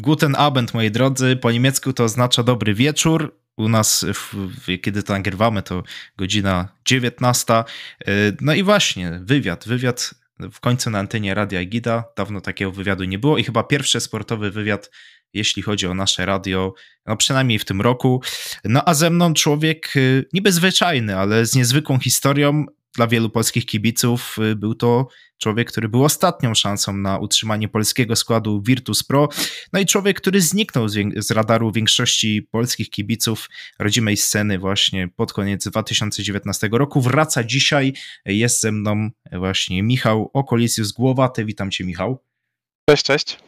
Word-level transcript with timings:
Guten 0.00 0.36
Abend, 0.36 0.74
moi 0.74 0.90
drodzy. 0.90 1.36
Po 1.36 1.52
niemiecku 1.52 1.92
to 1.92 2.04
oznacza 2.04 2.42
dobry 2.42 2.74
wieczór. 2.74 3.38
U 3.56 3.68
nas, 3.68 4.06
kiedy 4.82 5.02
to 5.02 5.12
nagrywamy, 5.12 5.62
to 5.62 5.82
godzina 6.16 6.68
19. 6.84 7.54
E, 7.54 7.64
no 8.40 8.54
i 8.54 8.62
właśnie, 8.62 9.20
wywiad. 9.22 9.68
Wywiad 9.68 10.14
w 10.52 10.60
końcu 10.60 10.90
na 10.90 10.98
antenie 10.98 11.34
Radia 11.34 11.64
Gida. 11.64 12.04
Dawno 12.16 12.40
takiego 12.40 12.72
wywiadu 12.72 13.04
nie 13.04 13.18
było 13.18 13.38
i 13.38 13.44
chyba 13.44 13.62
pierwszy 13.62 14.00
sportowy 14.00 14.50
wywiad, 14.50 14.90
jeśli 15.32 15.62
chodzi 15.62 15.86
o 15.86 15.94
nasze 15.94 16.26
radio, 16.26 16.74
no 17.06 17.16
przynajmniej 17.16 17.58
w 17.58 17.64
tym 17.64 17.80
roku. 17.80 18.22
No 18.64 18.82
a 18.86 18.94
ze 18.94 19.10
mną 19.10 19.34
człowiek 19.34 19.94
e, 19.96 20.00
niby 20.32 20.52
zwyczajny, 20.52 21.16
ale 21.16 21.46
z 21.46 21.54
niezwykłą 21.54 21.98
historią, 21.98 22.66
dla 22.98 23.06
wielu 23.06 23.30
polskich 23.30 23.66
kibiców 23.66 24.36
y, 24.38 24.56
był 24.56 24.74
to 24.74 25.08
człowiek, 25.38 25.70
który 25.70 25.88
był 25.88 26.04
ostatnią 26.04 26.54
szansą 26.54 26.96
na 26.96 27.18
utrzymanie 27.18 27.68
polskiego 27.68 28.16
składu 28.16 28.62
Virtus 28.62 29.02
Pro. 29.02 29.28
No 29.72 29.80
i 29.80 29.86
człowiek, 29.86 30.20
który 30.20 30.40
zniknął 30.40 30.88
z, 30.88 31.24
z 31.26 31.30
radaru 31.30 31.72
większości 31.72 32.42
polskich 32.50 32.90
kibiców 32.90 33.48
rodzimej 33.78 34.16
sceny 34.16 34.58
właśnie 34.58 35.08
pod 35.08 35.32
koniec 35.32 35.68
2019 35.68 36.68
roku. 36.72 37.00
Wraca 37.00 37.44
dzisiaj, 37.44 37.92
jest 38.24 38.60
ze 38.60 38.72
mną 38.72 39.10
właśnie 39.32 39.82
Michał 39.82 40.30
Okolisius 40.32 40.92
Głowaty. 40.92 41.44
Witam 41.44 41.70
cię 41.70 41.84
Michał. 41.84 42.24
Cześć, 42.90 43.02
cześć. 43.02 43.38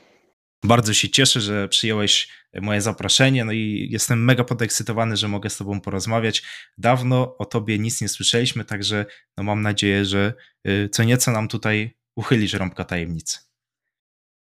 Bardzo 0.65 0.95
się 0.95 1.09
cieszę, 1.09 1.41
że 1.41 1.69
przyjąłeś 1.69 2.29
moje 2.55 2.81
zaproszenie, 2.81 3.45
no 3.45 3.53
i 3.53 3.89
jestem 3.91 4.25
mega 4.25 4.45
podekscytowany, 4.45 5.17
że 5.17 5.29
mogę 5.29 5.51
z 5.51 5.57
tobą 5.57 5.81
porozmawiać. 5.81 6.43
Dawno 6.79 7.37
o 7.39 7.45
tobie 7.45 7.79
nic 7.79 8.01
nie 8.01 8.09
słyszeliśmy, 8.09 8.65
także 8.65 9.07
no 9.37 9.45
mam 9.45 9.63
nadzieję, 9.63 10.05
że 10.05 10.35
y, 10.69 10.89
co 10.93 11.05
nieco 11.05 11.31
nam 11.31 11.49
tutaj 11.49 11.97
uchylisz 12.17 12.53
rąbka 12.53 12.85
tajemnicy. 12.85 13.39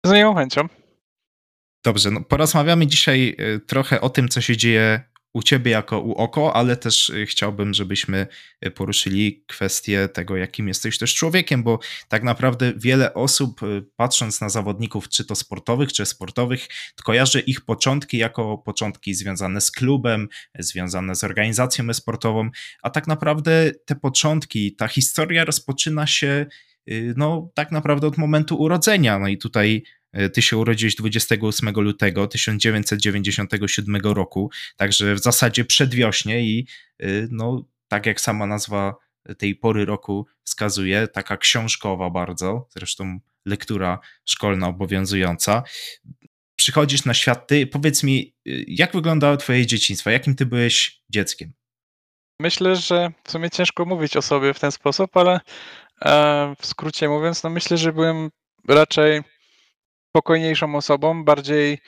Z 0.06 0.12
miłą 0.12 0.34
chęcią. 0.34 0.68
Dobrze, 1.84 2.10
no 2.10 2.20
porozmawiamy 2.20 2.86
dzisiaj 2.86 3.36
y, 3.40 3.60
trochę 3.60 4.00
o 4.00 4.10
tym, 4.10 4.28
co 4.28 4.40
się 4.40 4.56
dzieje 4.56 5.00
u 5.32 5.42
ciebie 5.42 5.70
jako 5.70 6.00
u 6.00 6.12
oko, 6.12 6.56
ale 6.56 6.76
też 6.76 7.10
y, 7.10 7.26
chciałbym, 7.26 7.74
żebyśmy 7.74 8.26
y, 8.66 8.70
poruszyli 8.70 9.44
kwestię 9.46 10.08
tego, 10.08 10.36
jakim 10.36 10.68
jesteś 10.68 10.98
też 10.98 11.14
człowiekiem, 11.14 11.62
bo 11.62 11.78
tak 12.08 12.22
naprawdę 12.22 12.72
wiele 12.76 13.14
osób, 13.14 13.62
y, 13.62 13.84
patrząc 13.96 14.40
na 14.40 14.48
zawodników, 14.48 15.08
czy 15.08 15.24
to 15.24 15.34
sportowych, 15.34 15.92
czy 15.92 16.06
sportowych, 16.06 16.68
kojarzy 17.04 17.40
ich 17.40 17.60
początki 17.60 18.18
jako 18.18 18.58
początki 18.58 19.14
związane 19.14 19.60
z 19.60 19.70
klubem, 19.70 20.28
związane 20.58 21.16
z 21.16 21.24
organizacją 21.24 21.94
sportową, 21.94 22.50
a 22.82 22.90
tak 22.90 23.06
naprawdę 23.06 23.70
te 23.84 23.96
początki, 23.96 24.76
ta 24.76 24.88
historia 24.88 25.44
rozpoczyna 25.44 26.06
się 26.06 26.46
no 27.16 27.50
tak 27.54 27.72
naprawdę 27.72 28.06
od 28.06 28.18
momentu 28.18 28.56
urodzenia. 28.56 29.18
No 29.18 29.28
i 29.28 29.38
tutaj 29.38 29.82
ty 30.32 30.42
się 30.42 30.56
urodziłeś 30.56 30.94
28 30.94 31.70
lutego 31.70 32.26
1997 32.26 33.96
roku, 34.02 34.50
także 34.76 35.14
w 35.14 35.18
zasadzie 35.18 35.64
przedwiośnie 35.64 36.40
i 36.40 36.66
e, 36.98 37.06
no, 37.30 37.64
tak 37.88 38.06
jak 38.06 38.20
sama 38.20 38.46
nazwa 38.46 38.94
tej 39.38 39.54
pory 39.54 39.84
roku 39.84 40.26
wskazuje, 40.44 41.08
taka 41.08 41.36
książkowa 41.36 42.10
bardzo, 42.10 42.68
zresztą 42.70 43.18
lektura 43.46 43.98
szkolna 44.24 44.68
obowiązująca. 44.68 45.62
Przychodzisz 46.56 47.04
na 47.04 47.14
świat, 47.14 47.46
ty 47.46 47.66
powiedz 47.66 48.02
mi, 48.02 48.34
e, 48.46 48.50
jak 48.66 48.92
wyglądało 48.92 49.36
twoje 49.36 49.66
dzieciństwo, 49.66 50.10
jakim 50.10 50.34
ty 50.34 50.46
byłeś 50.46 51.02
dzieckiem? 51.10 51.52
Myślę, 52.40 52.76
że 52.76 53.10
w 53.24 53.30
sumie 53.30 53.50
ciężko 53.50 53.84
mówić 53.84 54.16
o 54.16 54.22
sobie 54.22 54.54
w 54.54 54.60
ten 54.60 54.72
sposób, 54.72 55.16
ale 55.16 55.40
w 56.58 56.66
skrócie 56.66 57.08
mówiąc, 57.08 57.42
no 57.42 57.50
myślę, 57.50 57.76
że 57.76 57.92
byłem 57.92 58.30
raczej 58.68 59.22
spokojniejszą 60.10 60.74
osobą, 60.74 61.24
bardziej 61.24 61.78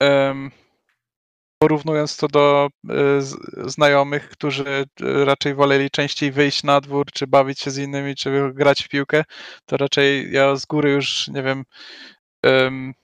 um, 0.00 0.50
porównując 1.58 2.16
to 2.16 2.28
do 2.28 2.68
e, 2.88 2.94
znajomych, 3.70 4.28
którzy 4.28 4.64
e, 4.64 5.24
raczej 5.24 5.54
woleli 5.54 5.90
częściej 5.90 6.32
wyjść 6.32 6.62
na 6.62 6.80
dwór, 6.80 7.06
czy 7.12 7.26
bawić 7.26 7.60
się 7.60 7.70
z 7.70 7.78
innymi, 7.78 8.14
czy 8.14 8.52
grać 8.54 8.82
w 8.82 8.88
piłkę, 8.88 9.24
to 9.66 9.76
raczej 9.76 10.32
ja 10.32 10.56
z 10.56 10.66
góry 10.66 10.90
już, 10.90 11.28
nie 11.28 11.42
wiem, 11.42 11.64
um, 12.44 12.94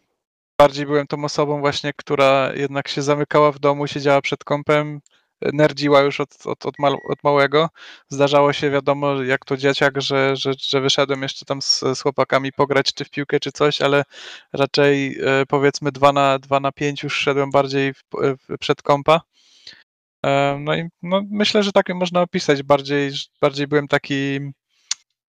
bardziej 0.60 0.86
byłem 0.86 1.06
tą 1.06 1.25
osobą 1.25 1.60
właśnie, 1.60 1.92
która 1.96 2.52
jednak 2.54 2.88
się 2.88 3.02
zamykała 3.02 3.52
w 3.52 3.58
domu, 3.58 3.86
siedziała 3.86 4.20
przed 4.20 4.44
kąpem, 4.44 5.00
nerdziła 5.53 6.00
już 6.00 6.21
od, 6.21 6.47
od, 6.47 6.66
od, 6.66 6.78
mal, 6.78 6.97
od, 7.05 7.25
małego. 7.25 7.69
Zdarzało 8.09 8.53
się, 8.53 8.71
wiadomo, 8.71 9.22
jak 9.22 9.44
to 9.44 9.56
dzieciak, 9.56 10.00
że, 10.03 10.37
że, 10.37 10.53
że 10.59 10.81
wyszedłem 10.81 11.22
jeszcze 11.22 11.44
tam 11.44 11.62
z, 11.62 11.81
z 11.94 12.00
chłopakami 12.00 12.53
pograć 12.53 12.94
czy 12.94 13.05
w 13.05 13.10
piłkę, 13.10 13.41
czy 13.41 13.53
coś, 13.53 13.82
ale 13.82 14.05
raczej 14.53 15.19
e, 15.21 15.47
powiedzmy 15.47 15.93
2 15.93 16.12
na, 16.12 16.38
2 16.38 16.60
na 16.60 16.72
5 16.72 17.03
już 17.03 17.16
szedłem 17.16 17.50
bardziej 17.50 17.94
w, 17.94 18.03
w, 18.12 18.59
przed 18.59 18.82
kąpa. 18.82 19.21
E, 20.27 20.59
no 20.60 20.75
i 20.75 20.88
no, 21.03 21.22
myślę, 21.31 21.62
że 21.62 21.72
tak 21.72 21.88
można 21.94 22.22
opisać. 22.22 22.62
Bardziej, 22.62 23.11
bardziej 23.41 23.66
byłem 23.66 23.88
taki 23.88 24.41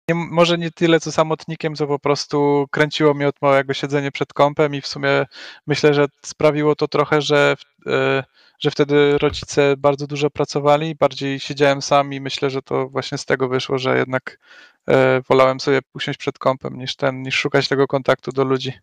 nie, 0.10 0.16
może 0.16 0.58
nie 0.58 0.72
tyle 0.72 1.00
co 1.00 1.12
samotnikiem, 1.12 1.76
co 1.76 1.88
po 1.88 2.00
prostu 2.00 2.66
kręciło 2.72 3.14
mnie 3.14 3.28
od 3.28 3.42
małego 3.42 3.74
siedzenie 3.74 4.12
przed 4.12 4.34
kąpem 4.34 4.76
i 4.76 4.82
w 4.82 4.88
sumie 4.88 5.26
myślę, 5.68 5.94
że 5.94 6.06
sprawiło 6.26 6.76
to 6.76 6.88
trochę, 6.88 7.22
że, 7.22 7.56
e, 7.88 8.24
że 8.64 8.72
wtedy 8.72 9.18
rodzice 9.18 9.76
bardzo 9.78 10.08
dużo 10.08 10.30
pracowali, 10.30 10.96
bardziej 10.96 11.40
siedziałem 11.40 11.82
sam 11.82 12.14
i 12.14 12.22
myślę, 12.22 12.50
że 12.50 12.62
to 12.62 12.90
właśnie 12.90 13.18
z 13.18 13.26
tego 13.26 13.50
wyszło, 13.50 13.78
że 13.78 13.98
jednak 13.98 14.40
e, 14.90 15.22
wolałem 15.30 15.60
sobie 15.60 15.80
usiąść 15.94 16.20
przed 16.20 16.40
kąpem 16.40 16.78
niż 16.78 16.96
ten, 16.96 17.22
niż 17.22 17.36
szukać 17.36 17.68
tego 17.68 17.88
kontaktu 17.88 18.32
do 18.32 18.44
ludzi. 18.44 18.74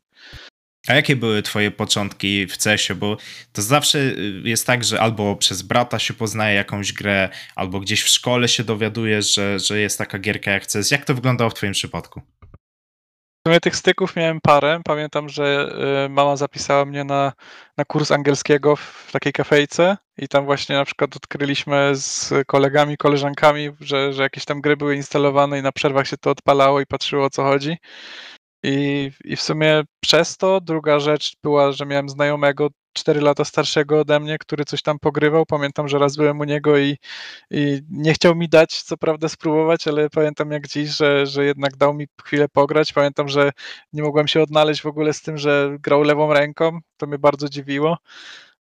A 0.89 0.95
jakie 0.95 1.17
były 1.17 1.43
twoje 1.43 1.71
początki 1.71 2.47
w 2.47 2.57
CESie? 2.57 2.95
Bo 2.95 3.17
to 3.53 3.63
zawsze 3.63 3.99
y, 3.99 4.43
jest 4.45 4.67
tak, 4.67 4.85
że 4.85 5.01
albo 5.01 5.37
przez 5.37 5.63
brata 5.63 5.99
się 5.99 6.15
poznaje 6.15 6.57
jakąś 6.57 6.93
grę, 6.93 7.29
albo 7.57 7.81
gdzieś 7.81 8.03
w 8.03 8.09
szkole 8.09 8.49
się 8.49 8.65
dowiadujesz, 8.65 9.35
że, 9.35 9.59
że 9.59 9.81
jest 9.81 9.99
taka 9.99 10.19
gierka 10.19 10.51
jak 10.51 10.67
CES. 10.67 10.91
Jak 10.91 11.05
to 11.05 11.15
wyglądało 11.15 11.51
w 11.51 11.55
twoim 11.55 11.73
przypadku? 11.73 12.23
W 13.39 13.49
sumie 13.49 13.61
tych 13.61 13.77
styków 13.77 14.17
miałem 14.17 14.41
parę. 14.41 14.81
Pamiętam, 14.85 15.29
że 15.29 15.73
y, 16.07 16.09
mama 16.09 16.37
zapisała 16.37 16.85
mnie 16.85 17.05
na, 17.05 17.33
na 17.77 17.85
kurs 17.85 18.11
angielskiego 18.11 18.77
w 18.77 19.09
takiej 19.13 19.33
kafejce 19.33 19.97
i 20.19 20.29
tam 20.29 20.45
właśnie 20.45 20.77
na 20.77 20.85
przykład 20.85 21.17
odkryliśmy 21.17 21.91
z 21.95 22.35
kolegami, 22.47 22.97
koleżankami, 22.97 23.71
że, 23.81 24.13
że 24.13 24.23
jakieś 24.23 24.45
tam 24.45 24.61
gry 24.61 24.77
były 24.77 24.97
instalowane 24.97 25.59
i 25.59 25.63
na 25.63 25.73
przerwach 25.73 26.07
się 26.07 26.17
to 26.17 26.31
odpalało 26.31 26.81
i 26.81 26.87
patrzyło 26.87 27.25
o 27.25 27.31
co 27.31 27.43
chodzi. 27.43 27.77
I, 28.63 29.11
I 29.25 29.37
w 29.37 29.43
sumie 29.43 29.83
przez 30.01 30.37
to 30.37 30.61
druga 30.61 31.01
rzecz 31.01 31.33
była, 31.43 31.73
że 31.73 31.87
miałem 31.87 32.09
znajomego 32.09 32.69
4 32.99 33.21
lata 33.21 33.45
starszego 33.45 34.01
ode 34.01 34.21
mnie, 34.21 34.39
który 34.39 34.65
coś 34.65 34.83
tam 34.83 34.99
pogrywał. 34.99 35.47
Pamiętam, 35.47 35.89
że 35.89 35.99
raz 35.99 36.17
byłem 36.17 36.41
u 36.41 36.45
niego 36.45 36.79
i, 36.79 36.97
i 37.51 37.81
nie 37.91 38.13
chciał 38.15 38.35
mi 38.35 38.49
dać, 38.49 38.83
co 38.83 38.97
prawda, 38.97 39.29
spróbować, 39.29 39.89
ale 39.89 40.11
pamiętam 40.11 40.51
jak 40.53 40.69
dziś, 40.69 40.91
że, 40.91 41.27
że 41.27 41.45
jednak 41.45 41.77
dał 41.77 41.95
mi 41.95 42.07
chwilę 42.25 42.49
pograć. 42.49 42.93
Pamiętam, 42.93 43.29
że 43.29 43.51
nie 43.93 44.03
mogłem 44.03 44.29
się 44.29 44.43
odnaleźć 44.43 44.83
w 44.83 44.87
ogóle 44.87 45.13
z 45.13 45.23
tym, 45.23 45.39
że 45.39 45.77
grał 45.81 46.03
lewą 46.03 46.33
ręką. 46.33 46.79
To 46.97 47.07
mnie 47.07 47.19
bardzo 47.19 47.49
dziwiło. 47.49 47.99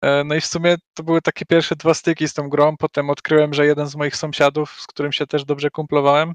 E, 0.01 0.23
no 0.23 0.35
i 0.35 0.41
w 0.41 0.45
sumie 0.45 0.75
to 0.93 1.03
były 1.03 1.21
takie 1.21 1.45
pierwsze 1.45 1.75
dwa 1.75 1.93
styki 1.93 2.27
z 2.27 2.33
tą 2.33 2.49
grą. 2.49 2.77
Potem 2.77 3.09
odkryłem, 3.09 3.53
że 3.53 3.65
jeden 3.65 3.87
z 3.87 3.95
moich 3.95 4.15
sąsiadów, 4.15 4.81
z 4.81 4.87
którym 4.87 5.11
się 5.11 5.27
też 5.27 5.45
dobrze 5.45 5.69
kumplowałem, 5.69 6.33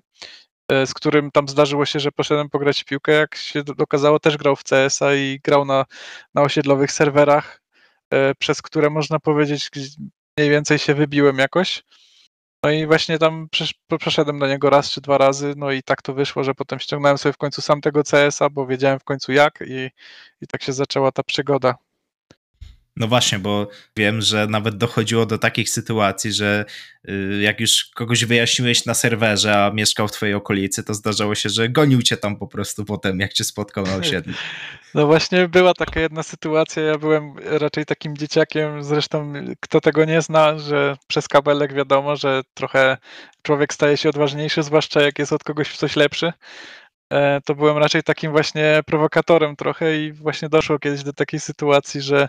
E, 0.69 0.87
z 0.87 0.95
którym 0.95 1.31
tam 1.31 1.49
zdarzyło 1.49 1.87
się, 1.87 2.01
że 2.01 2.13
poszedłem 2.13 2.51
pograć 2.51 2.83
w 2.83 2.85
piłkę, 2.85 3.13
jak 3.13 3.35
się 3.37 3.63
okazało, 3.79 4.21
też 4.21 4.37
grał 4.37 4.57
w 4.57 4.65
CS-a 4.65 5.15
i 5.15 5.41
grał 5.45 5.65
na, 5.65 5.85
na 6.35 6.43
osiedlowych 6.43 6.93
serwerach, 6.93 7.63
przez 8.39 8.63
które 8.63 8.91
można 8.91 9.19
powiedzieć 9.19 9.71
mniej 10.39 10.51
więcej 10.51 10.79
się 10.79 10.95
wybiłem 10.95 11.39
jakoś. 11.39 11.83
No 12.65 12.71
i 12.71 12.87
właśnie 12.87 13.19
tam 13.19 13.49
przeszedłem 13.99 14.39
do 14.39 14.47
niego 14.49 14.71
raz 14.71 14.91
czy 14.91 15.01
dwa 15.01 15.19
razy, 15.19 15.55
no 15.57 15.73
i 15.73 15.83
tak 15.83 16.03
to 16.03 16.15
wyszło, 16.15 16.45
że 16.45 16.55
potem 16.55 16.79
ściągnąłem 16.79 17.19
sobie 17.19 17.33
w 17.33 17.37
końcu 17.37 17.63
sam 17.63 17.81
tego 17.81 18.03
CS-a, 18.05 18.51
bo 18.51 18.67
wiedziałem 18.67 18.99
w 18.99 19.05
końcu 19.05 19.33
jak 19.33 19.65
i, 19.67 19.91
i 20.41 20.47
tak 20.47 20.63
się 20.63 20.73
zaczęła 20.73 21.13
ta 21.13 21.23
przygoda. 21.23 21.75
No 22.97 23.09
właśnie, 23.09 23.39
bo 23.39 23.69
wiem, 23.97 24.21
że 24.21 24.47
nawet 24.47 24.77
dochodziło 24.77 25.27
do 25.27 25.39
takich 25.39 25.71
sytuacji, 25.71 26.33
że 26.33 26.65
y, 27.09 27.39
jak 27.43 27.61
już 27.61 27.85
kogoś 27.95 28.25
wyjaśniłeś 28.25 28.85
na 28.85 28.95
serwerze, 28.95 29.65
a 29.65 29.71
mieszkał 29.71 30.09
w 30.09 30.13
twojej 30.13 30.35
okolicy, 30.35 30.85
to 30.85 30.95
zdarzało 30.95 31.35
się, 31.35 31.49
że 31.49 31.69
gonił 31.69 32.03
cię 32.03 32.17
tam 32.17 32.37
po 32.37 32.47
prostu 32.47 32.85
potem, 32.85 33.21
jak 33.21 33.33
cię 33.33 33.45
spotkał 33.45 33.87
na 33.87 33.97
osiedlu. 34.07 34.33
No 34.95 35.07
właśnie 35.07 35.49
była 35.49 35.75
taka 35.75 36.01
jedna 36.01 36.23
sytuacja, 36.23 36.83
ja 36.83 36.99
byłem 36.99 37.35
raczej 37.39 37.85
takim 37.85 38.17
dzieciakiem, 38.17 38.85
zresztą 38.85 39.33
kto 39.61 39.81
tego 39.81 40.05
nie 40.05 40.23
zna, 40.23 40.59
że 40.59 40.97
przez 41.07 41.29
kabelek 41.29 41.75
wiadomo, 41.75 42.17
że 42.17 42.43
trochę 42.55 42.97
człowiek 43.43 43.75
staje 43.75 43.97
się 43.97 44.09
odważniejszy, 44.09 44.63
zwłaszcza 44.63 45.03
jak 45.03 45.19
jest 45.19 45.33
od 45.33 45.45
kogoś 45.45 45.69
w 45.69 45.77
coś 45.77 45.97
lepszy. 45.97 46.33
E, 47.13 47.41
to 47.41 47.55
byłem 47.55 47.79
raczej 47.79 48.03
takim 48.03 48.31
właśnie 48.33 48.81
prowokatorem 48.87 49.57
trochę 49.57 49.97
i 49.97 50.13
właśnie 50.13 50.49
doszło 50.49 50.79
kiedyś 50.79 51.03
do 51.03 51.13
takiej 51.13 51.41
sytuacji, 51.41 52.01
że 52.03 52.29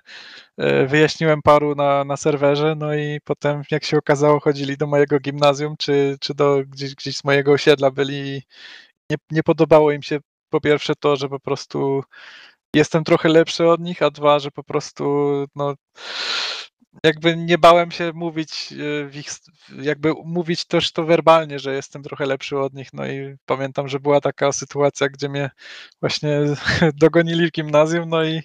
e, 0.57 0.85
wyjaśniłem 0.85 1.41
paru 1.41 1.75
na, 1.75 2.03
na 2.03 2.17
serwerze, 2.17 2.75
no 2.77 2.95
i 2.95 3.19
potem 3.23 3.61
jak 3.71 3.83
się 3.83 3.97
okazało 3.97 4.39
chodzili 4.39 4.77
do 4.77 4.87
mojego 4.87 5.19
gimnazjum, 5.19 5.75
czy, 5.77 6.17
czy 6.21 6.33
do 6.33 6.61
gdzieś, 6.67 6.95
gdzieś 6.95 7.17
z 7.17 7.23
mojego 7.23 7.51
osiedla 7.51 7.91
byli 7.91 8.41
nie, 9.11 9.17
nie 9.31 9.43
podobało 9.43 9.91
im 9.91 10.03
się 10.03 10.19
po 10.49 10.61
pierwsze 10.61 10.93
to, 10.99 11.15
że 11.15 11.29
po 11.29 11.39
prostu 11.39 12.03
jestem 12.75 13.03
trochę 13.03 13.29
lepszy 13.29 13.67
od 13.67 13.81
nich, 13.81 14.01
a 14.01 14.11
dwa, 14.11 14.39
że 14.39 14.51
po 14.51 14.63
prostu 14.63 15.03
no, 15.55 15.75
jakby 17.03 17.37
nie 17.37 17.57
bałem 17.57 17.91
się 17.91 18.11
mówić 18.13 18.73
e, 18.73 19.19
ich, 19.19 19.27
jakby 19.81 20.13
mówić 20.25 20.65
też 20.65 20.91
to 20.91 21.03
werbalnie, 21.03 21.59
że 21.59 21.73
jestem 21.75 22.03
trochę 22.03 22.25
lepszy 22.25 22.59
od 22.59 22.73
nich. 22.73 22.93
No 22.93 23.07
i 23.07 23.35
pamiętam, 23.45 23.87
że 23.87 23.99
była 23.99 24.21
taka 24.21 24.51
sytuacja, 24.51 25.09
gdzie 25.09 25.29
mnie 25.29 25.49
właśnie 26.01 26.39
dogonili 27.01 27.47
w 27.47 27.51
gimnazjum, 27.51 28.09
no 28.09 28.25
i 28.25 28.41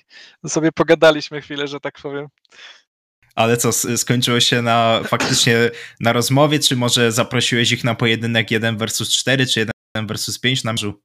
sobie 0.46 0.72
pogadaliśmy 0.72 1.40
chwilę, 1.40 1.68
że 1.68 1.80
tak 1.80 1.98
powiem. 2.02 2.28
Ale 3.34 3.56
co, 3.56 3.72
skończyło 3.72 4.40
się 4.40 4.62
na 4.62 5.00
faktycznie 5.04 5.70
na 6.00 6.12
rozmowie, 6.12 6.58
czy 6.58 6.76
może 6.76 7.12
zaprosiłeś 7.12 7.72
ich 7.72 7.84
na 7.84 7.94
pojedynek 7.94 8.50
1 8.50 8.76
versus 8.76 9.10
4, 9.10 9.46
czy 9.46 9.60
1 9.60 10.06
versus 10.06 10.38
5 10.38 10.64
na 10.64 10.72
mrzu? 10.72 11.02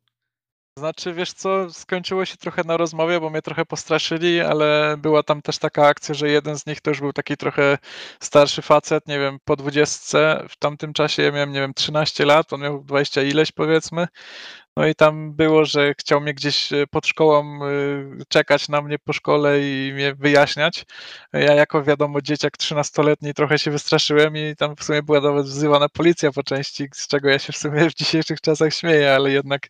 Znaczy, 0.77 1.13
wiesz 1.13 1.33
co, 1.33 1.69
skończyło 1.73 2.25
się 2.25 2.37
trochę 2.37 2.63
na 2.63 2.77
rozmowie, 2.77 3.19
bo 3.19 3.29
mnie 3.29 3.41
trochę 3.41 3.65
postraszyli, 3.65 4.41
ale 4.41 4.95
była 4.97 5.23
tam 5.23 5.41
też 5.41 5.57
taka 5.57 5.87
akcja, 5.87 6.15
że 6.15 6.29
jeden 6.29 6.59
z 6.59 6.65
nich 6.65 6.81
to 6.81 6.91
już 6.91 6.99
był 6.99 7.13
taki 7.13 7.37
trochę 7.37 7.77
starszy 8.19 8.61
facet, 8.61 9.07
nie 9.07 9.19
wiem, 9.19 9.37
po 9.45 9.55
dwudziestce. 9.55 10.45
W 10.49 10.57
tamtym 10.57 10.93
czasie 10.93 11.23
ja 11.23 11.31
miałem, 11.31 11.51
nie 11.51 11.59
wiem, 11.59 11.73
13 11.73 12.25
lat, 12.25 12.53
on 12.53 12.61
miał 12.61 12.83
20 12.83 13.21
ileś 13.21 13.51
powiedzmy. 13.51 14.07
No 14.77 14.87
i 14.87 14.95
tam 14.95 15.33
było, 15.33 15.65
że 15.65 15.93
chciał 15.93 16.21
mnie 16.21 16.33
gdzieś 16.33 16.73
e, 16.73 16.87
pod 16.87 17.07
szkołą 17.07 17.59
e, 17.65 17.69
czekać 18.27 18.69
na 18.69 18.81
mnie 18.81 18.99
po 18.99 19.13
szkole 19.13 19.61
i 19.61 19.91
mnie 19.93 20.15
wyjaśniać. 20.15 20.85
Ja 21.33 21.53
jako 21.53 21.83
wiadomo 21.83 22.21
dzieciak 22.21 22.57
13-letni 22.57 23.33
trochę 23.33 23.59
się 23.59 23.71
wystraszyłem 23.71 24.37
i 24.37 24.55
tam 24.55 24.75
w 24.75 24.83
sumie 24.83 25.03
była 25.03 25.21
nawet 25.21 25.45
wzywana 25.45 25.89
policja 25.89 26.31
po 26.31 26.43
części, 26.43 26.87
z 26.93 27.07
czego 27.07 27.29
ja 27.29 27.39
się 27.39 27.53
w 27.53 27.57
sumie 27.57 27.89
w 27.89 27.93
dzisiejszych 27.93 28.41
czasach 28.41 28.73
śmieję, 28.73 29.15
ale 29.15 29.31
jednak 29.31 29.67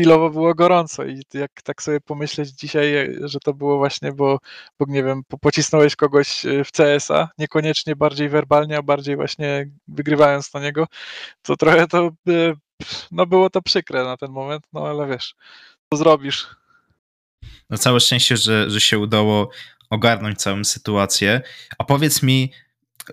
chwilowo 0.00 0.30
było 0.30 0.54
gorąco 0.54 1.04
i 1.04 1.22
jak 1.34 1.62
tak 1.62 1.82
sobie 1.82 2.00
pomyśleć 2.00 2.50
dzisiaj, 2.50 3.16
że 3.24 3.38
to 3.40 3.54
było 3.54 3.78
właśnie, 3.78 4.12
bo, 4.12 4.38
bo 4.78 4.86
nie 4.88 5.04
wiem, 5.04 5.22
pocisnąłeś 5.40 5.96
kogoś 5.96 6.46
e, 6.46 6.64
w 6.64 6.72
CS-a, 6.72 7.28
niekoniecznie 7.38 7.96
bardziej 7.96 8.28
werbalnie, 8.28 8.76
a 8.76 8.82
bardziej 8.82 9.16
właśnie 9.16 9.70
wygrywając 9.88 10.54
na 10.54 10.60
niego, 10.60 10.86
to 11.42 11.56
trochę 11.56 11.86
to, 11.86 12.10
no 13.10 13.26
było 13.26 13.50
to 13.50 13.62
przykre 13.62 14.04
na 14.04 14.16
ten 14.16 14.30
moment, 14.30 14.64
no 14.72 14.88
ale 14.88 15.06
wiesz, 15.06 15.34
co 15.92 15.98
zrobisz. 15.98 16.46
No 17.70 17.78
całe 17.78 18.00
szczęście, 18.00 18.36
że, 18.36 18.70
że 18.70 18.80
się 18.80 18.98
udało 18.98 19.50
ogarnąć 19.90 20.38
całą 20.38 20.64
sytuację. 20.64 21.40
A 21.78 21.84
powiedz 21.84 22.22
mi, 22.22 22.52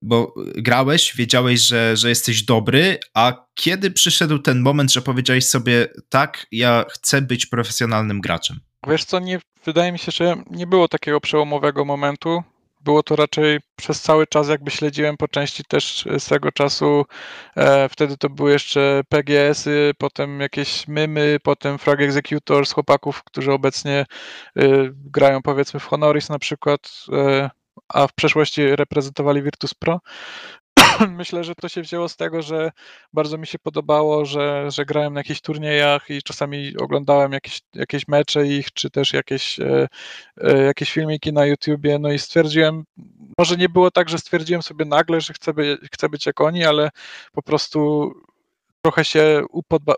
bo 0.01 0.33
grałeś, 0.55 1.15
wiedziałeś, 1.15 1.61
że, 1.61 1.97
że 1.97 2.09
jesteś 2.09 2.44
dobry, 2.44 2.99
a 3.13 3.45
kiedy 3.55 3.91
przyszedł 3.91 4.39
ten 4.39 4.59
moment, 4.59 4.94
że 4.94 5.01
powiedziałeś 5.01 5.45
sobie, 5.45 5.88
tak, 6.09 6.47
ja 6.51 6.85
chcę 6.89 7.21
być 7.21 7.45
profesjonalnym 7.45 8.21
graczem? 8.21 8.59
Wiesz 8.88 9.05
co, 9.05 9.19
nie, 9.19 9.39
wydaje 9.65 9.91
mi 9.91 9.99
się, 9.99 10.11
że 10.11 10.35
nie 10.51 10.67
było 10.67 10.88
takiego 10.88 11.21
przełomowego 11.21 11.85
momentu. 11.85 12.44
Było 12.81 13.03
to 13.03 13.15
raczej 13.15 13.59
przez 13.75 14.01
cały 14.01 14.27
czas, 14.27 14.49
jakby 14.49 14.71
śledziłem 14.71 15.17
po 15.17 15.27
części 15.27 15.63
też 15.63 16.05
swego 16.17 16.51
czasu. 16.51 17.05
E, 17.55 17.89
wtedy 17.89 18.17
to 18.17 18.29
były 18.29 18.51
jeszcze 18.51 19.01
PGS-y, 19.09 19.91
potem 19.97 20.39
jakieś 20.39 20.88
mymy, 20.88 21.38
potem 21.44 21.77
Frag 21.77 22.01
Executor 22.01 22.65
z 22.65 22.71
chłopaków, 22.71 23.23
którzy 23.23 23.51
obecnie 23.51 24.05
e, 24.55 24.63
grają 24.91 25.41
powiedzmy 25.41 25.79
w 25.79 25.85
Honoris 25.85 26.29
na 26.29 26.39
przykład. 26.39 26.91
E, 27.11 27.49
a 27.89 28.07
w 28.07 28.13
przeszłości 28.13 28.75
reprezentowali 28.75 29.42
Virtus 29.42 29.74
Pro. 29.74 30.00
Myślę, 31.18 31.44
że 31.44 31.56
to 31.56 31.69
się 31.69 31.81
wzięło 31.81 32.10
z 32.10 32.16
tego, 32.16 32.42
że 32.42 32.72
bardzo 33.13 33.38
mi 33.38 33.48
się 33.48 33.60
podobało, 33.60 34.25
że, 34.25 34.72
że 34.72 34.86
grałem 34.86 35.13
na 35.13 35.19
jakichś 35.19 35.42
turniejach 35.42 36.10
i 36.10 36.24
czasami 36.24 36.78
oglądałem 36.78 37.31
jakieś, 37.31 37.62
jakieś 37.74 38.07
mecze 38.07 38.48
ich, 38.48 38.74
czy 38.74 38.89
też 38.89 39.13
jakieś, 39.13 39.60
e, 39.60 39.88
e, 40.42 40.63
jakieś 40.63 40.92
filmiki 40.92 41.34
na 41.34 41.45
YouTubie, 41.45 42.00
no 42.00 42.12
i 42.12 42.19
stwierdziłem, 42.19 42.84
może 43.38 43.57
nie 43.57 43.69
było 43.69 43.92
tak, 43.92 44.10
że 44.10 44.18
stwierdziłem 44.18 44.62
sobie 44.62 44.86
nagle, 44.86 45.22
że 45.22 45.33
chcę, 45.33 45.54
by, 45.54 45.78
chcę 45.94 46.10
być 46.10 46.25
jak 46.25 46.42
oni, 46.42 46.66
ale 46.66 46.90
po 47.31 47.42
prostu 47.42 48.12
trochę 48.81 49.06
się 49.06 49.44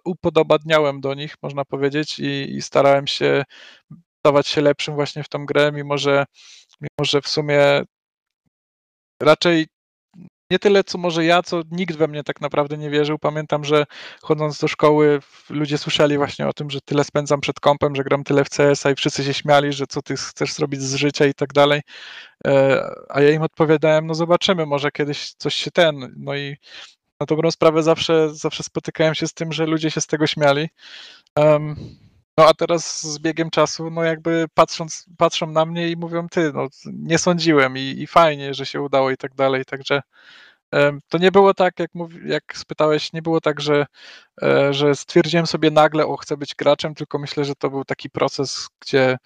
upodobadniałem 0.05 1.01
do 1.01 1.13
nich, 1.13 1.35
można 1.41 1.65
powiedzieć, 1.65 2.19
i, 2.19 2.55
i 2.55 2.61
starałem 2.61 3.07
się 3.07 3.43
stawać 4.19 4.47
się 4.47 4.61
lepszym 4.61 4.95
właśnie 4.95 5.23
w 5.23 5.29
tą 5.29 5.45
grę, 5.45 5.71
mimo 5.71 5.97
że 5.97 6.25
mimo 6.81 7.05
że 7.05 7.21
w 7.21 7.27
sumie 7.27 7.83
raczej 9.21 9.67
nie 10.51 10.59
tyle, 10.59 10.83
co 10.83 10.97
może 10.97 11.25
ja, 11.25 11.43
co 11.43 11.61
nikt 11.71 11.95
we 11.95 12.07
mnie 12.07 12.23
tak 12.23 12.41
naprawdę 12.41 12.77
nie 12.77 12.89
wierzył. 12.89 13.19
Pamiętam, 13.19 13.65
że 13.65 13.85
chodząc 14.21 14.59
do 14.59 14.67
szkoły, 14.67 15.19
ludzie 15.49 15.77
słyszeli 15.77 16.17
właśnie 16.17 16.47
o 16.47 16.53
tym, 16.53 16.69
że 16.69 16.81
tyle 16.81 17.03
spędzam 17.03 17.41
przed 17.41 17.59
kompem, 17.59 17.95
że 17.95 18.03
gram 18.03 18.23
tyle 18.23 18.45
w 18.45 18.49
CS-a 18.49 18.91
i 18.91 18.95
wszyscy 18.95 19.23
się 19.23 19.33
śmiali, 19.33 19.73
że 19.73 19.87
co 19.87 20.01
ty 20.01 20.15
chcesz 20.17 20.53
zrobić 20.53 20.81
z 20.81 20.95
życia 20.95 21.25
i 21.25 21.33
tak 21.33 21.53
dalej. 21.53 21.81
E, 22.47 22.81
a 23.09 23.21
ja 23.21 23.31
im 23.31 23.41
odpowiadałem, 23.41 24.07
no 24.07 24.15
zobaczymy, 24.15 24.65
może 24.65 24.91
kiedyś 24.91 25.33
coś 25.33 25.53
się 25.53 25.71
ten. 25.71 26.13
No 26.17 26.35
i 26.35 26.57
na 27.19 27.25
dobrą 27.25 27.51
sprawę 27.51 27.83
zawsze, 27.83 28.35
zawsze 28.35 28.63
spotykałem 28.63 29.15
się 29.15 29.27
z 29.27 29.33
tym, 29.33 29.53
że 29.53 29.65
ludzie 29.65 29.91
się 29.91 30.01
z 30.01 30.07
tego 30.07 30.27
śmiali. 30.27 30.69
Um, 31.35 31.75
no 32.39 32.47
a 32.47 32.53
teraz 32.53 33.01
z 33.13 33.19
biegiem 33.19 33.49
czasu, 33.49 33.89
no 33.91 34.03
jakby 34.03 34.45
patrząc, 34.53 35.05
patrzą 35.17 35.47
na 35.47 35.65
mnie 35.65 35.89
i 35.89 35.97
mówią, 35.97 36.29
ty, 36.29 36.53
no 36.53 36.67
nie 36.85 37.17
sądziłem 37.17 37.77
i, 37.77 37.81
i 37.81 38.07
fajnie, 38.07 38.53
że 38.53 38.65
się 38.65 38.81
udało 38.81 39.11
i 39.11 39.17
tak 39.17 39.35
dalej, 39.35 39.65
także 39.65 40.01
to 41.09 41.17
nie 41.17 41.31
było 41.31 41.53
tak, 41.53 41.79
jak, 41.79 41.95
mów, 41.95 42.25
jak 42.25 42.43
spytałeś, 42.57 43.13
nie 43.13 43.21
było 43.21 43.41
tak, 43.41 43.61
że, 43.61 43.85
e, 44.41 44.73
że 44.73 44.95
stwierdziłem 44.95 45.47
sobie 45.47 45.71
nagle, 45.71 46.05
o 46.05 46.17
chcę 46.17 46.37
być 46.37 46.55
graczem, 46.55 46.95
tylko 46.95 47.19
myślę, 47.19 47.45
że 47.45 47.55
to 47.55 47.69
był 47.69 47.85
taki 47.85 48.09
proces, 48.09 48.67
gdzie 48.81 49.17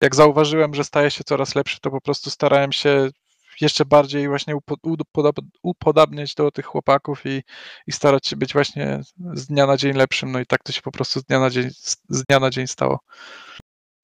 jak 0.00 0.14
zauważyłem, 0.14 0.74
że 0.74 0.84
staje 0.84 1.10
się 1.10 1.24
coraz 1.24 1.54
lepszy, 1.54 1.80
to 1.80 1.90
po 1.90 2.00
prostu 2.00 2.30
starałem 2.30 2.72
się 2.72 3.10
jeszcze 3.60 3.84
bardziej 3.84 4.28
właśnie 4.28 4.54
upodabniać 5.62 6.34
do 6.34 6.50
tych 6.50 6.66
chłopaków 6.66 7.26
i, 7.26 7.42
i 7.86 7.92
starać 7.92 8.26
się 8.26 8.36
być 8.36 8.52
właśnie 8.52 9.00
z 9.34 9.46
dnia 9.46 9.66
na 9.66 9.76
dzień 9.76 9.92
lepszym. 9.92 10.32
No 10.32 10.40
i 10.40 10.46
tak 10.46 10.62
to 10.62 10.72
się 10.72 10.82
po 10.82 10.92
prostu 10.92 11.20
z 11.20 11.24
dnia 11.24 11.40
na 11.40 11.50
dzień, 11.50 11.70
z 12.08 12.24
dnia 12.28 12.40
na 12.40 12.50
dzień 12.50 12.66
stało. 12.66 12.98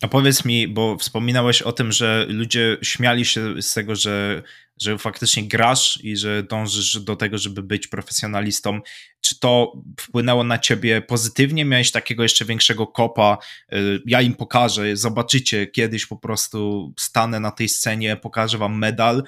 A 0.03 0.09
powiedz 0.09 0.45
mi, 0.45 0.69
bo 0.69 0.97
wspominałeś 0.99 1.62
o 1.62 1.73
tym, 1.73 1.93
że 1.93 2.27
ludzie 2.29 2.77
śmiali 2.83 3.25
się 3.25 3.62
z 3.62 3.75
tego, 3.75 3.97
że, 3.97 4.43
że 4.81 4.99
faktycznie 4.99 5.49
grasz 5.49 5.99
i 6.03 6.17
że 6.17 6.43
dążysz 6.43 7.00
do 7.00 7.17
tego, 7.17 7.39
żeby 7.39 7.62
być 7.62 7.89
profesjonalistą. 7.89 8.81
Czy 9.21 9.39
to 9.41 9.73
wpłynęło 10.00 10.45
na 10.45 10.59
ciebie 10.59 11.03
pozytywnie? 11.03 11.65
Miałeś 11.65 11.91
takiego 11.91 12.23
jeszcze 12.23 12.45
większego 12.45 12.87
kopa? 12.87 13.39
Y, 13.73 14.03
ja 14.07 14.21
im 14.21 14.35
pokażę, 14.35 14.97
zobaczycie, 14.97 15.67
kiedyś 15.67 16.07
po 16.07 16.17
prostu 16.17 16.93
stanę 16.99 17.41
na 17.41 17.50
tej 17.50 17.69
scenie, 17.69 18.17
pokażę 18.17 18.59
wam 18.59 18.79
medal 18.79 19.23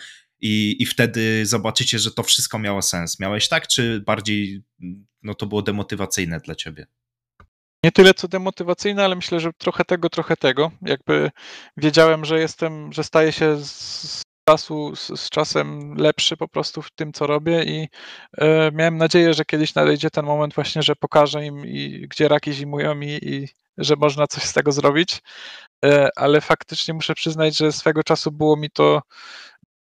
i, 0.47 0.83
i 0.83 0.87
wtedy 0.87 1.47
zobaczycie, 1.47 1.99
że 1.99 2.11
to 2.11 2.23
wszystko 2.23 2.59
miało 2.59 2.83
sens. 2.83 3.21
Miałeś 3.21 3.49
tak, 3.49 3.69
czy 3.69 4.01
bardziej 4.01 4.63
no, 5.23 5.35
to 5.35 5.47
było 5.47 5.63
demotywacyjne 5.63 6.41
dla 6.41 6.55
ciebie? 6.55 6.87
nie 7.85 7.93
tyle 7.93 8.15
co 8.15 8.29
demotywacyjne, 8.29 9.05
ale 9.05 9.17
myślę, 9.17 9.41
że 9.41 9.53
trochę 9.53 9.85
tego, 9.85 10.11
trochę 10.11 10.37
tego. 10.37 10.71
Jakby 10.83 11.31
wiedziałem, 11.77 12.25
że 12.25 12.41
jestem, 12.41 12.93
że 12.93 13.05
staję 13.05 13.33
się 13.33 13.57
z 13.65 14.23
czasu, 14.49 14.97
z, 14.97 15.21
z 15.21 15.31
czasem 15.31 15.95
lepszy 15.95 16.37
po 16.37 16.49
prostu 16.49 16.83
w 16.83 16.91
tym, 16.91 17.13
co 17.13 17.27
robię 17.27 17.65
i 17.65 17.89
e, 18.39 18.71
miałem 18.73 18.97
nadzieję, 18.97 19.35
że 19.35 19.45
kiedyś 19.45 19.75
nadejdzie 19.75 20.11
ten 20.11 20.25
moment 20.25 20.55
właśnie, 20.55 20.83
że 20.83 20.97
pokażę 20.97 21.47
im, 21.47 21.67
i, 21.67 22.07
gdzie 22.11 22.29
raki 22.29 22.53
zimują 22.53 23.01
i, 23.01 23.19
i 23.23 23.49
że 23.79 23.97
można 23.97 24.27
coś 24.27 24.43
z 24.43 24.53
tego 24.53 24.73
zrobić. 24.73 25.23
E, 25.85 26.09
ale 26.17 26.41
faktycznie 26.41 26.95
muszę 26.95 27.15
przyznać, 27.15 27.57
że 27.57 27.73
swego 27.73 28.03
czasu 28.05 28.33
było 28.33 28.57
mi 28.57 28.71
to 28.71 29.03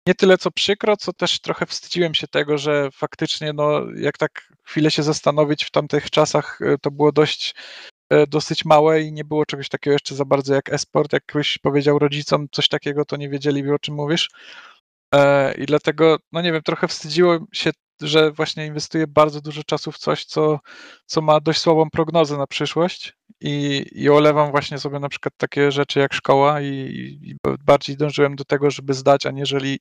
nie 0.08 0.16
tyle 0.16 0.38
co 0.38 0.52
przykro, 0.52 0.98
co 0.98 1.14
też 1.14 1.40
trochę 1.40 1.66
wstydziłem 1.66 2.14
się 2.14 2.28
tego, 2.28 2.58
że 2.58 2.90
faktycznie, 2.92 3.54
no, 3.54 3.82
jak 3.96 4.18
tak 4.18 4.54
chwilę 4.64 4.92
się 4.92 5.04
zastanowić, 5.04 5.66
w 5.66 5.72
tamtych 5.72 6.10
czasach 6.10 6.60
e, 6.62 6.78
to 6.78 6.92
było 6.92 7.12
dość 7.12 7.56
e, 8.10 8.28
dosyć 8.28 8.66
małe 8.66 9.02
i 9.02 9.14
nie 9.14 9.24
było 9.26 9.46
czegoś 9.46 9.70
takiego 9.70 9.94
jeszcze 9.94 10.16
za 10.16 10.26
bardzo 10.26 10.56
jak 10.56 10.74
esport. 10.74 11.14
Jak 11.14 11.26
ktoś 11.26 11.58
powiedział 11.58 12.00
rodzicom 12.00 12.48
coś 12.52 12.68
takiego, 12.68 13.06
to 13.06 13.18
nie 13.18 13.30
wiedzieli, 13.30 13.72
o 13.72 13.80
czym 13.80 13.96
mówisz. 13.96 14.30
E, 15.16 15.54
I 15.54 15.66
dlatego, 15.66 16.18
no 16.32 16.42
nie 16.42 16.52
wiem, 16.52 16.62
trochę 16.64 16.88
wstydziło 16.88 17.40
się 17.54 17.72
że 18.02 18.32
właśnie 18.32 18.66
inwestuję 18.66 19.08
bardzo 19.08 19.42
dużo 19.42 19.64
czasu 19.64 19.92
w 19.92 19.98
coś, 19.98 20.26
co, 20.26 20.60
co 21.06 21.22
ma 21.22 21.40
dość 21.40 21.60
słabą 21.62 21.90
prognozę 21.90 22.38
na 22.38 22.48
przyszłość 22.48 23.14
i, 23.42 23.86
i 23.92 24.10
olewam 24.10 24.52
właśnie 24.52 24.80
sobie 24.80 25.00
na 25.00 25.10
przykład 25.10 25.34
takie 25.38 25.72
rzeczy 25.72 26.00
jak 26.00 26.14
szkoła 26.14 26.62
i, 26.62 26.68
i 27.24 27.36
bardziej 27.66 27.98
dążyłem 27.98 28.36
do 28.36 28.46
tego, 28.46 28.72
żeby 28.72 28.94
zdać, 28.94 29.26
aniżeli, 29.26 29.80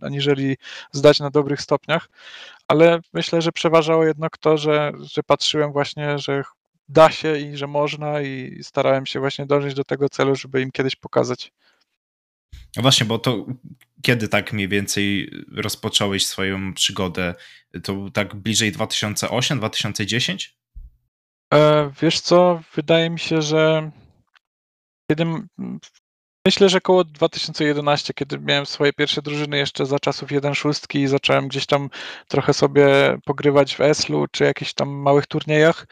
aniżeli 0.00 0.56
zdać 0.92 1.20
na 1.20 1.30
dobrych 1.30 1.60
stopniach, 1.60 2.08
ale 2.68 3.00
myślę, 3.12 3.42
że 3.42 3.52
przeważało 3.52 4.04
jednak 4.04 4.38
to, 4.38 4.58
że, 4.58 4.92
że 5.00 5.22
patrzyłem 5.22 5.72
właśnie, 5.72 6.18
że 6.18 6.42
da 6.88 7.10
się 7.10 7.38
i 7.38 7.56
że 7.56 7.66
można 7.66 8.20
i 8.20 8.58
starałem 8.62 9.06
się 9.06 9.20
właśnie 9.20 9.46
dążyć 9.46 9.74
do 9.74 9.84
tego 9.84 10.08
celu, 10.08 10.36
żeby 10.36 10.62
im 10.62 10.70
kiedyś 10.70 10.96
pokazać. 10.96 11.52
No 12.76 12.82
właśnie, 12.82 13.06
bo 13.06 13.18
to 13.18 13.46
kiedy 14.02 14.28
tak 14.28 14.52
mniej 14.52 14.68
więcej 14.68 15.30
rozpocząłeś 15.56 16.26
swoją 16.26 16.74
przygodę? 16.74 17.34
To 17.82 18.10
tak 18.12 18.34
bliżej 18.34 18.72
2008, 18.72 19.58
2010? 19.58 20.56
E, 21.54 21.90
wiesz 22.02 22.20
co, 22.20 22.62
wydaje 22.74 23.10
mi 23.10 23.18
się, 23.18 23.42
że 23.42 23.90
kiedy 25.10 25.24
myślę, 26.46 26.68
że 26.68 26.80
koło 26.80 27.04
2011, 27.04 28.14
kiedy 28.14 28.38
miałem 28.38 28.66
swoje 28.66 28.92
pierwsze 28.92 29.22
drużyny 29.22 29.56
jeszcze 29.56 29.86
za 29.86 29.98
czasów 29.98 30.28
1.6 30.28 30.98
i 30.98 31.06
zacząłem 31.06 31.48
gdzieś 31.48 31.66
tam 31.66 31.90
trochę 32.28 32.54
sobie 32.54 32.86
pogrywać 33.24 33.76
w 33.76 33.80
Eslu 33.80 34.26
czy 34.32 34.44
jakichś 34.44 34.74
tam 34.74 34.88
małych 34.88 35.26
turniejach, 35.26 35.86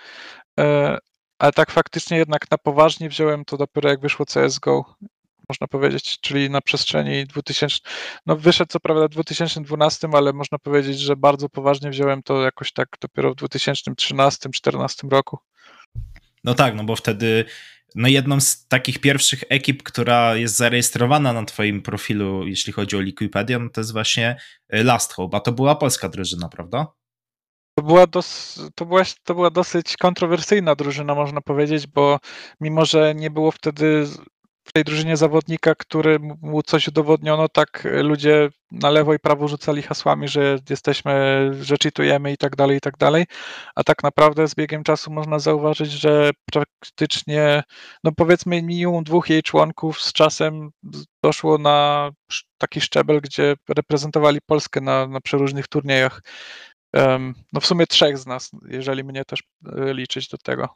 e, 0.61 0.99
ale 1.39 1.53
tak 1.53 1.71
faktycznie 1.71 2.17
jednak 2.17 2.51
na 2.51 2.59
poważnie 2.59 3.09
wziąłem 3.09 3.45
to 3.45 3.57
dopiero 3.57 3.89
jak 3.89 4.01
wyszło 4.01 4.27
CSGO, 4.27 4.97
można 5.53 5.67
powiedzieć, 5.67 6.21
czyli 6.21 6.51
na 6.51 6.61
przestrzeni 6.61 7.27
2000, 7.27 7.79
no 8.27 8.37
wyszedł 8.37 8.69
co 8.69 8.81
prawda 8.81 9.09
w 9.09 9.11
2012, 9.11 10.09
ale 10.13 10.33
można 10.33 10.59
powiedzieć, 10.59 10.99
że 10.99 11.17
bardzo 11.17 11.49
poważnie 11.49 11.91
wziąłem 11.91 12.23
to 12.23 12.43
jakoś 12.43 12.73
tak 12.73 12.89
dopiero 13.01 13.33
w 13.33 13.37
2013-2014 13.37 15.11
roku. 15.11 15.39
No 16.45 16.55
tak, 16.55 16.75
no 16.75 16.85
bo 16.85 16.97
wtedy 16.97 17.45
no 17.95 18.09
jedną 18.09 18.41
z 18.41 18.67
takich 18.69 18.99
pierwszych 18.99 19.45
ekip, 19.49 19.83
która 19.83 20.37
jest 20.37 20.57
zarejestrowana 20.57 21.33
na 21.33 21.45
twoim 21.45 21.83
profilu, 21.83 22.47
jeśli 22.47 22.73
chodzi 22.73 22.97
o 22.97 23.01
Liquipedia, 23.01 23.59
no 23.59 23.69
to 23.71 23.81
jest 23.81 23.93
właśnie 23.93 24.37
y, 24.75 24.85
Last 24.85 25.13
Hope, 25.13 25.37
a 25.37 25.41
to 25.41 25.53
była 25.53 25.75
polska 25.75 26.09
drużyna, 26.09 26.49
prawda? 26.49 26.87
To 27.75 27.83
była, 27.83 28.07
dos, 28.07 28.61
to, 28.75 28.87
była, 28.87 29.03
to 29.25 29.35
była 29.35 29.51
dosyć 29.51 29.97
kontrowersyjna 29.97 30.75
drużyna, 30.75 31.15
można 31.15 31.41
powiedzieć, 31.41 31.87
bo 31.87 32.19
mimo, 32.61 32.85
że 32.85 33.15
nie 33.15 33.31
było 33.31 33.51
wtedy 33.51 34.07
w 34.65 34.73
tej 34.73 34.85
drużynie 34.85 35.17
zawodnika, 35.17 35.75
który 35.75 36.19
mu 36.19 36.63
coś 36.63 36.89
udowodniono, 36.89 37.49
tak 37.49 37.89
ludzie 38.03 38.51
na 38.71 38.91
lewo 38.91 39.15
i 39.15 39.19
prawo 39.19 39.49
rzucali 39.49 39.83
hasłami, 39.83 40.29
że 40.29 40.59
jesteśmy, 40.71 41.51
że 41.61 41.79
czytujemy 41.79 42.33
i 42.33 42.37
tak 42.37 42.57
dalej, 42.57 42.77
i 42.77 42.81
tak 42.81 42.97
dalej. 42.97 43.25
A 43.75 43.85
tak 43.85 44.03
naprawdę 44.03 44.49
z 44.49 44.55
biegiem 44.55 44.85
czasu 44.85 45.13
można 45.13 45.39
zauważyć, 45.39 45.91
że 45.91 46.31
praktycznie, 46.53 47.63
no 48.05 48.13
powiedzmy, 48.17 48.63
minimum 48.63 49.05
dwóch 49.05 49.31
jej 49.31 49.43
członków 49.43 50.03
z 50.03 50.13
czasem 50.13 50.71
doszło 51.25 51.59
na 51.59 52.11
taki 52.59 52.81
szczebel, 52.81 53.21
gdzie 53.21 53.55
reprezentowali 53.69 54.39
Polskę 54.47 54.81
na, 54.81 55.07
na 55.07 55.21
przeróżnych 55.21 55.69
turniejach. 55.69 56.23
No 57.53 57.61
w 57.61 57.67
sumie 57.67 57.87
trzech 57.87 58.19
z 58.19 58.27
nas, 58.27 58.51
jeżeli 58.69 59.05
mnie 59.05 59.25
też 59.25 59.43
e, 59.67 59.95
liczyć 59.95 60.29
do 60.29 60.39
tego. 60.39 60.69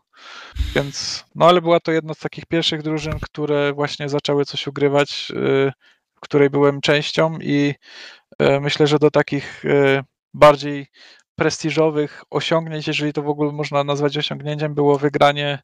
Więc, 0.74 1.24
no 1.34 1.46
ale 1.48 1.60
była 1.60 1.80
to 1.80 1.92
jedna 1.92 2.14
z 2.14 2.18
takich 2.18 2.46
pierwszych 2.46 2.82
drużyn, 2.82 3.18
które 3.22 3.72
właśnie 3.72 4.08
zaczęły 4.08 4.44
coś 4.44 4.66
ugrywać, 4.66 5.32
e, 5.36 5.72
w 6.16 6.20
której 6.20 6.50
byłem 6.50 6.80
częścią 6.80 7.38
i 7.40 7.74
e, 8.38 8.60
myślę, 8.60 8.86
że 8.86 8.98
do 8.98 9.10
takich 9.10 9.64
bardziej 10.34 10.86
prestiżowych 11.36 12.22
osiągnięć, 12.30 12.86
jeżeli 12.86 13.12
to 13.12 13.22
w 13.22 13.28
ogóle 13.28 13.52
można 13.52 13.84
nazwać 13.84 14.18
osiągnięciem, 14.18 14.74
było 14.74 14.98
wygranie 14.98 15.58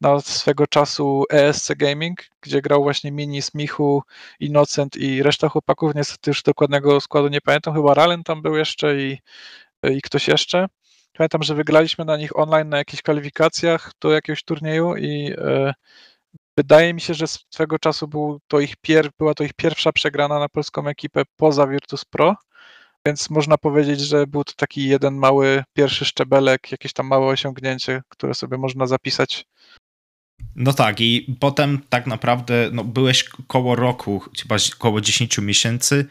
na 0.00 0.20
swego 0.20 0.66
czasu 0.66 1.24
ESC 1.32 1.72
Gaming, 1.76 2.18
gdzie 2.40 2.62
grał 2.62 2.82
właśnie 2.82 3.12
Mini, 3.12 3.42
Smichu, 3.42 4.02
Innocent 4.40 4.96
i 4.96 5.22
reszta 5.22 5.48
chłopaków. 5.48 5.94
Niestety 5.94 6.30
już 6.30 6.42
dokładnego 6.42 7.00
składu 7.00 7.28
nie 7.28 7.40
pamiętam, 7.40 7.74
chyba 7.74 7.94
Ralen 7.94 8.22
tam 8.22 8.42
był 8.42 8.56
jeszcze 8.56 8.96
i 8.96 9.18
i 9.82 10.02
ktoś 10.02 10.28
jeszcze. 10.28 10.66
Pamiętam, 11.12 11.42
że 11.42 11.54
wygraliśmy 11.54 12.04
na 12.04 12.16
nich 12.16 12.38
online 12.38 12.68
na 12.68 12.78
jakichś 12.78 13.02
kwalifikacjach 13.02 13.92
do 14.00 14.10
jakiegoś 14.10 14.44
turnieju 14.44 14.96
i 14.96 15.32
e, 15.38 15.74
wydaje 16.56 16.94
mi 16.94 17.00
się, 17.00 17.14
że 17.14 17.26
swego 17.26 17.78
czasu 17.78 18.08
był 18.08 18.40
to 18.48 18.60
ich 18.60 18.76
pier, 18.76 19.10
była 19.18 19.34
to 19.34 19.44
ich 19.44 19.52
pierwsza 19.54 19.92
przegrana 19.92 20.38
na 20.38 20.48
polską 20.48 20.88
ekipę 20.88 21.22
poza 21.36 21.66
Virtus 21.66 22.04
Pro, 22.04 22.36
więc 23.06 23.30
można 23.30 23.58
powiedzieć, 23.58 24.00
że 24.00 24.26
był 24.26 24.44
to 24.44 24.52
taki 24.56 24.88
jeden 24.88 25.14
mały 25.14 25.64
pierwszy 25.72 26.04
szczebelek, 26.04 26.72
jakieś 26.72 26.92
tam 26.92 27.06
małe 27.06 27.26
osiągnięcie, 27.26 28.02
które 28.08 28.34
sobie 28.34 28.58
można 28.58 28.86
zapisać. 28.86 29.44
No 30.56 30.72
tak, 30.72 31.00
i 31.00 31.36
potem 31.40 31.80
tak 31.88 32.06
naprawdę 32.06 32.70
no, 32.72 32.84
byłeś 32.84 33.24
koło 33.24 33.76
roku, 33.76 34.22
chyba 34.42 34.56
koło 34.78 35.00
10 35.00 35.38
miesięcy 35.38 36.06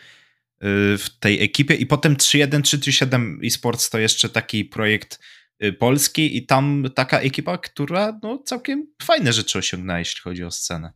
w 0.98 1.06
tej 1.20 1.44
ekipie 1.44 1.76
i 1.76 1.86
potem 1.86 2.16
3.1, 2.16 2.62
3.7 2.62 3.46
eSports 3.46 3.90
to 3.90 4.00
jeszcze 4.00 4.30
taki 4.30 4.66
projekt 4.66 5.20
y, 5.64 5.74
polski 5.74 6.38
i 6.38 6.46
tam 6.46 6.86
taka 6.96 7.20
ekipa, 7.20 7.58
która 7.58 8.20
no, 8.24 8.38
całkiem 8.46 8.88
fajne 9.04 9.34
rzeczy 9.34 9.60
osiągnęła, 9.60 10.00
jeśli 10.00 10.22
chodzi 10.22 10.44
o 10.44 10.52
scenę. 10.52 10.94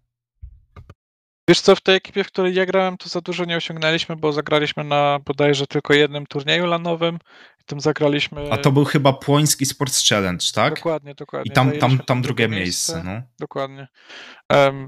Wiesz 1.50 1.62
co, 1.62 1.76
w 1.76 1.82
tej 1.82 1.96
ekipie, 1.96 2.24
w 2.24 2.28
której 2.28 2.54
ja 2.54 2.66
grałem, 2.66 2.98
to 2.98 3.10
za 3.10 3.22
dużo 3.22 3.46
nie 3.46 3.58
osiągnęliśmy, 3.58 4.16
bo 4.16 4.34
zagraliśmy 4.34 4.84
na 4.84 5.20
bodajże 5.26 5.68
tylko 5.68 5.94
jednym 5.94 6.26
turnieju 6.26 6.66
lanowym. 6.66 7.20
I 7.62 7.64
tam 7.66 7.80
zagraliśmy. 7.80 8.52
A 8.52 8.58
to 8.58 8.72
był 8.72 8.86
chyba 8.86 9.14
Płoński 9.14 9.66
Sports 9.66 10.10
Challenge, 10.10 10.46
tak? 10.54 10.76
Dokładnie, 10.76 11.16
dokładnie. 11.16 11.52
I 11.52 11.56
tam, 11.56 11.72
tam, 11.72 12.00
tam 12.00 12.22
drugie 12.22 12.48
miejsce. 12.48 12.94
miejsce 12.94 13.14
no. 13.14 13.22
Dokładnie. 13.40 13.88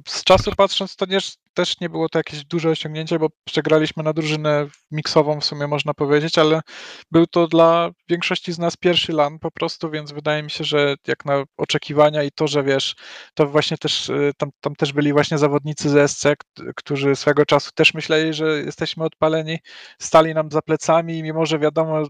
Z 0.08 0.24
czasu 0.24 0.52
patrząc, 0.58 0.96
to 0.96 1.06
nie, 1.06 1.18
też 1.54 1.80
nie 1.80 1.90
było 1.90 2.10
to 2.10 2.20
jakieś 2.20 2.46
duże 2.46 2.70
osiągnięcie, 2.70 3.20
bo 3.20 3.28
przegraliśmy 3.46 4.04
na 4.04 4.14
drużynę 4.14 4.68
miksową 4.92 5.40
w 5.40 5.46
sumie 5.46 5.68
można 5.68 5.94
powiedzieć, 5.94 6.38
ale 6.38 6.62
był 7.12 7.28
to 7.28 7.48
dla 7.48 7.90
większości 8.10 8.54
z 8.54 8.60
nas 8.60 8.78
pierwszy 8.78 9.14
LAN 9.14 9.40
po 9.40 9.52
prostu, 9.52 9.90
więc 9.90 10.12
wydaje 10.12 10.44
mi 10.44 10.52
się, 10.52 10.64
że 10.64 10.96
jak 11.08 11.26
na 11.26 11.44
oczekiwania 11.58 12.24
i 12.24 12.32
to, 12.32 12.48
że 12.48 12.64
wiesz, 12.64 12.96
to 13.34 13.48
właśnie 13.48 13.78
też 13.78 14.10
y, 14.10 14.32
tam, 14.38 14.50
tam 14.62 14.76
też 14.76 14.94
byli 14.94 15.14
właśnie 15.14 15.38
zawodnicy 15.38 15.90
z 15.90 16.12
SC, 16.12 16.26
którzy 16.76 17.16
swego 17.16 17.46
czasu 17.46 17.72
też 17.76 17.94
myśleli, 17.94 18.34
że 18.34 18.46
jesteśmy 18.46 19.04
odpaleni, 19.04 19.60
stali 20.00 20.34
nam 20.34 20.52
za 20.52 20.62
plecami 20.62 21.18
i 21.18 21.24
mimo, 21.24 21.46
że 21.46 21.60
wiadomo, 21.60 22.04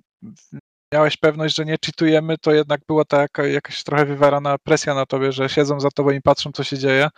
miałeś 0.94 1.18
pewność, 1.18 1.56
że 1.56 1.66
nie 1.66 1.78
czytujemy, 1.78 2.38
to 2.38 2.52
jednak 2.52 2.82
była 2.88 3.06
ta 3.06 3.22
jaka, 3.22 3.48
jakaś 3.48 3.84
trochę 3.84 4.06
wywarana 4.06 4.58
presja 4.58 4.94
na 4.96 5.06
tobie, 5.06 5.32
że 5.32 5.50
siedzą 5.50 5.80
za 5.80 5.90
tobą 5.90 6.12
i 6.12 6.22
patrzą, 6.22 6.52
co 6.52 6.64
się 6.64 6.78
dzieje. 6.78 7.10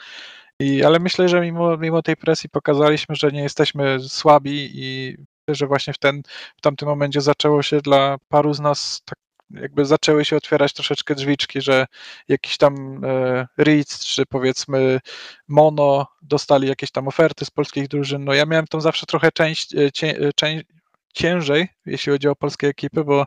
I, 0.60 0.84
ale 0.84 1.00
myślę, 1.00 1.30
że 1.30 1.42
mimo, 1.42 1.78
mimo 1.78 2.02
tej 2.02 2.18
presji 2.18 2.50
pokazaliśmy, 2.50 3.16
że 3.16 3.32
nie 3.32 3.44
jesteśmy 3.44 4.00
słabi 4.00 4.72
i 4.74 5.18
że 5.48 5.68
właśnie 5.68 5.94
w, 5.94 5.98
ten, 5.98 6.22
w 6.58 6.62
tamtym 6.62 6.88
momencie 6.88 7.22
zaczęło 7.22 7.64
się 7.64 7.82
dla 7.82 8.18
paru 8.30 8.54
z 8.54 8.60
nas 8.60 9.02
tak 9.06 9.18
jakby 9.54 9.86
zaczęły 9.86 10.26
się 10.26 10.38
otwierać 10.38 10.74
troszeczkę 10.74 11.16
drzwiczki, 11.16 11.62
że 11.62 11.86
jakiś 12.28 12.58
tam 12.58 13.02
e, 13.06 13.48
Ritz 13.60 14.06
czy 14.06 14.26
powiedzmy 14.26 15.00
Mono 15.48 16.08
dostali 16.22 16.68
jakieś 16.68 16.92
tam 16.92 17.08
oferty 17.08 17.46
z 17.46 17.52
polskich 17.52 17.88
drużyn. 17.88 18.26
No 18.26 18.34
ja 18.34 18.46
miałem 18.46 18.68
tam 18.68 18.82
zawsze 18.82 19.06
trochę 19.06 19.32
część, 19.32 19.76
e, 19.76 19.92
cię, 19.92 20.18
e, 20.20 20.34
część 20.36 20.66
ciężej, 21.14 21.68
jeśli 21.86 22.12
chodzi 22.12 22.28
o 22.28 22.36
polskie 22.36 22.68
ekipy, 22.68 23.04
bo 23.04 23.26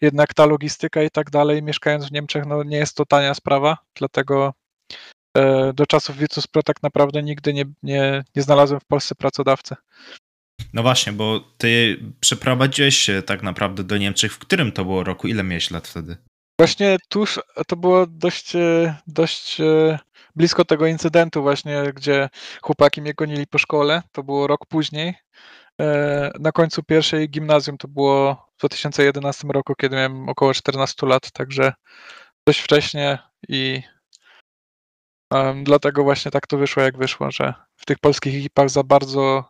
jednak 0.00 0.34
ta 0.34 0.46
logistyka 0.46 1.02
i 1.02 1.10
tak 1.10 1.30
dalej, 1.30 1.62
mieszkając 1.62 2.08
w 2.08 2.12
Niemczech, 2.12 2.46
no 2.46 2.62
nie 2.62 2.76
jest 2.76 2.96
to 2.96 3.06
tania 3.06 3.34
sprawa, 3.34 3.78
dlatego 3.94 4.54
do 5.74 5.86
czasów 5.86 6.16
Virtus 6.16 6.46
Pro 6.46 6.62
tak 6.62 6.82
naprawdę 6.82 7.22
nigdy 7.22 7.52
nie, 7.54 7.64
nie, 7.82 8.24
nie 8.36 8.42
znalazłem 8.42 8.80
w 8.80 8.84
Polsce 8.84 9.14
pracodawcy. 9.14 9.76
No 10.72 10.82
właśnie, 10.82 11.12
bo 11.12 11.40
ty 11.58 12.00
przeprowadziłeś 12.20 12.96
się 12.96 13.22
tak 13.22 13.42
naprawdę 13.42 13.84
do 13.84 13.98
Niemczech. 13.98 14.32
W 14.32 14.38
którym 14.38 14.72
to 14.72 14.84
było 14.84 15.04
roku? 15.04 15.28
Ile 15.28 15.42
miałeś 15.42 15.70
lat 15.70 15.88
wtedy? 15.88 16.16
Właśnie 16.58 16.96
tuż, 17.08 17.40
to 17.66 17.76
było 17.76 18.06
dość, 18.06 18.56
e, 18.56 18.94
dość 19.06 19.60
e, 19.60 19.98
blisko 20.36 20.64
tego 20.64 20.86
incydentu 20.86 21.42
właśnie, 21.42 21.82
gdzie 21.94 22.28
chłopaki 22.62 23.02
mnie 23.02 23.14
gonili 23.14 23.46
po 23.46 23.58
szkole. 23.58 24.02
To 24.12 24.22
było 24.22 24.46
rok 24.46 24.66
później. 24.66 25.14
Na 26.40 26.52
końcu 26.52 26.82
pierwszej 26.82 27.28
gimnazjum 27.28 27.78
to 27.78 27.88
było 27.88 28.46
w 28.56 28.58
2011 28.60 29.48
roku, 29.48 29.74
kiedy 29.74 29.96
miałem 29.96 30.28
około 30.28 30.54
14 30.54 31.06
lat, 31.06 31.30
także 31.32 31.72
dość 32.46 32.60
wcześnie 32.60 33.18
i 33.48 33.82
Um, 35.32 35.64
dlatego 35.64 36.02
właśnie 36.02 36.30
tak 36.30 36.46
to 36.46 36.58
wyszło, 36.58 36.82
jak 36.82 36.98
wyszło, 36.98 37.30
że 37.30 37.54
w 37.76 37.86
tych 37.86 37.98
polskich 37.98 38.34
ekipach 38.34 38.70
za 38.70 38.82
bardzo, 38.82 39.44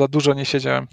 za 0.00 0.08
dużo 0.08 0.34
nie 0.34 0.46
siedziałem. 0.46 0.86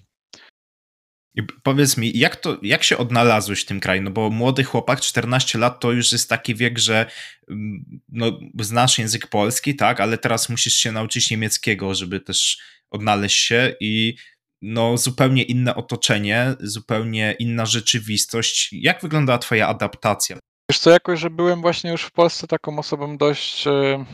I 1.35 1.43
powiedz 1.63 1.97
mi, 1.97 2.17
jak, 2.17 2.35
to, 2.35 2.57
jak 2.61 2.83
się 2.83 2.97
odnalazłeś 2.97 3.61
w 3.61 3.65
tym 3.65 3.79
kraju? 3.79 4.01
No 4.01 4.11
bo 4.11 4.29
młody 4.29 4.63
chłopak, 4.63 5.01
14 5.01 5.57
lat, 5.57 5.79
to 5.79 5.91
już 5.91 6.11
jest 6.11 6.29
taki 6.29 6.55
wiek, 6.55 6.79
że 6.79 7.05
mm, 7.49 7.99
no, 8.09 8.39
znasz 8.59 8.99
język 8.99 9.27
polski, 9.27 9.75
tak, 9.75 9.99
ale 9.99 10.17
teraz 10.17 10.49
musisz 10.49 10.73
się 10.73 10.91
nauczyć 10.91 11.31
niemieckiego, 11.31 11.95
żeby 11.95 12.19
też 12.19 12.57
odnaleźć 12.91 13.45
się 13.45 13.75
i 13.79 14.15
no, 14.61 14.97
zupełnie 14.97 15.43
inne 15.43 15.75
otoczenie, 15.75 16.55
zupełnie 16.59 17.35
inna 17.39 17.65
rzeczywistość. 17.65 18.69
Jak 18.71 19.01
wyglądała 19.01 19.39
twoja 19.39 19.67
adaptacja? 19.67 20.39
Wiesz 20.71 20.79
co, 20.79 20.89
jakoś, 20.89 21.19
że 21.19 21.29
byłem 21.29 21.61
właśnie 21.61 21.91
już 21.91 22.03
w 22.03 22.11
Polsce 22.11 22.47
taką 22.47 22.79
osobą 22.79 23.17
dość, 23.17 23.67
e, 23.67 24.05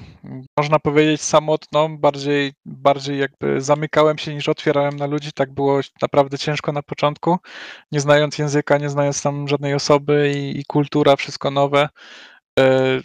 można 0.58 0.80
powiedzieć, 0.80 1.22
samotną, 1.22 1.98
bardziej, 1.98 2.54
bardziej 2.66 3.20
jakby 3.20 3.62
zamykałem 3.62 4.18
się 4.18 4.34
niż 4.36 4.50
otwierałem 4.50 4.96
na 4.96 5.06
ludzi. 5.06 5.32
Tak 5.34 5.54
było 5.54 5.80
naprawdę 6.02 6.38
ciężko 6.38 6.72
na 6.72 6.84
początku, 6.84 7.38
nie 7.92 8.00
znając 8.00 8.38
języka, 8.38 8.78
nie 8.78 8.90
znając 8.90 9.22
tam 9.22 9.48
żadnej 9.48 9.74
osoby 9.74 10.32
i, 10.36 10.60
i 10.60 10.66
kultura, 10.66 11.16
wszystko 11.16 11.52
nowe. 11.52 11.90
E, 12.60 13.00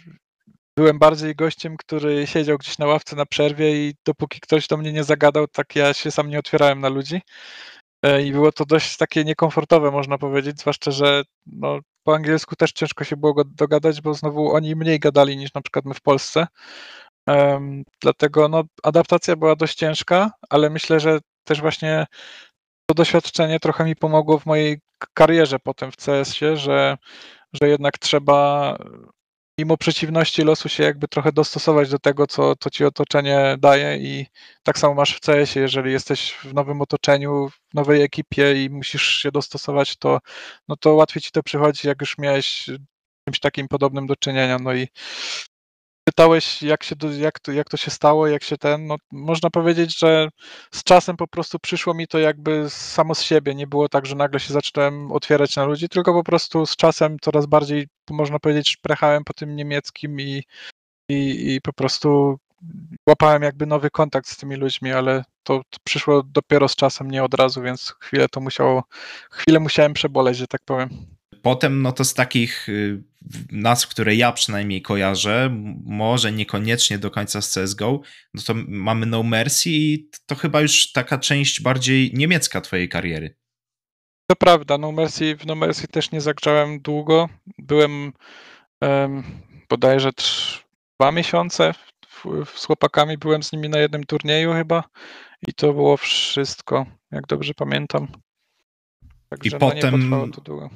byłem 0.77 0.99
bardziej 0.99 1.35
gościem, 1.35 1.77
który 1.77 2.27
siedział 2.27 2.57
gdzieś 2.57 2.77
na 2.77 2.85
ławce 2.85 3.15
na 3.15 3.25
przerwie 3.25 3.87
i 3.87 3.93
dopóki 4.05 4.39
ktoś 4.39 4.67
do 4.67 4.77
mnie 4.77 4.93
nie 4.93 5.03
zagadał, 5.03 5.47
tak 5.47 5.75
ja 5.75 5.93
się 5.93 6.11
sam 6.11 6.29
nie 6.29 6.39
otwierałem 6.39 6.79
na 6.79 6.89
ludzi. 6.89 7.21
E, 8.03 8.23
I 8.23 8.31
było 8.31 8.51
to 8.51 8.65
dość 8.65 8.97
takie 8.97 9.23
niekomfortowe, 9.23 9.91
można 9.91 10.17
powiedzieć, 10.17 10.59
zwłaszcza, 10.59 10.91
że 10.91 11.23
no, 11.45 11.79
po 12.09 12.15
angielsku 12.15 12.55
też 12.55 12.71
ciężko 12.71 13.03
się 13.03 13.17
było 13.17 13.43
dogadać, 13.45 14.01
bo 14.01 14.13
znowu 14.13 14.51
oni 14.51 14.75
mniej 14.75 14.99
gadali 14.99 15.37
niż 15.37 15.53
na 15.53 15.61
przykład 15.61 15.85
my 15.85 15.93
w 15.93 16.01
Polsce. 16.01 16.47
Um, 17.27 17.83
dlatego 18.01 18.47
no, 18.47 18.63
adaptacja 18.83 19.35
była 19.35 19.55
dość 19.55 19.75
ciężka, 19.75 20.31
ale 20.49 20.69
myślę, 20.69 20.99
że 20.99 21.19
też 21.43 21.61
właśnie 21.61 22.05
to 22.85 22.93
doświadczenie 22.93 23.59
trochę 23.59 23.85
mi 23.85 23.95
pomogło 23.95 24.39
w 24.39 24.45
mojej 24.45 24.79
karierze 25.13 25.59
potem 25.59 25.91
w 25.91 25.95
CS-ie, 25.95 26.57
że, 26.57 26.97
że 27.53 27.69
jednak 27.69 27.97
trzeba 27.97 28.77
mimo 29.59 29.77
przeciwności 29.77 30.43
losu 30.43 30.69
się 30.69 30.83
jakby 30.83 31.07
trochę 31.07 31.31
dostosować 31.31 31.89
do 31.89 31.99
tego, 31.99 32.27
co, 32.27 32.55
co 32.55 32.69
ci 32.69 32.85
otoczenie 32.85 33.55
daje 33.59 33.97
i 33.97 34.25
tak 34.63 34.79
samo 34.79 34.93
masz 34.93 35.15
w 35.15 35.19
CS-ie, 35.19 35.63
jeżeli 35.63 35.91
jesteś 35.91 36.31
w 36.43 36.53
nowym 36.53 36.81
otoczeniu, 36.81 37.49
w 37.49 37.73
nowej 37.73 38.01
ekipie 38.01 38.63
i 38.65 38.69
musisz 38.69 39.03
się 39.03 39.31
dostosować, 39.31 39.97
to, 39.97 40.19
no 40.67 40.75
to 40.75 40.93
łatwiej 40.93 41.21
ci 41.21 41.31
to 41.31 41.43
przychodzi, 41.43 41.87
jak 41.87 42.01
już 42.01 42.17
miałeś 42.17 42.69
czymś 43.25 43.39
takim 43.39 43.67
podobnym 43.67 44.07
do 44.07 44.15
czynienia, 44.15 44.59
no 44.59 44.73
i 44.73 44.87
pytałeś, 46.09 46.61
jak, 46.61 46.83
się, 46.83 46.95
jak, 47.19 47.39
to, 47.39 47.51
jak 47.51 47.69
to 47.69 47.77
się 47.77 47.91
stało, 47.91 48.27
jak 48.27 48.43
się 48.43 48.57
ten, 48.57 48.87
no 48.87 48.95
można 49.11 49.49
powiedzieć, 49.49 49.99
że 49.99 50.29
z 50.71 50.83
czasem 50.83 51.17
po 51.17 51.27
prostu 51.27 51.59
przyszło 51.59 51.93
mi 51.93 52.07
to 52.07 52.19
jakby 52.19 52.69
samo 52.69 53.15
z 53.15 53.21
siebie. 53.21 53.55
Nie 53.55 53.67
było 53.67 53.89
tak, 53.89 54.05
że 54.05 54.15
nagle 54.15 54.39
się 54.39 54.53
zacząłem 54.53 55.11
otwierać 55.11 55.55
na 55.55 55.65
ludzi, 55.65 55.89
tylko 55.89 56.13
po 56.13 56.23
prostu 56.23 56.65
z 56.65 56.75
czasem 56.75 57.17
coraz 57.21 57.45
bardziej, 57.45 57.87
można 58.13 58.39
powiedzieć, 58.39 58.69
szprechałem 58.69 59.23
po 59.23 59.33
tym 59.33 59.55
niemieckim 59.55 60.21
i, 60.21 60.43
i, 61.09 61.53
i 61.53 61.61
po 61.61 61.73
prostu 61.73 62.39
łapałem 63.09 63.43
jakby 63.43 63.65
nowy 63.65 63.89
kontakt 63.89 64.29
z 64.29 64.37
tymi 64.37 64.55
ludźmi, 64.55 64.91
ale 64.91 65.23
to, 65.43 65.61
to, 65.69 65.77
przyszło 65.83 66.23
dopiero 66.23 66.67
z 66.67 66.75
czasem, 66.75 67.11
nie 67.11 67.23
od 67.23 67.33
razu, 67.33 67.61
więc 67.61 67.95
chwilę 67.99 68.29
to 68.29 68.41
musiało, 68.41 68.83
chwilę 69.31 69.59
musiałem 69.59 69.93
przeboleć, 69.93 70.37
że 70.37 70.47
tak 70.47 70.61
powiem. 70.65 70.89
Potem, 71.41 71.81
no 71.81 71.91
to 71.91 72.03
z 72.03 72.13
takich 72.13 72.69
y, 72.69 73.03
nazw, 73.51 73.87
które 73.87 74.15
ja 74.15 74.31
przynajmniej 74.31 74.81
kojarzę, 74.81 75.49
może 75.83 76.31
niekoniecznie 76.31 76.97
do 76.97 77.11
końca 77.11 77.41
z 77.41 77.53
CSGO, 77.53 78.01
no 78.33 78.41
to 78.45 78.53
mamy 78.67 79.05
No 79.05 79.23
Mercy 79.23 79.69
i 79.69 80.09
to 80.25 80.35
chyba 80.35 80.61
już 80.61 80.91
taka 80.91 81.17
część 81.17 81.61
bardziej 81.61 82.11
niemiecka 82.13 82.61
twojej 82.61 82.89
kariery. 82.89 83.35
To 84.29 84.35
prawda, 84.35 84.77
No 84.77 84.91
Mercy, 84.91 85.35
w 85.35 85.45
No 85.45 85.55
Mercy 85.55 85.87
też 85.87 86.11
nie 86.11 86.21
zagrzałem 86.21 86.79
długo. 86.79 87.29
Byłem 87.57 88.13
um, 88.81 89.23
bodajże 89.69 90.09
dwa 90.99 91.11
miesiące 91.11 91.73
z 92.55 92.65
chłopakami, 92.65 93.17
byłem 93.17 93.43
z 93.43 93.51
nimi 93.51 93.69
na 93.69 93.79
jednym 93.79 94.03
turnieju 94.03 94.53
chyba 94.53 94.83
i 95.47 95.53
to 95.53 95.73
było 95.73 95.97
wszystko, 95.97 96.85
jak 97.11 97.27
dobrze 97.27 97.53
pamiętam. 97.53 98.07
Także 99.29 99.49
I 99.49 99.51
no, 99.51 99.59
potem, 99.59 100.31
to 100.35 100.41
długo. 100.41 100.69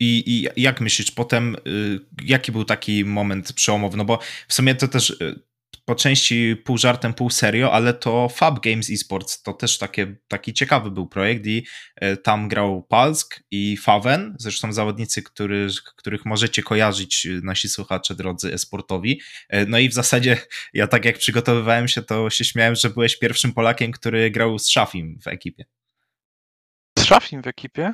I, 0.00 0.22
I, 0.26 0.62
jak 0.62 0.80
myślisz, 0.80 1.10
potem 1.10 1.56
y, 1.66 2.00
jaki 2.24 2.52
był 2.52 2.64
taki 2.64 3.04
moment 3.04 3.52
przełomowy? 3.52 3.96
No 3.96 4.04
bo 4.04 4.18
w 4.48 4.54
sumie 4.54 4.74
to 4.74 4.88
też 4.88 5.10
y, 5.10 5.40
po 5.84 5.94
części 5.94 6.56
pół 6.64 6.78
żartem, 6.78 7.14
pół 7.14 7.30
serio, 7.30 7.72
ale 7.72 7.94
to 7.94 8.28
Fab 8.28 8.60
Games 8.60 8.90
Esports 8.90 9.42
to 9.42 9.52
też 9.52 9.78
takie, 9.78 10.16
taki 10.28 10.52
ciekawy 10.54 10.90
był 10.90 11.06
projekt 11.06 11.46
i 11.46 11.66
y, 12.02 12.16
tam 12.16 12.48
grał 12.48 12.82
Palsk 12.82 13.40
i 13.50 13.76
Faven, 13.76 14.36
zresztą 14.38 14.72
zawodnicy, 14.72 15.22
który, 15.22 15.68
których 15.96 16.24
możecie 16.24 16.62
kojarzyć, 16.62 17.28
nasi 17.42 17.68
słuchacze 17.68 18.14
drodzy 18.14 18.54
esportowi. 18.54 19.20
No 19.66 19.78
i 19.78 19.88
w 19.88 19.94
zasadzie 19.94 20.38
ja 20.74 20.86
tak 20.86 21.04
jak 21.04 21.18
przygotowywałem 21.18 21.88
się, 21.88 22.02
to 22.02 22.30
się 22.30 22.44
śmiałem, 22.44 22.74
że 22.74 22.90
byłeś 22.90 23.18
pierwszym 23.18 23.52
Polakiem, 23.52 23.92
który 23.92 24.30
grał 24.30 24.58
z 24.58 24.68
Szafim 24.68 25.18
w 25.22 25.26
ekipie. 25.26 25.64
Z 26.98 27.04
Szafim 27.04 27.42
w 27.42 27.46
ekipie? 27.46 27.92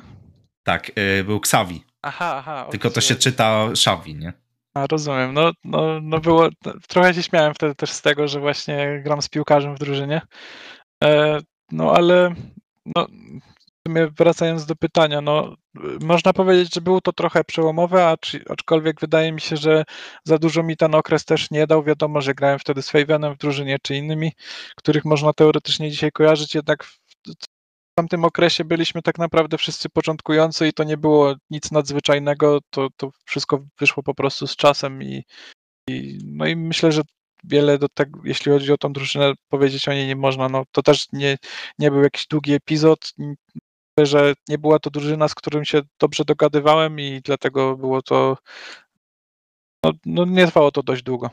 Tak, 0.63 0.91
był 1.25 1.37
Xavi. 1.37 1.83
Aha, 2.01 2.35
aha. 2.37 2.67
Tylko 2.71 2.89
to 2.89 3.01
się 3.01 3.15
czyta 3.15 3.75
Szawi, 3.75 4.15
nie? 4.15 4.33
A, 4.73 4.87
rozumiem. 4.87 5.33
No, 5.33 5.51
no, 5.63 5.99
no 6.01 6.19
było, 6.19 6.49
trochę 6.87 7.13
się 7.13 7.23
śmiałem 7.23 7.53
wtedy 7.53 7.75
też 7.75 7.91
z 7.91 8.01
tego, 8.01 8.27
że 8.27 8.39
właśnie 8.39 9.01
gram 9.03 9.21
z 9.21 9.29
piłkarzem 9.29 9.75
w 9.75 9.79
drużynie. 9.79 10.21
E, 11.03 11.39
no 11.71 11.91
ale 11.91 12.35
no, 12.85 13.07
wracając 14.17 14.65
do 14.65 14.75
pytania, 14.75 15.21
no 15.21 15.55
można 16.01 16.33
powiedzieć, 16.33 16.73
że 16.75 16.81
było 16.81 17.01
to 17.01 17.13
trochę 17.13 17.43
przełomowe, 17.43 18.07
acz, 18.07 18.35
aczkolwiek 18.49 19.01
wydaje 19.01 19.31
mi 19.31 19.41
się, 19.41 19.57
że 19.57 19.83
za 20.23 20.37
dużo 20.37 20.63
mi 20.63 20.77
ten 20.77 20.95
okres 20.95 21.25
też 21.25 21.51
nie 21.51 21.67
dał. 21.67 21.83
Wiadomo, 21.83 22.21
że 22.21 22.33
grałem 22.33 22.59
wtedy 22.59 22.81
z 22.81 22.89
Favenem 22.89 23.33
w 23.33 23.37
drużynie 23.37 23.77
czy 23.83 23.95
innymi, 23.95 24.31
których 24.75 25.05
można 25.05 25.33
teoretycznie 25.33 25.91
dzisiaj 25.91 26.11
kojarzyć, 26.11 26.55
jednak 26.55 26.87
tamtym 27.99 28.25
okresie 28.25 28.65
byliśmy 28.65 29.01
tak 29.01 29.17
naprawdę 29.17 29.57
wszyscy 29.57 29.89
początkujący 29.89 30.67
i 30.67 30.73
to 30.73 30.83
nie 30.83 30.97
było 30.97 31.35
nic 31.49 31.71
nadzwyczajnego, 31.71 32.59
to, 32.69 32.87
to 32.97 33.11
wszystko 33.25 33.65
wyszło 33.79 34.03
po 34.03 34.15
prostu 34.15 34.47
z 34.47 34.55
czasem 34.55 35.03
i, 35.03 35.23
i 35.89 36.17
no 36.25 36.45
i 36.45 36.55
myślę, 36.55 36.91
że 36.91 37.01
wiele 37.43 37.77
do 37.77 37.89
tego, 37.89 38.19
jeśli 38.23 38.51
chodzi 38.51 38.71
o 38.71 38.77
tą 38.77 38.93
drużynę, 38.93 39.33
powiedzieć 39.49 39.87
o 39.87 39.93
niej 39.93 40.07
nie 40.07 40.15
można. 40.15 40.49
No, 40.49 40.63
to 40.71 40.81
też 40.81 41.07
nie, 41.13 41.37
nie 41.79 41.91
był 41.91 42.03
jakiś 42.03 42.27
długi 42.27 42.53
epizod, 42.53 43.13
że 43.97 44.33
nie 44.47 44.57
była 44.57 44.79
to 44.79 44.89
drużyna, 44.89 45.27
z 45.27 45.35
którym 45.35 45.65
się 45.65 45.81
dobrze 45.99 46.25
dogadywałem 46.25 46.99
i 46.99 47.21
dlatego 47.23 47.77
było 47.77 48.01
to, 48.01 48.37
no, 49.83 49.91
no 50.05 50.25
nie 50.25 50.47
trwało 50.47 50.71
to 50.71 50.83
dość 50.83 51.03
długo. 51.03 51.29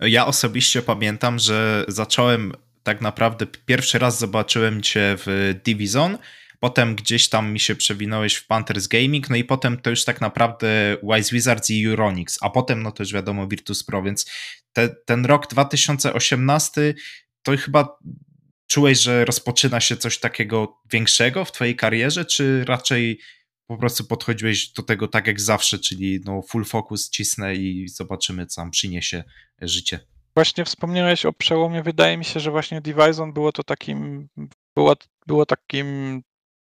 Ja 0.00 0.26
osobiście 0.26 0.82
pamiętam, 0.82 1.38
że 1.38 1.84
zacząłem 1.88 2.52
tak 2.84 3.00
naprawdę 3.00 3.46
pierwszy 3.46 3.98
raz 3.98 4.18
zobaczyłem 4.18 4.82
cię 4.82 5.16
w 5.18 5.54
Divizon, 5.64 6.18
potem 6.60 6.96
gdzieś 6.96 7.28
tam 7.28 7.52
mi 7.52 7.60
się 7.60 7.74
przewinąłeś 7.74 8.34
w 8.34 8.46
Panthers 8.46 8.86
Gaming, 8.86 9.30
no 9.30 9.36
i 9.36 9.44
potem 9.44 9.80
to 9.80 9.90
już 9.90 10.04
tak 10.04 10.20
naprawdę 10.20 10.96
Wise 11.02 11.34
Wizards 11.34 11.70
i 11.70 11.86
Euronix, 11.86 12.38
a 12.40 12.50
potem 12.50 12.82
no 12.82 12.92
też 12.92 13.12
wiadomo 13.12 13.48
Virtus 13.48 13.84
Pro, 13.84 14.02
więc 14.02 14.30
te, 14.72 14.88
ten 14.88 15.26
rok 15.26 15.46
2018 15.46 16.94
to 17.42 17.56
chyba 17.56 17.98
czułeś, 18.66 19.00
że 19.00 19.24
rozpoczyna 19.24 19.80
się 19.80 19.96
coś 19.96 20.18
takiego 20.18 20.80
większego 20.92 21.44
w 21.44 21.52
twojej 21.52 21.76
karierze, 21.76 22.24
czy 22.24 22.64
raczej 22.64 23.20
po 23.66 23.76
prostu 23.76 24.04
podchodziłeś 24.04 24.68
do 24.68 24.82
tego 24.82 25.08
tak 25.08 25.26
jak 25.26 25.40
zawsze, 25.40 25.78
czyli 25.78 26.20
no 26.24 26.42
full 26.42 26.64
focus 26.64 27.10
cisnę 27.10 27.54
i 27.54 27.88
zobaczymy, 27.88 28.46
co 28.46 28.60
nam 28.60 28.70
przyniesie 28.70 29.24
życie? 29.62 30.13
Właśnie 30.36 30.64
wspomniałeś 30.64 31.26
o 31.26 31.32
przełomie. 31.32 31.82
Wydaje 31.82 32.18
mi 32.18 32.24
się, 32.24 32.40
że 32.40 32.50
właśnie 32.50 32.80
Divison 32.80 33.32
było 33.32 33.52
to 33.52 33.64
takim, 33.64 34.28
było, 34.76 34.94
było 35.26 35.46
takim, 35.46 36.22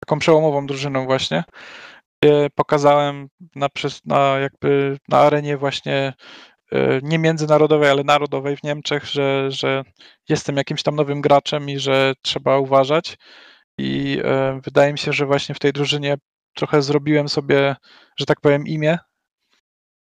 taką 0.00 0.18
przełomową 0.18 0.66
drużyną 0.66 1.06
właśnie, 1.06 1.44
gdzie 2.22 2.48
pokazałem 2.54 3.28
na, 3.54 3.68
na 4.04 4.38
jakby 4.38 4.98
na 5.08 5.18
arenie 5.18 5.56
właśnie 5.56 6.12
e, 6.72 7.00
nie 7.02 7.18
międzynarodowej, 7.18 7.90
ale 7.90 8.04
narodowej 8.04 8.56
w 8.56 8.62
Niemczech, 8.62 9.04
że, 9.04 9.50
że 9.50 9.84
jestem 10.28 10.56
jakimś 10.56 10.82
tam 10.82 10.96
nowym 10.96 11.20
graczem 11.20 11.70
i 11.70 11.78
że 11.78 12.14
trzeba 12.22 12.58
uważać. 12.58 13.18
I 13.78 14.20
e, 14.24 14.60
wydaje 14.64 14.92
mi 14.92 14.98
się, 14.98 15.12
że 15.12 15.26
właśnie 15.26 15.54
w 15.54 15.58
tej 15.58 15.72
drużynie 15.72 16.16
trochę 16.54 16.82
zrobiłem 16.82 17.28
sobie, 17.28 17.76
że 18.16 18.26
tak 18.26 18.40
powiem, 18.40 18.66
imię 18.66 18.98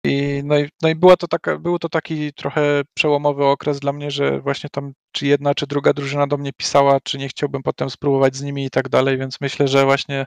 i, 0.05 0.43
no, 0.45 0.59
i, 0.59 0.69
no 0.83 0.89
i 0.89 0.95
była 0.95 1.17
to 1.17 1.29
taka, 1.29 1.59
był 1.59 1.79
to 1.79 1.89
taki 1.89 2.33
trochę 2.33 2.83
przełomowy 2.95 3.45
okres 3.45 3.81
dla 3.81 3.93
mnie, 3.93 4.11
że 4.11 4.41
właśnie 4.41 4.71
tam 4.71 4.93
czy 5.13 5.27
jedna, 5.27 5.55
czy 5.55 5.67
druga 5.67 5.93
drużyna 5.93 6.27
do 6.27 6.37
mnie 6.37 6.53
pisała, 6.53 7.01
czy 7.01 7.19
nie 7.19 7.29
chciałbym 7.29 7.63
potem 7.63 7.91
spróbować 7.91 8.37
z 8.37 8.43
nimi 8.43 8.65
i 8.65 8.71
tak 8.71 8.89
dalej, 8.89 9.19
więc 9.19 9.41
myślę, 9.41 9.69
że 9.69 9.85
właśnie 9.85 10.25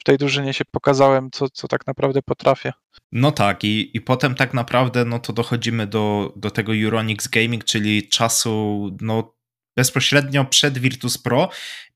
w 0.00 0.04
tej 0.04 0.18
drużynie 0.18 0.54
się 0.54 0.64
pokazałem, 0.70 1.30
co, 1.32 1.50
co 1.50 1.68
tak 1.68 1.86
naprawdę 1.86 2.22
potrafię. 2.22 2.72
No 3.12 3.32
tak, 3.32 3.64
i, 3.64 3.96
i 3.96 4.00
potem 4.00 4.34
tak 4.34 4.54
naprawdę 4.54 5.04
no 5.04 5.18
to 5.18 5.32
dochodzimy 5.32 5.86
do, 5.86 6.32
do 6.36 6.50
tego 6.50 6.72
Euronix 6.74 7.28
Gaming, 7.28 7.64
czyli 7.64 8.08
czasu 8.08 8.90
no, 9.00 9.36
bezpośrednio 9.76 10.44
przed 10.44 10.78
Virtus 10.78 11.18
Pro 11.18 11.48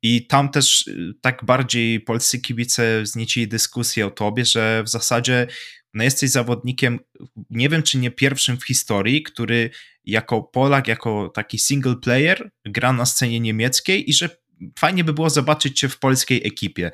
i 0.02 0.26
tam 0.26 0.48
też 0.48 0.86
y, 0.86 1.14
tak 1.20 1.44
bardziej 1.44 2.00
polscy 2.00 2.40
kibice 2.40 3.02
wzniecili 3.02 3.48
dyskusję 3.48 4.06
o 4.06 4.10
tobie, 4.10 4.44
że 4.44 4.82
w 4.82 4.88
zasadzie 4.88 5.46
no 5.94 6.04
jesteś 6.04 6.30
zawodnikiem, 6.30 6.98
nie 7.50 7.68
wiem 7.68 7.82
czy 7.82 7.98
nie 7.98 8.10
pierwszym 8.10 8.56
w 8.56 8.66
historii, 8.66 9.22
który 9.22 9.70
jako 10.04 10.42
Polak, 10.42 10.88
jako 10.88 11.28
taki 11.34 11.58
single 11.58 11.96
player 11.96 12.50
gra 12.64 12.92
na 12.92 13.06
scenie 13.06 13.40
niemieckiej 13.40 14.10
i 14.10 14.12
że 14.12 14.28
fajnie 14.78 15.04
by 15.04 15.12
było 15.12 15.30
zobaczyć 15.30 15.78
cię 15.80 15.88
w 15.88 15.98
polskiej 15.98 16.46
ekipie. 16.46 16.90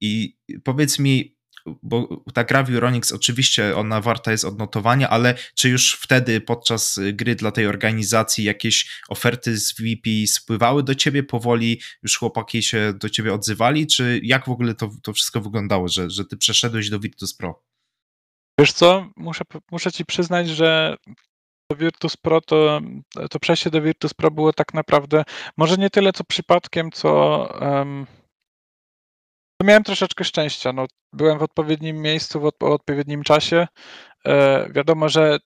I 0.00 0.36
powiedz 0.64 0.98
mi, 0.98 1.38
bo 1.82 2.24
ta 2.34 2.44
gra 2.44 2.62
w 2.62 2.70
Euronix 2.70 3.12
oczywiście 3.12 3.76
ona 3.76 4.00
warta 4.00 4.30
jest 4.30 4.44
odnotowania, 4.44 5.08
ale 5.08 5.34
czy 5.54 5.68
już 5.68 5.94
wtedy 5.94 6.40
podczas 6.40 7.00
gry 7.12 7.34
dla 7.34 7.50
tej 7.50 7.66
organizacji 7.66 8.44
jakieś 8.44 9.02
oferty 9.08 9.58
z 9.58 9.72
VP 9.72 10.10
spływały 10.26 10.82
do 10.82 10.94
ciebie 10.94 11.22
powoli, 11.22 11.80
już 12.02 12.18
chłopaki 12.18 12.62
się 12.62 12.94
do 13.00 13.10
ciebie 13.10 13.34
odzywali, 13.34 13.86
czy 13.86 14.20
jak 14.22 14.46
w 14.46 14.50
ogóle 14.50 14.74
to, 14.74 14.90
to 15.02 15.12
wszystko 15.12 15.40
wyglądało, 15.40 15.88
że, 15.88 16.10
że 16.10 16.24
ty 16.24 16.36
przeszedłeś 16.36 16.90
do 16.90 17.00
Virtus 17.00 17.34
Pro? 17.34 17.67
Wiesz 18.58 18.72
co, 18.72 19.06
muszę, 19.16 19.44
muszę 19.70 19.92
ci 19.92 20.04
przyznać, 20.04 20.48
że 20.48 20.96
do 21.70 21.76
Virtus 21.76 22.16
Pro 22.16 22.40
to, 22.40 22.80
to 23.30 23.40
przejście 23.40 23.70
do 23.70 23.82
Virtus 23.82 24.14
Pro 24.14 24.30
było 24.30 24.52
tak 24.52 24.74
naprawdę 24.74 25.24
może 25.56 25.76
nie 25.76 25.90
tyle 25.90 26.12
co 26.12 26.24
przypadkiem, 26.24 26.90
co 26.92 27.38
um, 27.60 28.06
miałem 29.62 29.82
troszeczkę 29.82 30.24
szczęścia. 30.24 30.72
No, 30.72 30.86
byłem 31.12 31.38
w 31.38 31.42
odpowiednim 31.42 32.02
miejscu 32.02 32.40
w, 32.40 32.44
od, 32.44 32.54
w 32.60 32.64
odpowiednim 32.64 33.22
czasie. 33.22 33.66
E, 34.26 34.68
wiadomo, 34.72 35.08
że 35.08 35.38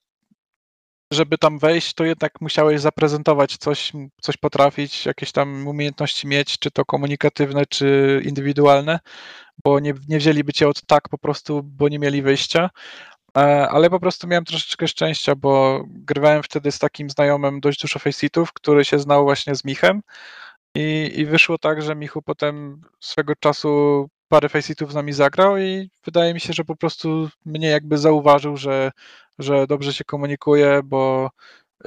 żeby 1.13 1.37
tam 1.37 1.59
wejść, 1.59 1.93
to 1.93 2.03
jednak 2.05 2.41
musiałeś 2.41 2.81
zaprezentować 2.81 3.57
coś, 3.57 3.91
coś 4.21 4.37
potrafić, 4.37 5.05
jakieś 5.05 5.31
tam 5.31 5.67
umiejętności 5.67 6.27
mieć, 6.27 6.59
czy 6.59 6.71
to 6.71 6.85
komunikatywne, 6.85 7.65
czy 7.65 8.21
indywidualne, 8.25 8.99
bo 9.63 9.79
nie, 9.79 9.93
nie 10.09 10.17
wzięliby 10.17 10.53
cię 10.53 10.67
od 10.67 10.85
tak 10.85 11.09
po 11.09 11.17
prostu, 11.17 11.63
bo 11.63 11.89
nie 11.89 11.99
mieli 11.99 12.21
wyjścia. 12.21 12.69
E, 13.37 13.69
ale 13.69 13.89
po 13.89 13.99
prostu 13.99 14.27
miałem 14.27 14.45
troszeczkę 14.45 14.87
szczęścia, 14.87 15.35
bo 15.35 15.83
grywałem 15.87 16.43
wtedy 16.43 16.71
z 16.71 16.79
takim 16.79 17.09
znajomym 17.09 17.59
dość 17.59 17.81
dużo 17.81 17.99
faceitów, 17.99 18.53
który 18.53 18.85
się 18.85 18.99
znał 18.99 19.23
właśnie 19.23 19.55
z 19.55 19.65
Michem 19.65 20.01
i, 20.75 21.11
i 21.15 21.25
wyszło 21.25 21.57
tak, 21.57 21.81
że 21.81 21.95
Michu 21.95 22.21
potem 22.21 22.81
swego 22.99 23.35
czasu 23.35 24.09
parę 24.27 24.49
faceitów 24.49 24.91
z 24.91 24.95
nami 24.95 25.13
zagrał 25.13 25.57
i 25.57 25.89
wydaje 26.05 26.33
mi 26.33 26.39
się, 26.39 26.53
że 26.53 26.63
po 26.63 26.75
prostu 26.75 27.29
mnie 27.45 27.67
jakby 27.67 27.97
zauważył, 27.97 28.57
że, 28.57 28.91
że 29.39 29.67
dobrze 29.67 29.93
się 29.93 30.03
komunikuje, 30.03 30.81
bo, 30.83 31.29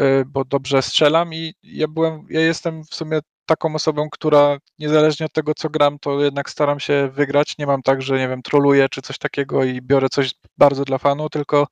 y, 0.00 0.24
bo 0.26 0.44
dobrze 0.44 0.82
strzelam 0.82 1.34
i 1.34 1.54
ja 1.62 1.88
byłem, 1.88 2.26
ja 2.30 2.40
jestem 2.40 2.84
w 2.84 2.94
sumie 2.94 3.20
taką 3.46 3.74
osobą, 3.74 4.10
która 4.10 4.58
niezależnie 4.78 5.26
od 5.26 5.32
tego, 5.32 5.54
co 5.54 5.70
gram, 5.70 5.98
to 5.98 6.20
jednak 6.20 6.50
staram 6.50 6.80
się 6.80 7.10
wygrać. 7.12 7.58
Nie 7.58 7.66
mam 7.66 7.82
tak, 7.82 8.02
że 8.02 8.18
nie 8.18 8.28
wiem, 8.28 8.42
troluję 8.42 8.88
czy 8.88 9.02
coś 9.02 9.18
takiego 9.18 9.64
i 9.64 9.82
biorę 9.82 10.08
coś 10.08 10.34
bardzo 10.58 10.84
dla 10.84 10.98
fanu, 10.98 11.28
tylko 11.28 11.66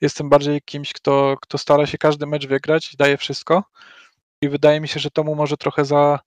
jestem 0.00 0.28
bardziej 0.28 0.62
kimś, 0.62 0.92
kto, 0.92 1.36
kto 1.40 1.58
stara 1.58 1.86
się 1.86 1.98
każdy 1.98 2.26
mecz 2.26 2.46
wygrać 2.46 2.94
i 2.94 2.96
daje 2.96 3.16
wszystko. 3.16 3.64
I 4.42 4.48
wydaje 4.48 4.80
mi 4.80 4.88
się, 4.88 5.00
że 5.00 5.10
to 5.10 5.24
mu 5.24 5.34
może 5.34 5.56
trochę 5.56 5.84
za. 5.84 6.20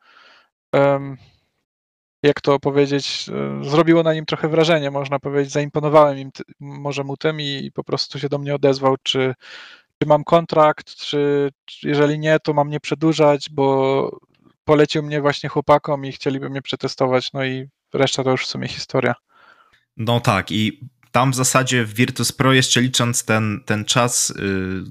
Um, 0.74 1.18
jak 2.24 2.42
to 2.42 2.60
powiedzieć, 2.60 3.30
e, 3.30 3.70
zrobiło 3.70 4.04
na 4.04 4.14
nim 4.14 4.26
trochę 4.26 4.48
wrażenie, 4.48 4.92
można 4.92 5.20
powiedzieć, 5.20 5.54
zaimponowałem 5.54 6.18
im, 6.18 6.32
może 6.60 7.04
mu 7.04 7.18
tym 7.18 7.42
i 7.42 7.72
po 7.74 7.84
prostu 7.84 8.20
się 8.20 8.30
do 8.30 8.38
mnie 8.38 8.56
odezwał, 8.56 8.96
czy, 9.04 9.34
czy 10.00 10.08
mam 10.08 10.24
kontrakt, 10.24 10.96
czy, 10.96 11.50
czy 11.66 11.88
jeżeli 11.88 12.20
nie, 12.20 12.40
to 12.40 12.54
mam 12.54 12.70
nie 12.70 12.80
przedłużać, 12.80 13.50
bo 13.52 14.20
polecił 14.64 15.04
mnie 15.04 15.22
właśnie 15.22 15.50
chłopakom 15.50 16.06
i 16.06 16.12
chcieliby 16.12 16.50
mnie 16.50 16.62
przetestować, 16.62 17.34
no 17.34 17.46
i 17.46 17.68
reszta 17.94 18.24
to 18.24 18.32
już 18.32 18.46
w 18.46 18.50
sumie 18.50 18.68
historia. 18.68 19.16
No 19.98 20.20
tak 20.20 20.52
i 20.52 20.80
tam 21.12 21.32
w 21.32 21.36
zasadzie 21.36 21.86
w 21.86 21.94
Virtus 21.94 22.32
Pro 22.32 22.54
jeszcze 22.54 22.82
licząc 22.82 23.26
ten, 23.26 23.64
ten 23.66 23.86
czas 23.86 24.30
y, 24.30 24.34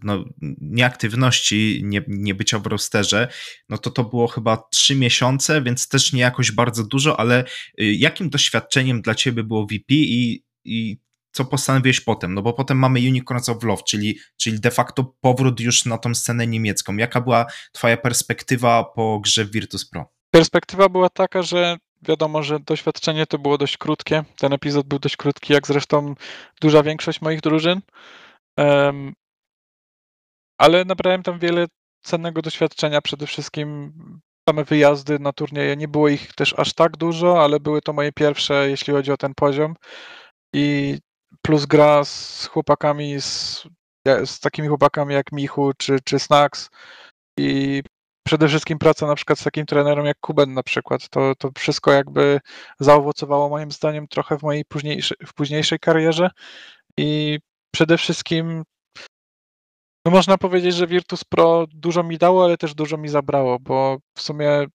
no, 0.03 0.25
nieaktywności, 0.61 1.81
nie, 1.85 2.05
nie 2.09 2.35
bycia 2.35 2.59
w 2.59 2.67
rosterze, 2.67 3.29
no 3.69 3.79
to 3.79 3.91
to 3.91 4.05
było 4.05 4.27
chyba 4.27 4.57
trzy 4.57 4.97
miesiące, 4.97 5.63
więc 5.63 5.89
też 5.89 6.13
nie 6.13 6.21
jakoś 6.21 6.53
bardzo 6.53 6.85
dużo, 6.85 7.21
ale 7.21 7.45
y, 7.81 7.85
jakim 7.85 8.31
doświadczeniem 8.31 9.03
dla 9.03 9.15
ciebie 9.15 9.45
było 9.45 9.67
VP 9.67 9.95
i, 9.95 10.45
i 10.65 11.01
co 11.33 11.45
postanowiłeś 11.45 12.01
potem? 12.01 12.35
No 12.35 12.43
bo 12.43 12.53
potem 12.53 12.79
mamy 12.79 13.01
Unicorns 13.01 13.49
of 13.49 13.63
Love, 13.63 13.83
czyli, 13.83 14.19
czyli 14.37 14.61
de 14.61 14.71
facto 14.71 15.15
powrót 15.21 15.61
już 15.61 15.85
na 15.85 15.99
tą 15.99 16.15
scenę 16.15 16.47
niemiecką. 16.47 16.97
Jaka 16.97 17.21
była 17.21 17.47
twoja 17.73 17.97
perspektywa 17.97 18.85
po 18.85 19.21
grze 19.21 19.45
w 19.45 19.51
Virtus 19.51 19.89
Pro? 19.89 20.13
Perspektywa 20.31 20.89
była 20.89 21.09
taka, 21.09 21.43
że 21.43 21.77
wiadomo, 22.03 22.43
że 22.43 22.61
doświadczenie 22.61 23.27
to 23.27 23.39
było 23.39 23.59
dość 23.59 23.77
krótkie. 23.77 24.25
Ten 24.39 24.53
epizod 24.53 24.87
był 24.87 24.99
dość 24.99 25.17
krótki, 25.17 25.53
jak 25.53 25.67
zresztą 25.67 26.15
duża 26.61 26.83
większość 26.83 27.21
moich 27.21 27.41
drużyn. 27.41 27.81
Um, 28.57 29.13
ale 30.59 30.85
nabrałem 30.85 31.23
tam 31.23 31.39
wiele 31.39 31.67
cennego 32.03 32.43
doświadczenia. 32.43 33.01
Przede 33.01 33.27
wszystkim 33.27 33.93
same 34.49 34.65
wyjazdy 34.65 35.19
na 35.19 35.33
turnieje. 35.33 35.77
Nie 35.77 35.89
było 35.89 36.09
ich 36.09 36.35
też 36.35 36.55
aż 36.59 36.75
tak 36.75 36.97
dużo, 36.97 37.45
ale 37.45 37.61
były 37.61 37.81
to 37.81 37.93
moje 37.93 38.13
pierwsze, 38.13 38.71
jeśli 38.71 38.93
chodzi 38.93 39.13
o 39.13 39.17
ten 39.17 39.35
poziom. 39.35 39.75
I 40.55 40.99
plus 41.43 41.67
gra 41.67 42.05
z 42.05 42.47
chłopakami, 42.47 43.21
z, 43.21 43.63
z 44.25 44.41
takimi 44.41 44.69
chłopakami 44.69 45.15
jak 45.15 45.33
Michu 45.33 45.73
czy, 45.79 45.99
czy 46.05 46.19
Snacks. 46.19 46.71
I 47.39 47.83
przede 48.27 48.49
wszystkim 48.49 48.79
praca 48.79 49.07
na 49.07 49.15
przykład 49.15 49.39
z 49.39 49.45
takim 49.45 49.67
trenerem 49.67 50.07
jak 50.07 50.21
Kuben 50.21 50.55
na 50.55 50.63
przykład, 50.63 51.09
to, 51.09 51.35
to 51.39 51.51
wszystko 51.59 51.93
jakby 51.93 52.41
zaowocowało 52.81 53.49
moim 53.49 53.71
zdaniem 53.73 54.09
trochę 54.09 54.39
w 54.39 54.43
mojej 54.43 54.65
późniejszej, 54.65 55.17
w 55.27 55.35
późniejszej 55.35 55.79
karierze 55.79 56.31
i 56.99 57.39
przede 57.75 57.99
wszystkim 57.99 58.65
no 60.05 60.13
można 60.13 60.39
powiedzieć, 60.39 60.75
że 60.75 60.87
Virtus 60.87 61.25
Pro 61.25 61.67
dużo 61.75 62.03
mi 62.03 62.19
dało, 62.19 62.45
ale 62.45 62.57
też 62.57 62.75
dużo 62.75 62.97
mi 62.97 63.09
zabrało, 63.09 63.59
bo 63.59 63.99
w 64.17 64.21
sumie 64.23 64.67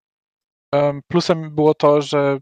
um, 0.74 1.02
plusem 1.08 1.56
było 1.56 1.74
to, 1.74 2.02
że 2.02 2.40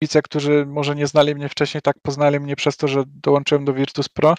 kibice, 0.00 0.22
którzy 0.22 0.66
może 0.66 0.94
nie 0.94 1.06
znali 1.06 1.34
mnie 1.34 1.48
wcześniej, 1.48 1.82
tak 1.82 1.96
poznali 2.02 2.40
mnie 2.40 2.56
przez 2.56 2.76
to, 2.76 2.88
że 2.88 3.02
dołączyłem 3.06 3.64
do 3.64 3.74
Virtus 3.74 4.08
Pro. 4.08 4.34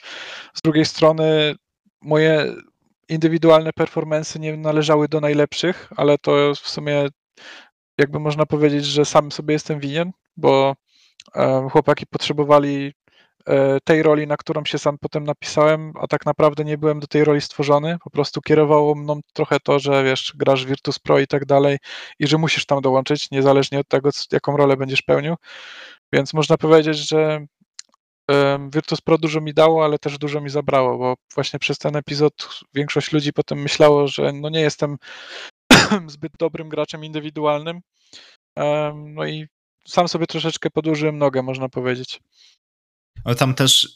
Z 0.54 0.62
drugiej 0.62 0.86
strony 0.86 1.56
moje 2.01 2.56
indywidualne 3.10 3.74
performance 3.74 4.40
nie 4.40 4.58
należały 4.58 5.08
do 5.08 5.20
najlepszych, 5.20 5.90
ale 5.98 6.18
to 6.18 6.56
w 6.56 6.70
sumie 6.70 7.08
jakby 7.98 8.20
można 8.20 8.46
powiedzieć, 8.46 8.86
że 8.86 9.06
sam 9.06 9.32
sobie 9.32 9.54
jestem 9.54 9.80
winien, 9.80 10.12
bo 10.38 10.76
chłopaki 11.72 12.06
potrzebowali 12.08 12.94
e, 13.48 13.78
tej 13.84 14.04
roli, 14.04 14.28
na 14.28 14.38
którą 14.38 14.66
się 14.66 14.78
sam 14.78 14.98
potem 15.02 15.24
napisałem, 15.24 15.94
a 16.02 16.08
tak 16.08 16.26
naprawdę 16.26 16.66
nie 16.66 16.78
byłem 16.78 17.00
do 17.00 17.08
tej 17.08 17.24
roli 17.24 17.42
stworzony. 17.42 17.98
Po 18.04 18.10
prostu 18.10 18.42
kierowało 18.42 18.96
mną 18.96 19.20
trochę 19.34 19.58
to, 19.64 19.80
że 19.80 20.04
wiesz, 20.04 20.34
grasz 20.36 20.66
Virtus 20.66 21.00
Pro 21.00 21.20
i 21.20 21.28
tak 21.28 21.46
dalej 21.46 21.78
i 22.20 22.28
że 22.28 22.38
musisz 22.38 22.66
tam 22.66 22.82
dołączyć, 22.82 23.32
niezależnie 23.32 23.80
od 23.80 23.88
tego, 23.88 24.10
jaką 24.32 24.58
rolę 24.58 24.78
będziesz 24.78 25.02
pełnił. 25.02 25.36
Więc 26.14 26.34
można 26.34 26.58
powiedzieć, 26.58 27.10
że 27.10 27.46
Virtus 28.74 29.02
Pro 29.02 29.17
dużo 29.17 29.41
mi 29.41 29.54
dało, 29.54 29.86
ale 29.86 30.00
też 30.00 30.17
dużo 30.17 30.41
mi 30.41 30.50
zabrało, 30.50 30.98
bo 30.98 31.15
właśnie 31.36 31.60
przez 31.60 31.78
ten 31.78 31.96
epizod 31.96 32.60
większość 32.74 33.12
ludzi 33.12 33.34
potem 33.34 33.62
myślało, 33.62 34.08
że 34.08 34.34
no 34.34 34.50
nie 34.50 34.62
jestem 34.62 34.98
zbyt 36.08 36.32
dobrym 36.39 36.70
graczem 36.70 37.06
indywidualnym. 37.06 37.82
No 38.96 39.26
i 39.26 39.48
sam 39.88 40.08
sobie 40.08 40.28
troszeczkę 40.28 40.70
podłożyłem 40.70 41.17
nogę, 41.17 41.41
można 41.41 41.70
powiedzieć. 41.70 42.20
Ale 43.24 43.36
tam 43.36 43.54
też 43.54 43.96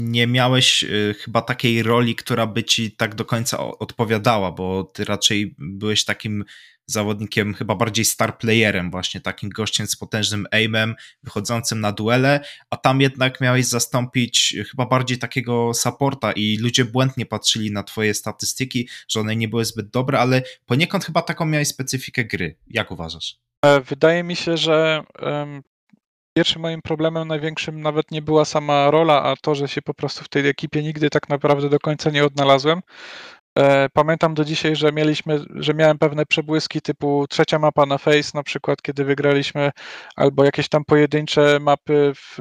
nie 0.00 0.26
miałeś 0.26 0.84
y, 0.84 1.14
chyba 1.18 1.42
takiej 1.42 1.82
roli, 1.82 2.14
która 2.14 2.46
by 2.46 2.64
ci 2.64 2.92
tak 2.92 3.14
do 3.14 3.24
końca 3.24 3.58
odpowiadała, 3.58 4.52
bo 4.52 4.84
ty 4.84 5.04
raczej 5.04 5.54
byłeś 5.58 6.04
takim 6.04 6.44
zawodnikiem 6.86 7.54
chyba 7.54 7.74
bardziej 7.74 8.04
star 8.04 8.38
playerem, 8.38 8.90
właśnie 8.90 9.20
takim 9.20 9.50
gościem 9.50 9.86
z 9.86 9.96
potężnym 9.96 10.46
aimem, 10.50 10.94
wychodzącym 11.22 11.80
na 11.80 11.92
duele, 11.92 12.40
a 12.70 12.76
tam 12.76 13.00
jednak 13.00 13.40
miałeś 13.40 13.66
zastąpić 13.66 14.56
chyba 14.70 14.86
bardziej 14.86 15.18
takiego 15.18 15.74
supporta 15.74 16.32
i 16.32 16.56
ludzie 16.56 16.84
błędnie 16.84 17.26
patrzyli 17.26 17.70
na 17.72 17.82
twoje 17.82 18.14
statystyki, 18.14 18.88
że 19.08 19.20
one 19.20 19.36
nie 19.36 19.48
były 19.48 19.64
zbyt 19.64 19.90
dobre, 19.90 20.18
ale 20.18 20.42
poniekąd 20.66 21.04
chyba 21.04 21.22
taką 21.22 21.46
miałeś 21.46 21.68
specyfikę 21.68 22.24
gry. 22.24 22.56
Jak 22.66 22.90
uważasz? 22.90 23.36
E, 23.64 23.80
wydaje 23.80 24.22
mi 24.22 24.36
się, 24.36 24.56
że 24.56 25.02
pierwszym 26.32 26.62
moim 26.62 26.82
problemem 26.82 27.28
największym 27.28 27.80
nawet 27.80 28.10
nie 28.10 28.22
była 28.22 28.44
sama 28.44 28.90
rola, 28.90 29.22
a 29.22 29.36
to, 29.36 29.54
że 29.54 29.68
się 29.68 29.82
po 29.82 29.94
prostu 29.94 30.24
w 30.24 30.28
tej 30.28 30.48
ekipie 30.48 30.82
nigdy 30.82 31.10
tak 31.10 31.28
naprawdę 31.28 31.68
do 31.68 31.78
końca 31.78 32.10
nie 32.10 32.24
odnalazłem. 32.24 32.80
E, 33.58 33.88
pamiętam 33.88 34.34
do 34.34 34.44
dzisiaj, 34.44 34.76
że 34.76 34.92
mieliśmy, 34.92 35.40
że 35.54 35.74
miałem 35.74 35.98
pewne 35.98 36.26
przebłyski 36.26 36.80
typu 36.80 37.26
trzecia 37.30 37.58
mapa 37.58 37.86
na 37.86 37.98
face, 37.98 38.30
na 38.34 38.42
przykład 38.42 38.82
kiedy 38.82 39.04
wygraliśmy, 39.04 39.70
albo 40.16 40.44
jakieś 40.44 40.68
tam 40.68 40.84
pojedyncze 40.84 41.58
mapy 41.60 42.12
w, 42.16 42.36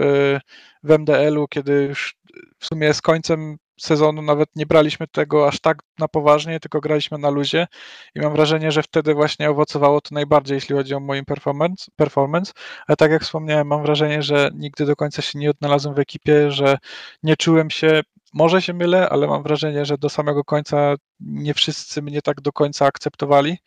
w 0.84 0.92
MDL-u, 0.92 1.48
kiedy 1.48 1.74
już 1.74 2.16
w 2.60 2.66
sumie 2.66 2.94
z 2.94 3.02
końcem 3.02 3.58
sezonu 3.80 4.22
nawet 4.22 4.50
nie 4.56 4.66
braliśmy 4.66 5.08
tego 5.08 5.48
aż 5.48 5.60
tak 5.60 5.78
na 6.00 6.08
poważnie, 6.08 6.60
tylko 6.60 6.80
graliśmy 6.80 7.18
na 7.18 7.30
luzie 7.30 7.68
i 8.16 8.20
mam 8.20 8.34
wrażenie, 8.34 8.72
że 8.72 8.84
wtedy 8.84 9.14
właśnie 9.14 9.50
owocowało 9.50 10.02
to 10.02 10.16
najbardziej, 10.16 10.56
jeśli 10.56 10.76
chodzi 10.76 10.94
o 10.96 11.00
moim 11.00 11.26
performance, 11.26 11.92
performance. 11.96 12.54
Ale 12.88 12.96
tak 12.96 13.12
jak 13.12 13.24
wspomniałem, 13.24 13.68
mam 13.68 13.84
wrażenie, 13.84 14.24
że 14.24 14.50
nigdy 14.56 14.86
do 14.86 14.96
końca 14.96 15.22
się 15.22 15.40
nie 15.40 15.50
odnalazłem 15.50 15.96
w 15.96 16.00
ekipie, 16.00 16.52
że 16.52 16.78
nie 17.24 17.38
czułem 17.38 17.70
się 17.70 18.02
może 18.34 18.62
się 18.62 18.74
mylę, 18.74 19.10
ale 19.10 19.28
mam 19.28 19.44
wrażenie, 19.44 19.86
że 19.86 19.98
do 19.98 20.10
samego 20.10 20.44
końca 20.44 20.96
nie 21.20 21.54
wszyscy 21.54 22.02
mnie 22.02 22.22
tak 22.22 22.42
do 22.42 22.52
końca 22.52 22.86
akceptowali. 22.86 23.58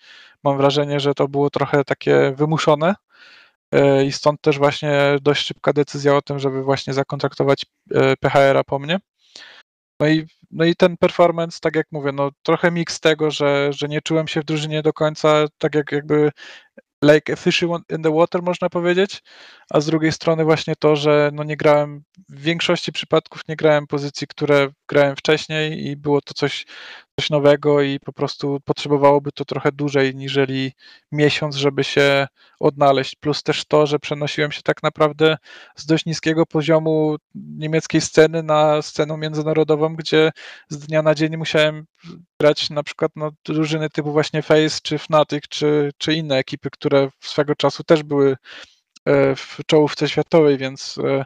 Mam 0.44 0.56
wrażenie, 0.56 1.00
że 1.00 1.14
to 1.14 1.28
było 1.28 1.50
trochę 1.50 1.84
takie 1.84 2.32
wymuszone 2.36 2.94
e, 3.72 4.04
i 4.04 4.12
stąd 4.12 4.40
też 4.40 4.58
właśnie 4.58 5.16
dość 5.22 5.46
szybka 5.46 5.72
decyzja 5.72 6.16
o 6.16 6.22
tym, 6.22 6.38
żeby 6.38 6.62
właśnie 6.62 6.92
zakontraktować 6.92 7.66
e, 7.94 8.16
PHR-a 8.16 8.64
po 8.64 8.78
mnie. 8.78 8.98
No 10.02 10.08
i, 10.08 10.26
no 10.50 10.64
i 10.64 10.76
ten 10.76 10.96
performance, 10.96 11.58
tak 11.60 11.76
jak 11.76 11.86
mówię, 11.92 12.12
no 12.12 12.30
trochę 12.42 12.70
miks 12.70 13.00
tego, 13.00 13.30
że, 13.30 13.70
że 13.72 13.88
nie 13.88 14.00
czułem 14.00 14.28
się 14.28 14.40
w 14.40 14.44
drużynie 14.44 14.82
do 14.82 14.92
końca 14.92 15.46
tak 15.58 15.74
jak 15.74 15.92
jakby 15.92 16.30
like 17.04 17.32
a 17.32 17.36
fish 17.36 17.62
in 17.62 18.02
the 18.02 18.14
water, 18.14 18.42
można 18.42 18.68
powiedzieć, 18.68 19.22
a 19.70 19.80
z 19.80 19.86
drugiej 19.86 20.12
strony 20.12 20.44
właśnie 20.44 20.74
to, 20.76 20.96
że 20.96 21.30
no 21.32 21.44
nie 21.44 21.56
grałem, 21.56 22.02
w 22.28 22.40
większości 22.40 22.92
przypadków 22.92 23.40
nie 23.48 23.56
grałem 23.56 23.86
pozycji, 23.86 24.26
które 24.26 24.68
grałem 24.88 25.16
wcześniej 25.16 25.86
i 25.86 25.96
było 25.96 26.20
to 26.20 26.34
coś, 26.34 26.66
coś 27.22 27.30
nowego 27.30 27.82
i 27.82 28.00
po 28.00 28.12
prostu 28.12 28.60
potrzebowałoby 28.64 29.32
to 29.32 29.44
trochę 29.44 29.72
dłużej 29.72 30.14
niżeli 30.14 30.72
miesiąc, 31.12 31.56
żeby 31.56 31.84
się 31.84 32.26
odnaleźć. 32.60 33.16
Plus 33.16 33.42
też 33.42 33.64
to, 33.64 33.86
że 33.86 33.98
przenosiłem 33.98 34.52
się 34.52 34.62
tak 34.62 34.82
naprawdę 34.82 35.36
z 35.76 35.86
dość 35.86 36.06
niskiego 36.06 36.46
poziomu 36.46 37.16
niemieckiej 37.34 38.00
sceny 38.00 38.42
na 38.42 38.82
scenę 38.82 39.16
międzynarodową, 39.18 39.96
gdzie 39.96 40.30
z 40.68 40.78
dnia 40.78 41.02
na 41.02 41.14
dzień 41.14 41.36
musiałem 41.36 41.84
grać 42.40 42.70
na 42.70 42.82
przykład 42.82 43.12
no, 43.16 43.30
drużyny 43.44 43.90
typu 43.90 44.12
właśnie 44.12 44.42
Face 44.42 44.78
czy 44.82 44.98
Fnatic, 44.98 45.48
czy, 45.48 45.90
czy 45.98 46.14
inne 46.14 46.36
ekipy, 46.36 46.70
które 46.70 47.08
swego 47.20 47.54
czasu 47.54 47.84
też 47.84 48.02
były 48.02 48.36
e, 49.04 49.36
w 49.36 49.58
czołówce 49.66 50.08
światowej, 50.08 50.58
więc 50.58 50.98
e, 51.04 51.24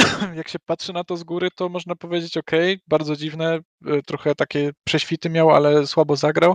jak 0.40 0.48
się 0.48 0.58
patrzy 0.58 0.92
na 0.92 1.04
to 1.04 1.16
z 1.16 1.24
góry, 1.24 1.48
to 1.54 1.68
można 1.68 1.96
powiedzieć, 1.96 2.36
ok, 2.36 2.50
bardzo 2.88 3.16
dziwne, 3.16 3.58
e, 3.86 4.02
trochę 4.02 4.34
takie 4.34 4.70
prześwity 4.84 5.30
miał, 5.30 5.50
ale 5.50 5.86
słabo 5.86 6.16
zagrał, 6.16 6.54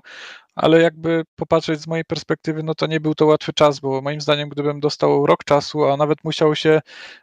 ale 0.56 0.82
jakby 0.82 1.24
popatrzeć 1.36 1.82
z 1.82 1.88
mojej 1.88 2.06
perspektywy, 2.06 2.64
no 2.64 2.76
to 2.76 2.88
nie 2.88 3.00
był 3.00 3.16
to 3.16 3.26
łatwy 3.26 3.54
czas, 3.54 3.80
bo 3.80 4.02
moim 4.02 4.22
zdaniem, 4.22 4.50
gdybym 4.50 4.80
dostał 4.80 5.26
rok 5.26 5.44
czasu, 5.44 5.86
a 5.86 5.98
nawet 5.98 6.24
musiał 6.24 6.56
się 6.56 6.82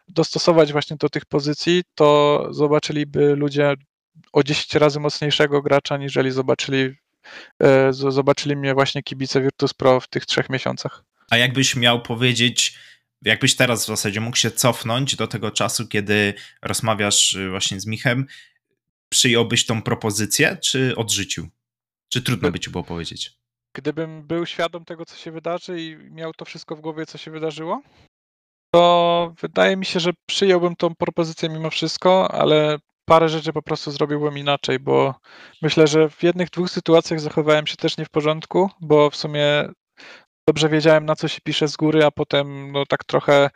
dostosować 0.09 0.73
właśnie 0.73 0.97
do 0.97 1.09
tych 1.09 1.25
pozycji, 1.25 1.83
to 1.95 2.47
zobaczyliby 2.51 3.37
ludzie 3.37 3.75
o 4.33 4.43
10 4.43 4.75
razy 4.75 5.01
mocniejszego 5.01 5.63
gracza, 5.63 5.97
niżeli 5.97 6.31
zobaczyli, 6.31 6.95
e, 7.63 7.93
zobaczyli 7.93 8.57
mnie 8.57 8.75
właśnie 8.75 9.03
kibice 9.03 9.41
Virtus 9.41 9.75
Pro 9.75 10.01
w 10.01 10.09
tych 10.09 10.27
trzech 10.27 10.51
miesiącach. 10.51 11.05
A 11.31 11.37
jakbyś 11.37 11.77
miał 11.77 12.03
powiedzieć, 12.03 12.79
jakbyś 13.23 13.57
teraz 13.57 13.85
w 13.85 13.87
zasadzie 13.87 14.21
mógł 14.21 14.37
się 14.37 14.51
cofnąć 14.51 15.17
do 15.17 15.27
tego 15.27 15.51
czasu, 15.51 15.89
kiedy 15.89 16.35
rozmawiasz 16.63 17.33
y, 17.33 17.51
właśnie 17.51 17.81
z 17.81 17.87
Michem, 17.87 18.27
przyjąłbyś 19.09 19.67
tą 19.67 19.83
propozycję, 19.83 20.57
czy 20.63 20.97
odrzucił? 20.97 21.49
Czy 22.09 22.23
trudno 22.23 22.51
by 22.51 22.61
ci 22.61 22.71
było 22.71 22.85
powiedzieć? 22.85 23.33
Gdybym 23.75 24.27
był 24.27 24.47
świadom 24.47 24.85
tego, 24.85 25.05
co 25.05 25.17
się 25.17 25.31
wydarzy 25.31 25.81
i 25.81 25.97
miał 25.97 26.33
to 26.33 26.45
wszystko 26.45 26.77
w 26.77 26.81
głowie, 26.81 27.07
co 27.07 27.19
się 27.19 27.31
wydarzyło, 27.31 27.83
to 28.75 29.35
wydaje 29.41 29.77
mi 29.77 29.85
się, 29.85 30.01
że 30.01 30.11
przyjąłbym 30.27 30.77
tą 30.77 30.95
propozycję 30.95 31.49
mimo 31.49 31.71
wszystko, 31.71 32.31
ale 32.31 32.79
parę 33.05 33.29
rzeczy 33.29 33.53
po 33.53 33.63
prostu 33.63 33.91
zrobiłbym 33.91 34.39
inaczej, 34.39 34.79
bo 34.79 35.15
myślę, 35.63 35.87
że 35.87 36.09
w 36.09 36.23
jednych, 36.23 36.51
dwóch 36.51 36.71
sytuacjach 36.71 37.21
zachowałem 37.21 37.67
się 37.67 37.77
też 37.77 37.97
nie 37.99 38.05
w 38.05 38.11
porządku, 38.11 38.71
bo 38.81 39.11
w 39.11 39.17
sumie 39.17 39.69
dobrze 40.47 40.69
wiedziałem, 40.69 41.07
na 41.07 41.17
co 41.17 41.29
się 41.29 41.41
pisze 41.45 41.69
z 41.69 41.77
góry, 41.77 42.05
a 42.05 42.11
potem 42.11 42.73
no 42.73 42.87
tak 42.87 43.05
trochę 43.05 43.51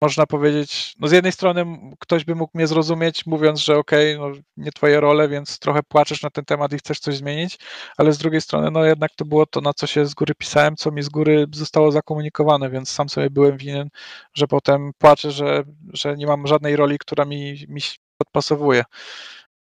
można 0.00 0.26
powiedzieć, 0.26 0.94
no 1.00 1.08
z 1.08 1.12
jednej 1.12 1.32
strony 1.32 1.66
ktoś 1.98 2.24
by 2.24 2.34
mógł 2.34 2.58
mnie 2.58 2.66
zrozumieć, 2.66 3.26
mówiąc, 3.26 3.60
że 3.60 3.78
okej, 3.78 4.16
okay, 4.16 4.30
no 4.30 4.42
nie 4.56 4.72
twoje 4.72 5.00
role, 5.00 5.28
więc 5.28 5.58
trochę 5.58 5.82
płaczesz 5.82 6.22
na 6.22 6.30
ten 6.30 6.44
temat 6.44 6.72
i 6.72 6.78
chcesz 6.78 7.00
coś 7.00 7.16
zmienić, 7.16 7.58
ale 7.96 8.12
z 8.12 8.18
drugiej 8.18 8.40
strony, 8.40 8.70
no 8.70 8.84
jednak 8.84 9.10
to 9.16 9.24
było 9.24 9.46
to, 9.46 9.60
na 9.60 9.72
co 9.74 9.86
się 9.86 10.06
z 10.06 10.14
góry 10.14 10.34
pisałem, 10.34 10.76
co 10.76 10.90
mi 10.90 11.02
z 11.02 11.08
góry 11.08 11.46
zostało 11.52 11.92
zakomunikowane, 11.92 12.70
więc 12.70 12.88
sam 12.88 13.08
sobie 13.08 13.30
byłem 13.30 13.56
winien, 13.56 13.88
że 14.34 14.46
potem 14.46 14.92
płaczę, 14.98 15.30
że, 15.30 15.62
że 15.92 16.16
nie 16.16 16.26
mam 16.26 16.46
żadnej 16.46 16.76
roli, 16.76 16.98
która 16.98 17.24
mi, 17.24 17.66
mi 17.68 17.80
podpasowuje. 18.18 18.84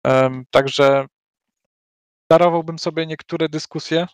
Um, 0.04 0.46
także 0.52 1.06
darowałbym 2.30 2.80
sobie 2.80 3.06
niektóre 3.06 3.50
dyskusje, 3.50 4.08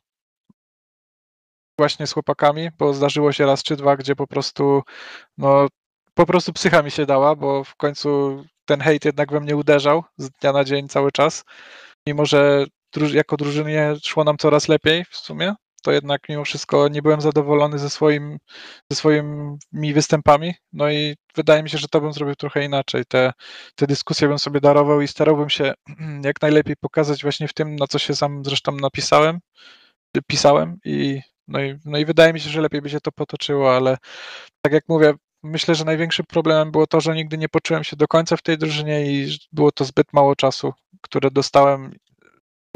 właśnie 1.79 2.07
z 2.07 2.13
chłopakami, 2.13 2.69
bo 2.77 2.93
zdarzyło 2.93 3.31
się 3.31 3.45
raz 3.45 3.63
czy 3.63 3.75
dwa, 3.75 3.97
gdzie 3.97 4.15
po 4.15 4.27
prostu 4.27 4.81
no, 5.37 5.67
po 6.13 6.25
prostu 6.25 6.53
psycha 6.53 6.83
mi 6.83 6.91
się 6.91 7.05
dała, 7.05 7.35
bo 7.35 7.63
w 7.63 7.75
końcu 7.75 8.43
ten 8.65 8.79
hejt 8.81 9.05
jednak 9.05 9.31
we 9.31 9.39
mnie 9.39 9.55
uderzał 9.55 10.03
z 10.17 10.29
dnia 10.29 10.53
na 10.53 10.63
dzień 10.63 10.87
cały 10.87 11.11
czas. 11.11 11.43
Mimo, 12.07 12.25
że 12.25 12.65
druż 12.93 13.13
jako 13.13 13.37
drużynie 13.37 13.95
szło 14.03 14.23
nam 14.23 14.37
coraz 14.37 14.67
lepiej 14.67 15.05
w 15.09 15.17
sumie, 15.17 15.55
to 15.83 15.91
jednak 15.91 16.29
mimo 16.29 16.45
wszystko 16.45 16.87
nie 16.87 17.01
byłem 17.01 17.21
zadowolony 17.21 17.79
ze, 17.79 17.89
swoim, 17.89 18.37
ze 18.91 18.95
swoimi 18.97 19.93
występami. 19.93 20.53
No 20.73 20.91
i 20.91 21.15
wydaje 21.35 21.63
mi 21.63 21.69
się, 21.69 21.77
że 21.77 21.87
to 21.87 22.01
bym 22.01 22.13
zrobił 22.13 22.35
trochę 22.35 22.65
inaczej. 22.65 23.03
Te, 23.07 23.33
te 23.75 23.87
dyskusje 23.87 24.27
bym 24.27 24.39
sobie 24.39 24.61
darował 24.61 25.01
i 25.01 25.07
starałbym 25.07 25.49
się 25.49 25.73
jak 26.29 26.41
najlepiej 26.41 26.75
pokazać 26.75 27.23
właśnie 27.23 27.47
w 27.47 27.53
tym, 27.53 27.75
na 27.75 27.87
co 27.87 27.99
się 27.99 28.15
sam 28.15 28.45
zresztą 28.45 28.71
napisałem, 28.71 29.39
pisałem 30.27 30.77
i 30.85 31.21
no 31.49 31.63
i, 31.63 31.79
no 31.85 31.97
i 31.97 32.05
wydaje 32.05 32.33
mi 32.33 32.39
się, 32.39 32.49
że 32.49 32.61
lepiej 32.61 32.81
by 32.81 32.89
się 32.89 32.99
to 32.99 33.11
potoczyło, 33.11 33.75
ale 33.75 33.97
tak 34.61 34.73
jak 34.73 34.83
mówię, 34.89 35.13
myślę, 35.43 35.75
że 35.75 35.85
największym 35.85 36.25
problemem 36.25 36.71
było 36.71 36.87
to, 36.87 37.01
że 37.01 37.15
nigdy 37.15 37.37
nie 37.37 37.49
poczułem 37.49 37.83
się 37.83 37.95
do 37.95 38.07
końca 38.07 38.37
w 38.37 38.41
tej 38.41 38.57
drużynie 38.57 39.05
i 39.05 39.37
było 39.51 39.71
to 39.71 39.85
zbyt 39.85 40.13
mało 40.13 40.35
czasu, 40.35 40.73
które 41.01 41.31
dostałem 41.31 41.91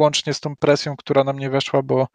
łącznie 0.02 0.34
z 0.34 0.40
tą 0.40 0.56
presją, 0.56 0.96
która 0.98 1.24
na 1.24 1.34
mnie 1.34 1.50
weszła, 1.50 1.82
bo 1.82 2.08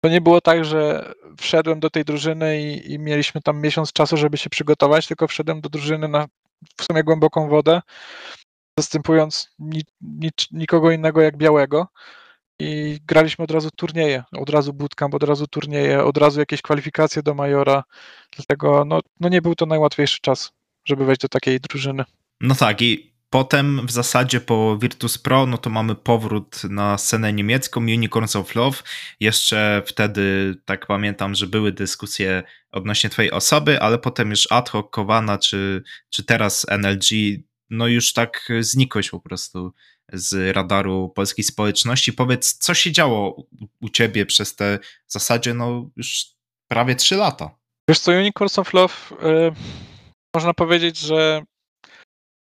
to 0.00 0.08
nie 0.08 0.20
było 0.20 0.40
tak, 0.40 0.64
że 0.64 1.12
wszedłem 1.40 1.80
do 1.80 1.90
tej 1.90 2.04
drużyny 2.04 2.62
i, 2.62 2.92
i 2.92 2.98
mieliśmy 2.98 3.42
tam 3.42 3.60
miesiąc 3.60 3.92
czasu, 3.92 4.16
żeby 4.16 4.36
się 4.36 4.50
przygotować, 4.50 5.06
tylko 5.06 5.28
wszedłem 5.28 5.60
do 5.60 5.68
drużyny 5.68 6.08
na 6.08 6.26
w 6.76 6.84
sumie 6.84 7.04
głęboką 7.04 7.48
wodę, 7.48 7.80
zastępując 8.78 9.50
ni, 9.58 9.82
ni, 10.00 10.30
nikogo 10.52 10.90
innego 10.90 11.20
jak 11.20 11.36
białego 11.36 11.86
i 12.58 12.98
graliśmy 13.06 13.44
od 13.44 13.50
razu 13.50 13.70
turnieje, 13.76 14.24
od 14.32 14.50
razu 14.50 14.72
bootcamp, 14.72 15.14
od 15.14 15.22
razu 15.22 15.46
turnieje, 15.46 16.04
od 16.04 16.16
razu 16.16 16.40
jakieś 16.40 16.62
kwalifikacje 16.62 17.22
do 17.22 17.34
Majora, 17.34 17.84
dlatego 18.36 18.84
no, 18.84 19.00
no 19.20 19.28
nie 19.28 19.42
był 19.42 19.54
to 19.54 19.66
najłatwiejszy 19.66 20.20
czas, 20.20 20.52
żeby 20.84 21.04
wejść 21.04 21.20
do 21.20 21.28
takiej 21.28 21.60
drużyny. 21.60 22.04
No 22.40 22.54
tak 22.54 22.82
i 22.82 23.12
potem 23.30 23.86
w 23.86 23.90
zasadzie 23.90 24.40
po 24.40 24.78
Virtus 24.78 25.18
Pro, 25.18 25.46
no 25.46 25.58
to 25.58 25.70
mamy 25.70 25.94
powrót 25.94 26.64
na 26.64 26.98
scenę 26.98 27.32
niemiecką, 27.32 27.80
Unicorns 27.80 28.36
of 28.36 28.54
Love. 28.54 28.78
Jeszcze 29.20 29.82
wtedy, 29.86 30.54
tak 30.64 30.86
pamiętam, 30.86 31.34
że 31.34 31.46
były 31.46 31.72
dyskusje 31.72 32.42
odnośnie 32.72 33.10
twojej 33.10 33.30
osoby, 33.30 33.80
ale 33.80 33.98
potem 33.98 34.30
już 34.30 34.52
ad 34.52 34.70
hoc 34.70 34.86
Kowana, 34.90 35.38
czy, 35.38 35.82
czy 36.10 36.24
teraz 36.24 36.66
NLG, 36.70 37.08
no 37.70 37.86
już 37.86 38.12
tak 38.12 38.48
znikłeś 38.60 39.10
po 39.10 39.20
prostu 39.20 39.72
z 40.12 40.56
radaru 40.56 41.08
polskiej 41.08 41.44
społeczności. 41.44 42.12
Powiedz, 42.12 42.58
co 42.58 42.74
się 42.74 42.92
działo 42.92 43.46
u 43.80 43.88
ciebie 43.88 44.26
przez 44.26 44.56
te 44.56 44.78
w 45.06 45.12
zasadzie 45.12 45.54
no 45.54 45.90
już 45.96 46.26
prawie 46.68 46.94
trzy 46.94 47.16
lata? 47.16 47.50
Wiesz 47.88 47.98
co, 47.98 48.12
Unicorns 48.12 48.58
of 48.58 48.72
Love, 48.72 48.94
yy, 49.22 49.52
można 50.34 50.54
powiedzieć, 50.54 50.98
że 50.98 51.42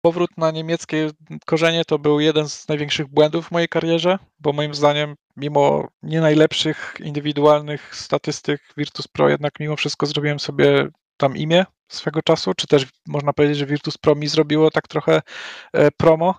powrót 0.03 0.31
na 0.37 0.51
niemieckie 0.51 1.11
korzenie 1.47 1.85
to 1.85 1.99
był 1.99 2.21
jeden 2.21 2.49
z 2.49 2.69
największych 2.69 3.09
błędów 3.09 3.49
w 3.49 3.51
mojej 3.51 3.69
karierze, 3.69 4.19
bo 4.39 4.53
moim 4.53 4.75
zdaniem, 4.75 5.15
mimo 5.37 5.89
nie 6.03 6.21
najlepszych 6.21 6.95
indywidualnych 7.01 7.97
statystyk 7.97 8.61
Virtus 8.77 9.09
Pro, 9.09 9.29
jednak 9.29 9.61
mimo 9.61 9.77
wszystko 9.77 10.07
zrobiłem 10.07 10.41
sobie 10.41 10.89
tam 11.21 11.37
imię 11.37 11.65
swego 11.89 12.23
czasu, 12.23 12.55
czy 12.55 12.67
też 12.67 12.87
można 13.07 13.33
powiedzieć, 13.33 13.59
że 13.59 13.67
Virtus 13.67 13.99
Pro 13.99 14.15
mi 14.15 14.29
zrobiło 14.29 14.71
tak 14.71 14.89
trochę 14.89 15.23
e, 15.73 15.91
promo. 15.91 16.35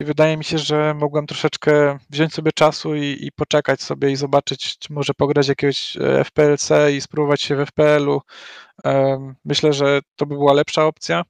I 0.00 0.04
wydaje 0.04 0.36
mi 0.36 0.44
się, 0.44 0.58
że 0.58 0.94
mogłem 0.94 1.26
troszeczkę 1.26 1.98
wziąć 2.10 2.34
sobie 2.34 2.52
czasu 2.52 2.94
i, 2.94 3.18
i 3.20 3.32
poczekać 3.32 3.82
sobie 3.82 4.10
i 4.10 4.16
zobaczyć, 4.16 4.78
czy 4.78 4.92
może 4.92 5.14
pograć 5.14 5.48
jakiegoś 5.48 5.96
e, 5.96 6.24
FPLC 6.24 6.70
i 6.96 7.00
spróbować 7.00 7.42
się 7.42 7.56
w 7.56 7.66
FPL-u. 7.66 8.20
Myślę, 9.44 9.72
że 9.72 10.00
to 10.16 10.26
by 10.26 10.34
była 10.34 10.52
lepsza 10.52 10.84
opcja. 10.84 11.22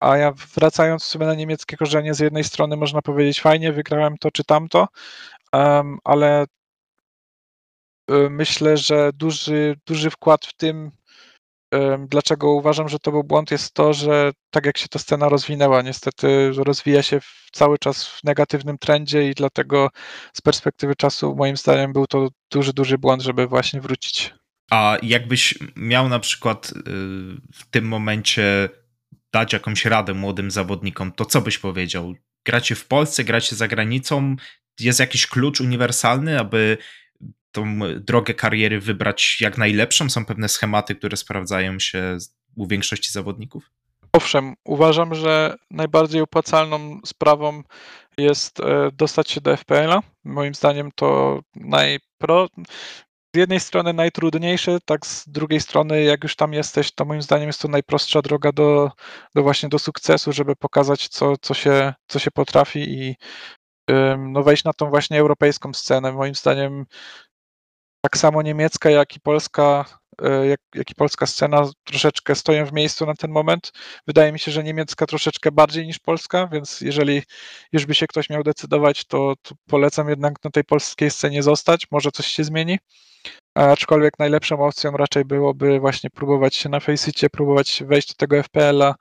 A 0.00 0.16
ja 0.16 0.32
wracając 0.56 1.04
sobie 1.04 1.26
na 1.26 1.34
niemieckie 1.34 1.76
korzenie, 1.76 2.14
z 2.14 2.20
jednej 2.20 2.44
strony 2.44 2.76
można 2.76 3.02
powiedzieć 3.02 3.40
fajnie, 3.40 3.72
wygrałem 3.72 4.18
to 4.18 4.30
czy 4.30 4.44
tamto, 4.44 4.88
ale 6.04 6.46
e, 8.10 8.30
myślę, 8.30 8.76
że 8.76 9.10
duży, 9.14 9.76
duży 9.86 10.10
wkład 10.10 10.46
w 10.46 10.56
tym 10.56 10.90
Dlaczego 12.08 12.50
uważam, 12.50 12.88
że 12.88 12.98
to 12.98 13.10
był 13.10 13.24
błąd, 13.24 13.50
jest 13.50 13.74
to, 13.74 13.92
że 13.92 14.32
tak 14.50 14.66
jak 14.66 14.78
się 14.78 14.88
ta 14.88 14.98
scena 14.98 15.28
rozwinęła, 15.28 15.82
niestety 15.82 16.52
rozwija 16.56 17.02
się 17.02 17.20
cały 17.52 17.78
czas 17.78 18.06
w 18.06 18.24
negatywnym 18.24 18.78
trendzie 18.78 19.30
i 19.30 19.34
dlatego 19.34 19.88
z 20.32 20.40
perspektywy 20.40 20.94
czasu 20.96 21.34
moim 21.36 21.56
zdaniem 21.56 21.92
był 21.92 22.06
to 22.06 22.28
duży, 22.52 22.72
duży 22.72 22.98
błąd, 22.98 23.22
żeby 23.22 23.46
właśnie 23.46 23.80
wrócić. 23.80 24.34
A 24.70 24.98
jakbyś 25.02 25.54
miał 25.76 26.08
na 26.08 26.18
przykład 26.18 26.70
y, 26.70 26.72
w 27.52 27.70
tym 27.70 27.88
momencie 27.88 28.68
dać 29.32 29.52
jakąś 29.52 29.84
radę 29.84 30.14
młodym 30.14 30.50
zawodnikom, 30.50 31.12
to 31.12 31.24
co 31.24 31.40
byś 31.40 31.58
powiedział? 31.58 32.14
Gracie 32.44 32.74
w 32.74 32.86
Polsce, 32.86 33.24
gracie 33.24 33.56
za 33.56 33.68
granicą? 33.68 34.36
Jest 34.80 35.00
jakiś 35.00 35.26
klucz 35.26 35.60
uniwersalny, 35.60 36.40
aby 36.40 36.78
tą 37.52 37.78
drogę 38.00 38.34
kariery 38.34 38.80
wybrać 38.80 39.40
jak 39.40 39.58
najlepszą? 39.58 40.10
Są 40.10 40.24
pewne 40.24 40.48
schematy, 40.48 40.94
które 40.94 41.16
sprawdzają 41.16 41.78
się 41.78 42.18
u 42.56 42.66
większości 42.66 43.12
zawodników? 43.12 43.70
Owszem, 44.12 44.54
uważam, 44.64 45.14
że 45.14 45.56
najbardziej 45.70 46.20
opłacalną 46.20 47.00
sprawą 47.04 47.62
jest 48.18 48.60
e, 48.60 48.90
dostać 48.92 49.30
się 49.30 49.40
do 49.40 49.56
FPL-a. 49.56 50.00
Moim 50.24 50.54
zdaniem 50.54 50.90
to 50.94 51.40
najpro... 51.56 52.48
z 53.34 53.38
jednej 53.38 53.60
strony 53.60 53.92
najtrudniejsze, 53.92 54.78
tak 54.84 55.06
z 55.06 55.28
drugiej 55.28 55.60
strony, 55.60 56.02
jak 56.02 56.22
już 56.22 56.36
tam 56.36 56.52
jesteś, 56.52 56.92
to 56.92 57.04
moim 57.04 57.22
zdaniem 57.22 57.46
jest 57.46 57.60
to 57.60 57.68
najprostsza 57.68 58.22
droga 58.22 58.52
do, 58.52 58.90
do 59.34 59.42
właśnie 59.42 59.68
do 59.68 59.78
sukcesu, 59.78 60.32
żeby 60.32 60.56
pokazać, 60.56 61.08
co, 61.08 61.36
co, 61.36 61.54
się, 61.54 61.94
co 62.06 62.18
się 62.18 62.30
potrafi 62.30 62.78
i 62.78 63.16
no 64.18 64.42
wejść 64.42 64.64
na 64.64 64.72
tą 64.72 64.90
właśnie 64.90 65.18
europejską 65.20 65.74
scenę. 65.74 66.12
Moim 66.12 66.34
zdaniem 66.34 66.86
tak 68.06 68.16
samo 68.18 68.42
niemiecka, 68.42 68.90
jak 68.90 69.16
i 69.16 69.20
polska, 69.20 69.84
e, 70.22 70.46
jak, 70.46 70.60
jak 70.74 70.90
i 70.90 70.94
polska 70.94 71.26
scena 71.26 71.70
troszeczkę 71.84 72.34
stoją 72.34 72.66
w 72.66 72.72
miejscu 72.72 73.06
na 73.06 73.14
ten 73.14 73.30
moment. 73.30 73.72
Wydaje 74.06 74.32
mi 74.32 74.38
się, 74.38 74.52
że 74.52 74.64
niemiecka 74.64 75.06
troszeczkę 75.06 75.52
bardziej 75.52 75.86
niż 75.86 75.98
polska, 75.98 76.48
więc 76.52 76.80
jeżeli 76.80 77.22
już 77.72 77.86
by 77.86 77.94
się 77.94 78.06
ktoś 78.06 78.30
miał 78.30 78.42
decydować, 78.42 79.04
to, 79.04 79.34
to 79.42 79.54
polecam 79.68 80.08
jednak 80.08 80.34
na 80.44 80.50
tej 80.50 80.64
polskiej 80.64 81.10
scenie 81.10 81.42
zostać. 81.42 81.86
Może 81.90 82.10
coś 82.10 82.26
się 82.26 82.44
zmieni. 82.44 82.78
Aczkolwiek 83.54 84.18
najlepszą 84.18 84.60
opcją 84.60 84.90
raczej 84.90 85.24
byłoby 85.24 85.80
właśnie 85.80 86.10
próbować 86.10 86.56
się 86.56 86.68
na 86.68 86.80
Faceitie, 86.80 87.30
próbować 87.30 87.82
wejść 87.86 88.08
do 88.08 88.14
tego 88.14 88.42
FPL-a, 88.42 88.94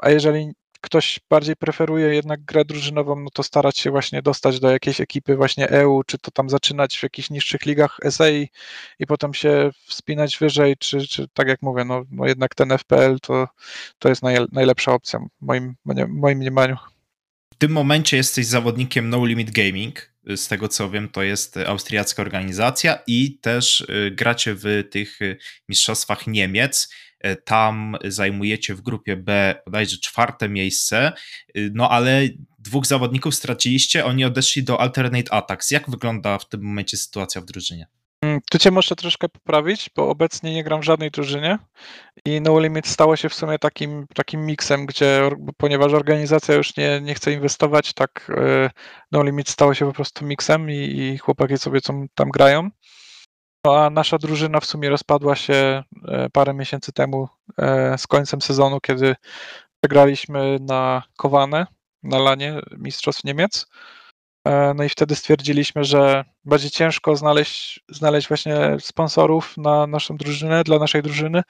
a 0.00 0.10
jeżeli 0.10 0.52
ktoś 0.86 1.20
bardziej 1.30 1.56
preferuje 1.56 2.14
jednak 2.14 2.44
grę 2.44 2.64
drużynową, 2.64 3.20
no 3.20 3.30
to 3.30 3.42
starać 3.42 3.78
się 3.78 3.90
właśnie 3.90 4.22
dostać 4.22 4.60
do 4.60 4.70
jakiejś 4.70 5.00
ekipy 5.00 5.36
właśnie 5.36 5.68
EU, 5.68 6.02
czy 6.06 6.18
to 6.18 6.30
tam 6.30 6.50
zaczynać 6.50 6.98
w 6.98 7.02
jakichś 7.02 7.30
niższych 7.30 7.66
ligach 7.66 7.96
SA 8.02 8.30
i, 8.30 9.06
potem 9.08 9.34
się 9.34 9.70
wspinać 9.86 10.38
wyżej, 10.38 10.76
czy, 10.78 11.06
czy 11.08 11.28
tak 11.34 11.48
jak 11.48 11.62
mówię, 11.62 11.84
no, 11.84 12.04
no 12.10 12.26
jednak 12.26 12.54
ten 12.54 12.72
FPL 12.78 13.16
to, 13.22 13.48
to 13.98 14.08
jest 14.08 14.22
naj, 14.22 14.36
najlepsza 14.52 14.92
opcja 14.92 15.20
moim, 15.40 15.74
moim 16.08 16.38
mniemaniu. 16.38 16.76
W 17.54 17.58
tym 17.58 17.72
momencie 17.72 18.16
jesteś 18.16 18.46
zawodnikiem 18.46 19.10
No 19.10 19.26
Limit 19.26 19.50
Gaming, 19.50 20.10
z 20.36 20.48
tego 20.48 20.68
co 20.68 20.90
wiem, 20.90 21.08
to 21.08 21.22
jest 21.22 21.56
austriacka 21.56 22.22
organizacja 22.22 22.98
i 23.06 23.38
też 23.38 23.80
y, 23.80 24.10
gracie 24.14 24.54
w 24.54 24.84
tych 24.90 25.22
y, 25.22 25.38
mistrzostwach 25.68 26.26
Niemiec. 26.26 26.94
E, 27.20 27.36
tam 27.36 27.96
zajmujecie 28.04 28.74
w 28.74 28.80
grupie 28.80 29.16
B 29.16 29.54
bodajże 29.66 29.96
czwarte 29.96 30.48
miejsce, 30.48 31.12
y, 31.56 31.70
no 31.74 31.90
ale 31.90 32.28
dwóch 32.58 32.86
zawodników 32.86 33.34
straciliście, 33.34 34.04
oni 34.04 34.24
odeszli 34.24 34.62
do 34.62 34.80
Alternate 34.80 35.32
Attacks. 35.32 35.70
Jak 35.70 35.90
wygląda 35.90 36.38
w 36.38 36.48
tym 36.48 36.62
momencie 36.62 36.96
sytuacja 36.96 37.40
w 37.40 37.44
drużynie? 37.44 37.86
Mm, 38.22 38.40
tu 38.50 38.58
cię 38.58 38.70
muszę 38.70 38.96
troszkę 38.96 39.28
poprawić, 39.28 39.90
bo 39.96 40.08
obecnie 40.08 40.54
nie 40.54 40.64
gram 40.64 40.80
w 40.80 40.84
żadnej 40.84 41.10
drużynie 41.10 41.58
i 42.24 42.40
No 42.40 42.60
Limit 42.60 42.86
stało 42.86 43.16
się 43.16 43.28
w 43.28 43.34
sumie 43.34 43.58
takim, 43.58 44.06
takim 44.14 44.46
miksem, 44.46 44.86
gdzie 44.86 45.30
ponieważ 45.56 45.92
organizacja 45.92 46.54
już 46.54 46.76
nie, 46.76 47.00
nie 47.00 47.14
chce 47.14 47.32
inwestować, 47.32 47.92
tak 47.92 48.32
e, 48.36 48.70
No 49.12 49.22
Limit 49.22 49.48
stało 49.48 49.74
się 49.74 49.86
po 49.86 49.92
prostu 49.92 50.24
miksem 50.24 50.70
i, 50.70 50.74
i 50.74 51.18
chłopaki 51.18 51.58
sobie 51.58 51.80
tam 52.14 52.30
grają. 52.30 52.70
A 53.74 53.90
nasza 53.90 54.18
drużyna 54.18 54.60
w 54.60 54.66
sumie 54.66 54.90
rozpadła 54.90 55.36
się 55.36 55.82
e, 56.08 56.30
parę 56.32 56.54
miesięcy 56.54 56.92
temu 56.92 57.28
e, 57.58 57.98
z 57.98 58.06
końcem 58.06 58.42
sezonu, 58.42 58.80
kiedy 58.80 59.16
przegraliśmy 59.80 60.58
na 60.60 61.02
Kowane, 61.16 61.66
na 62.02 62.18
lanie 62.18 62.60
Mistrzostw 62.78 63.24
Niemiec. 63.24 63.66
E, 64.46 64.74
no 64.74 64.84
i 64.84 64.88
wtedy 64.88 65.16
stwierdziliśmy, 65.16 65.84
że 65.84 66.24
będzie 66.44 66.70
ciężko 66.70 67.16
znaleźć, 67.16 67.80
znaleźć 67.88 68.28
właśnie 68.28 68.56
sponsorów 68.80 69.56
na 69.56 69.86
naszą 69.86 70.16
drużynę, 70.16 70.64
dla 70.64 70.78
naszej 70.78 71.02
drużyny 71.02 71.42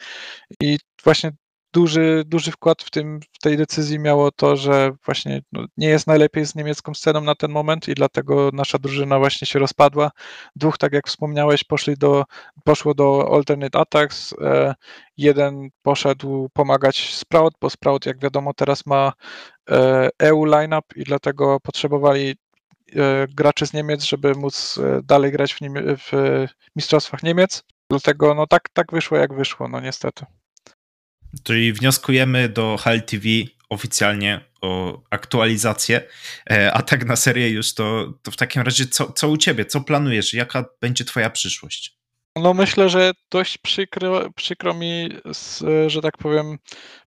i 0.61 0.79
właśnie 1.05 1.33
duży, 1.77 2.23
duży 2.27 2.51
wkład 2.51 2.83
w, 2.83 2.91
tym, 2.91 3.21
w 3.33 3.39
tej 3.39 3.57
decyzji 3.57 3.99
miało 3.99 4.33
to, 4.33 4.57
że 4.57 4.93
właśnie 5.05 5.43
no, 5.53 5.65
nie 5.77 5.89
jest 5.89 6.07
najlepiej 6.07 6.47
z 6.47 6.55
niemiecką 6.55 6.95
sceną 6.95 7.21
na 7.21 7.35
ten 7.35 7.51
moment 7.51 7.89
i 7.89 7.95
dlatego 7.95 8.51
nasza 8.53 8.79
drużyna 8.79 9.19
właśnie 9.19 9.47
się 9.47 9.59
rozpadła. 9.59 10.11
Dwóch, 10.57 10.79
tak 10.79 10.93
jak 10.93 11.09
wspomniałeś, 11.09 11.65
poszli 11.65 11.95
do, 11.97 12.25
poszło 12.65 12.95
do 12.95 13.29
Alternate 13.33 13.79
Attacks. 13.79 14.35
E, 14.41 14.75
jeden 15.17 15.69
poszedł 15.83 16.49
pomagać 16.53 17.15
Sprout, 17.15 17.55
bo 17.61 17.71
Sprout, 17.71 18.07
jak 18.07 18.19
wiadomo, 18.19 18.55
teraz 18.55 18.87
ma 18.87 19.12
e, 19.71 20.09
EU 20.19 20.45
lineup 20.45 20.85
i 20.97 21.05
dlatego 21.05 21.61
potrzebowali 21.61 22.31
e, 22.31 22.35
graczy 23.29 23.67
z 23.67 23.73
Niemiec, 23.73 24.05
żeby 24.05 24.35
móc 24.35 24.81
dalej 25.05 25.33
grać 25.33 25.55
w, 25.55 25.59
w 25.99 26.47
Mistrzostwach 26.77 27.23
Niemiec. 27.23 27.65
Dlatego 27.91 28.35
no 28.35 28.47
tak, 28.47 28.69
tak 28.69 28.93
wyszło, 28.93 29.17
jak 29.17 29.35
wyszło, 29.35 29.69
no 29.69 29.81
niestety. 29.81 30.27
Czyli 31.43 31.73
wnioskujemy 31.73 32.49
do 32.49 32.77
HLTV 32.77 33.29
oficjalnie 33.69 34.41
o 34.61 35.03
aktualizację, 35.11 36.03
e, 36.51 36.73
a 36.73 36.83
tak 36.83 37.05
na 37.05 37.17
serię 37.17 37.51
już 37.51 37.75
to, 37.75 38.12
to 38.23 38.31
w 38.31 38.37
takim 38.37 38.62
razie 38.62 38.87
co, 38.87 39.12
co 39.12 39.29
u 39.29 39.37
ciebie, 39.37 39.65
co 39.65 39.81
planujesz, 39.81 40.35
jaka 40.35 40.65
będzie 40.81 41.05
twoja 41.05 41.31
przyszłość? 41.31 41.97
No 42.37 42.55
myślę, 42.55 42.89
że 42.89 43.12
dość 43.31 43.59
przykro, 43.59 44.31
przykro 44.31 44.75
mi, 44.75 45.09
z, 45.33 45.65
że 45.93 46.03
tak 46.03 46.19
powiem, 46.19 46.59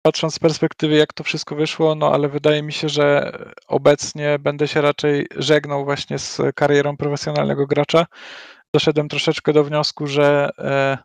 patrząc 0.01 0.33
z 0.33 0.39
perspektywy 0.39 0.95
jak 0.95 1.13
to 1.13 1.23
wszystko 1.23 1.55
wyszło, 1.55 1.95
no 1.95 2.13
ale 2.13 2.29
wydaje 2.29 2.63
mi 2.63 2.73
się, 2.73 2.89
że 2.89 3.31
obecnie 3.67 4.39
będę 4.39 4.67
się 4.67 4.81
raczej 4.81 5.27
żegnał 5.35 5.85
właśnie 5.85 6.19
z 6.19 6.41
karierą 6.55 6.97
profesjonalnego 6.97 7.67
gracza. 7.67 8.05
Doszedłem 8.73 9.09
troszeczkę 9.09 9.53
do 9.53 9.63
wniosku, 9.63 10.07
że 10.07 10.49
e, 10.57 10.97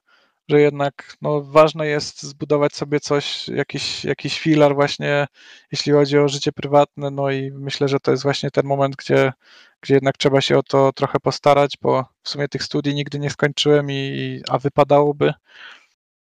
że 0.50 0.60
jednak 0.60 1.16
no, 1.22 1.42
ważne 1.42 1.86
jest 1.86 2.22
zbudować 2.22 2.74
sobie 2.74 3.00
coś, 3.00 3.48
jakiś, 3.48 4.04
jakiś 4.04 4.40
filar 4.40 4.74
właśnie, 4.74 5.26
jeśli 5.72 5.92
chodzi 5.92 6.18
o 6.18 6.28
życie 6.28 6.52
prywatne, 6.52 7.10
no 7.10 7.30
i 7.30 7.50
myślę, 7.52 7.88
że 7.88 8.00
to 8.00 8.10
jest 8.10 8.22
właśnie 8.22 8.50
ten 8.50 8.66
moment, 8.66 8.96
gdzie, 8.96 9.32
gdzie 9.80 9.94
jednak 9.94 10.16
trzeba 10.16 10.40
się 10.40 10.58
o 10.58 10.62
to 10.62 10.92
trochę 10.92 11.20
postarać, 11.20 11.78
bo 11.82 12.04
w 12.22 12.28
sumie 12.28 12.48
tych 12.48 12.62
studii 12.62 12.94
nigdy 12.94 13.18
nie 13.18 13.30
skończyłem, 13.30 13.90
i, 13.90 14.42
a 14.48 14.58
wypadałoby, 14.58 15.32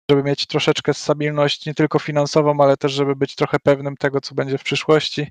żeby 0.09 0.23
mieć 0.23 0.45
troszeczkę 0.45 0.93
stabilność 0.93 1.65
nie 1.65 1.73
tylko 1.73 1.99
finansową, 1.99 2.61
ale 2.61 2.77
też 2.77 2.91
żeby 2.91 3.15
być 3.15 3.35
trochę 3.35 3.59
pewnym 3.59 3.97
tego, 3.97 4.21
co 4.21 4.35
będzie 4.35 4.57
w 4.57 4.63
przyszłości. 4.63 5.27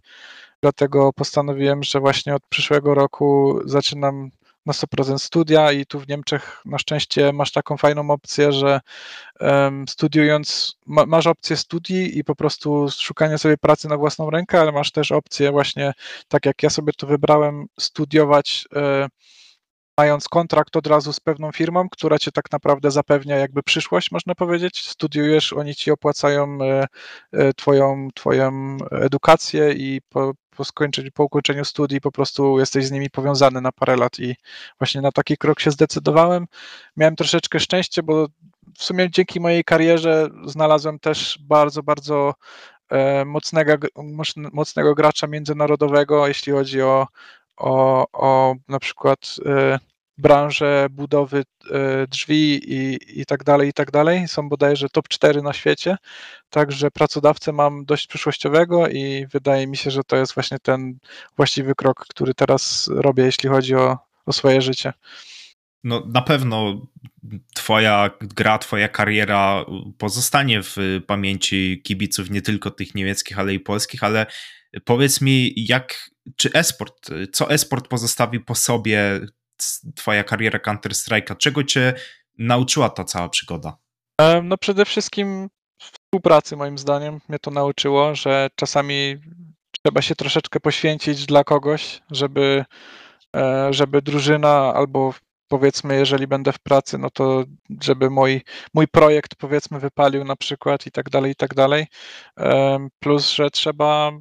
Dlatego 0.62 1.12
postanowiłem, 1.12 1.82
że 1.82 2.00
właśnie 2.00 2.34
od 2.34 2.42
przyszłego 2.48 2.94
roku 2.94 3.60
zaczynam 3.64 4.30
na 4.68 4.74
100% 4.74 5.18
studia 5.18 5.72
i 5.72 5.86
tu 5.86 6.00
w 6.00 6.08
Niemczech 6.08 6.62
na 6.64 6.78
szczęście 6.78 7.32
masz 7.32 7.52
taką 7.52 7.76
fajną 7.76 8.10
opcję, 8.10 8.52
że 8.52 8.80
studiując, 9.88 10.76
ma, 10.86 11.06
masz 11.06 11.26
opcję 11.26 11.56
studii 11.56 12.18
i 12.18 12.24
po 12.24 12.34
prostu 12.34 12.88
szukania 12.90 13.38
sobie 13.38 13.56
pracy 13.56 13.88
na 13.88 13.96
własną 13.96 14.30
rękę, 14.30 14.60
ale 14.60 14.72
masz 14.72 14.90
też 14.90 15.12
opcję 15.12 15.50
właśnie, 15.50 15.92
tak 16.28 16.46
jak 16.46 16.62
ja 16.62 16.70
sobie 16.70 16.92
to 16.92 17.06
wybrałem, 17.06 17.66
studiować 17.80 18.64
e, 18.76 19.08
mając 19.98 20.28
kontrakt 20.28 20.76
od 20.76 20.86
razu 20.86 21.12
z 21.12 21.20
pewną 21.20 21.52
firmą, 21.52 21.88
która 21.88 22.18
cię 22.18 22.32
tak 22.32 22.52
naprawdę 22.52 22.90
zapewnia 22.90 23.36
jakby 23.36 23.62
przyszłość, 23.62 24.10
można 24.10 24.34
powiedzieć. 24.34 24.88
Studiujesz, 24.88 25.52
oni 25.52 25.74
ci 25.74 25.90
opłacają 25.90 26.58
e, 26.62 26.86
e, 27.32 27.54
twoją, 27.54 28.08
twoją 28.14 28.76
edukację 28.90 29.72
i 29.72 30.00
po, 30.08 30.32
po, 30.56 30.64
skończeniu, 30.64 31.10
po 31.14 31.24
ukończeniu 31.24 31.64
studii 31.64 32.00
po 32.00 32.12
prostu 32.12 32.58
jesteś 32.58 32.86
z 32.86 32.90
nimi 32.90 33.10
powiązany 33.10 33.60
na 33.60 33.72
parę 33.72 33.96
lat 33.96 34.18
i 34.18 34.36
właśnie 34.78 35.00
na 35.00 35.12
taki 35.12 35.36
krok 35.36 35.60
się 35.60 35.70
zdecydowałem. 35.70 36.46
Miałem 36.96 37.16
troszeczkę 37.16 37.60
szczęście, 37.60 38.02
bo 38.02 38.26
w 38.78 38.82
sumie 38.82 39.10
dzięki 39.10 39.40
mojej 39.40 39.64
karierze 39.64 40.28
znalazłem 40.46 40.98
też 40.98 41.38
bardzo, 41.42 41.82
bardzo 41.82 42.34
e, 42.90 43.24
mocnego, 43.24 43.72
mocnego 44.52 44.94
gracza 44.94 45.26
międzynarodowego, 45.26 46.28
jeśli 46.28 46.52
chodzi 46.52 46.82
o, 46.82 47.06
o, 47.56 48.06
o 48.12 48.54
na 48.68 48.78
przykład 48.78 49.36
branżę 50.18 50.86
budowy 50.90 51.44
e, 51.70 52.06
drzwi 52.06 52.72
i, 52.74 52.98
i 53.20 53.26
tak 53.26 53.44
dalej, 53.44 53.68
i 53.68 53.72
tak 53.72 53.90
dalej. 53.90 54.28
Są 54.28 54.48
bodajże 54.48 54.88
top 54.88 55.08
4 55.08 55.42
na 55.42 55.52
świecie, 55.52 55.96
także 56.50 56.90
pracodawcę 56.90 57.52
mam 57.52 57.84
dość 57.84 58.06
przyszłościowego 58.06 58.88
i 58.88 59.26
wydaje 59.32 59.66
mi 59.66 59.76
się, 59.76 59.90
że 59.90 60.04
to 60.04 60.16
jest 60.16 60.34
właśnie 60.34 60.58
ten 60.58 60.98
właściwy 61.36 61.74
krok, 61.74 62.06
który 62.08 62.34
teraz 62.34 62.90
robię, 62.94 63.24
jeśli 63.24 63.48
chodzi 63.48 63.74
o, 63.74 63.98
o 64.26 64.32
swoje 64.32 64.62
życie. 64.62 64.92
No 65.84 66.02
na 66.06 66.22
pewno 66.22 66.86
twoja 67.54 68.10
gra, 68.20 68.58
twoja 68.58 68.88
kariera 68.88 69.64
pozostanie 69.98 70.62
w 70.62 70.76
pamięci 71.06 71.82
kibiców 71.84 72.30
nie 72.30 72.42
tylko 72.42 72.70
tych 72.70 72.94
niemieckich, 72.94 73.38
ale 73.38 73.54
i 73.54 73.60
polskich, 73.60 74.04
ale 74.04 74.26
powiedz 74.84 75.20
mi, 75.20 75.54
jak, 75.56 76.10
czy 76.36 76.52
esport, 76.52 77.10
co 77.32 77.50
esport 77.50 77.88
pozostawi 77.88 78.40
po 78.40 78.54
sobie 78.54 79.20
twoja 79.94 80.24
kariera 80.24 80.58
Counter-Strike'a? 80.58 81.36
Czego 81.36 81.64
cię 81.64 81.94
nauczyła 82.38 82.90
ta 82.90 83.04
cała 83.04 83.28
przygoda? 83.28 83.76
No 84.42 84.58
przede 84.58 84.84
wszystkim 84.84 85.48
współpracy 85.78 86.56
moim 86.56 86.78
zdaniem 86.78 87.20
mnie 87.28 87.38
to 87.38 87.50
nauczyło, 87.50 88.14
że 88.14 88.48
czasami 88.54 89.16
trzeba 89.84 90.02
się 90.02 90.14
troszeczkę 90.14 90.60
poświęcić 90.60 91.26
dla 91.26 91.44
kogoś, 91.44 92.02
żeby, 92.10 92.64
e, 93.36 93.68
żeby 93.72 94.02
drużyna 94.02 94.74
albo 94.74 95.14
powiedzmy, 95.48 95.96
jeżeli 95.96 96.26
będę 96.26 96.52
w 96.52 96.58
pracy, 96.58 96.98
no 96.98 97.10
to 97.10 97.44
żeby 97.82 98.10
mój, 98.10 98.42
mój 98.74 98.88
projekt 98.88 99.34
powiedzmy 99.34 99.80
wypalił 99.80 100.24
na 100.24 100.36
przykład 100.36 100.86
i 100.86 100.90
tak 100.90 101.10
dalej, 101.10 101.32
i 101.32 101.36
tak 101.36 101.54
dalej. 101.54 101.86
Plus, 102.98 103.30
że 103.30 103.50
trzeba 103.50 104.12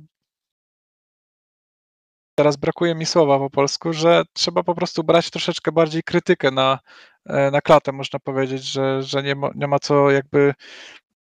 teraz 2.38 2.56
brakuje 2.58 2.96
mi 2.96 3.06
słowa 3.06 3.40
po 3.40 3.50
polsku, 3.50 3.94
że 3.94 4.24
trzeba 4.34 4.64
po 4.64 4.76
prostu 4.76 5.04
brać 5.04 5.30
troszeczkę 5.30 5.72
bardziej 5.72 6.04
krytykę 6.04 6.52
na, 6.52 6.80
e, 7.26 7.52
na 7.52 7.62
klatę, 7.62 7.92
można 7.92 8.20
powiedzieć, 8.20 8.64
że, 8.64 9.04
że 9.04 9.24
nie, 9.24 9.36
ma, 9.36 9.50
nie 9.56 9.68
ma 9.68 9.80
co 9.80 10.12
jakby 10.12 10.54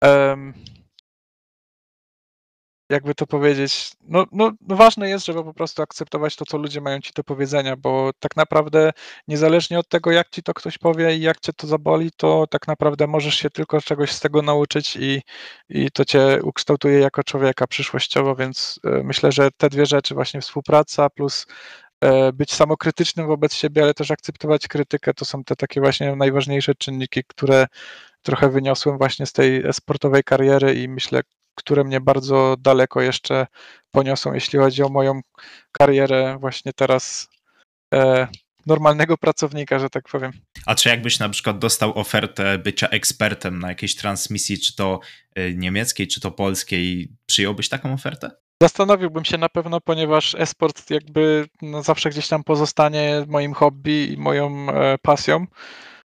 um, 0.01 0.53
jakby 2.89 3.15
to 3.15 3.27
powiedzieć, 3.27 3.91
no, 4.01 4.25
no, 4.31 4.51
no, 4.61 4.75
ważne 4.75 5.09
jest, 5.09 5.25
żeby 5.25 5.43
po 5.43 5.53
prostu 5.53 5.81
akceptować 5.81 6.35
to, 6.35 6.45
co 6.45 6.57
ludzie 6.57 6.81
mają 6.81 6.99
ci 6.99 7.11
do 7.15 7.23
powiedzenia, 7.23 7.75
bo 7.77 8.11
tak 8.19 8.35
naprawdę 8.35 8.91
niezależnie 9.27 9.79
od 9.79 9.87
tego, 9.89 10.11
jak 10.11 10.29
ci 10.29 10.43
to 10.43 10.53
ktoś 10.53 10.77
powie 10.77 11.15
i 11.17 11.21
jak 11.21 11.39
cię 11.39 11.53
to 11.53 11.67
zaboli, 11.67 12.11
to 12.17 12.47
tak 12.49 12.67
naprawdę 12.67 13.07
możesz 13.07 13.35
się 13.35 13.49
tylko 13.49 13.81
czegoś 13.81 14.11
z 14.11 14.19
tego 14.19 14.41
nauczyć 14.41 14.95
i, 14.95 15.21
i 15.69 15.91
to 15.91 16.05
cię 16.05 16.39
ukształtuje 16.43 16.99
jako 16.99 17.23
człowieka 17.23 17.67
przyszłościowo, 17.67 18.35
więc 18.35 18.79
e, 18.83 19.03
myślę, 19.03 19.31
że 19.31 19.49
te 19.57 19.69
dwie 19.69 19.85
rzeczy, 19.85 20.13
właśnie 20.15 20.41
współpraca 20.41 21.09
plus 21.09 21.45
e, 22.01 22.33
być 22.33 22.53
samokrytycznym 22.53 23.27
wobec 23.27 23.53
siebie, 23.53 23.83
ale 23.83 23.93
też 23.93 24.11
akceptować 24.11 24.67
krytykę, 24.67 25.13
to 25.13 25.25
są 25.25 25.43
te 25.43 25.55
takie 25.55 25.81
właśnie 25.81 26.15
najważniejsze 26.15 26.75
czynniki, 26.75 27.23
które 27.27 27.67
trochę 28.21 28.49
wyniosłem 28.49 28.97
właśnie 28.97 29.25
z 29.25 29.33
tej 29.33 29.73
sportowej 29.73 30.23
kariery 30.23 30.73
i 30.75 30.89
myślę, 30.89 31.21
które 31.57 31.83
mnie 31.83 32.01
bardzo 32.01 32.55
daleko 32.59 33.01
jeszcze 33.01 33.47
poniosą, 33.91 34.33
jeśli 34.33 34.59
chodzi 34.59 34.83
o 34.83 34.89
moją 34.89 35.21
karierę 35.71 36.37
właśnie 36.39 36.73
teraz 36.73 37.27
e, 37.93 38.27
normalnego 38.65 39.17
pracownika, 39.17 39.79
że 39.79 39.89
tak 39.89 40.03
powiem. 40.11 40.31
A 40.65 40.75
czy 40.75 40.89
jakbyś 40.89 41.19
na 41.19 41.29
przykład 41.29 41.59
dostał 41.59 41.99
ofertę 41.99 42.57
bycia 42.57 42.87
ekspertem 42.87 43.59
na 43.59 43.69
jakiejś 43.69 43.95
transmisji, 43.95 44.59
czy 44.59 44.75
to 44.75 44.99
e, 45.35 45.53
niemieckiej, 45.53 46.07
czy 46.07 46.21
to 46.21 46.31
polskiej, 46.31 47.11
przyjąłbyś 47.25 47.69
taką 47.69 47.93
ofertę? 47.93 48.31
Zastanowiłbym 48.61 49.25
się 49.25 49.37
na 49.37 49.49
pewno, 49.49 49.81
ponieważ 49.81 50.35
esport 50.35 50.89
jakby 50.89 51.45
no 51.61 51.83
zawsze 51.83 52.09
gdzieś 52.09 52.27
tam 52.27 52.43
pozostanie 52.43 53.25
moim 53.27 53.53
hobby 53.53 54.13
i 54.13 54.17
moją 54.17 54.69
e, 54.69 54.97
pasją. 54.97 55.45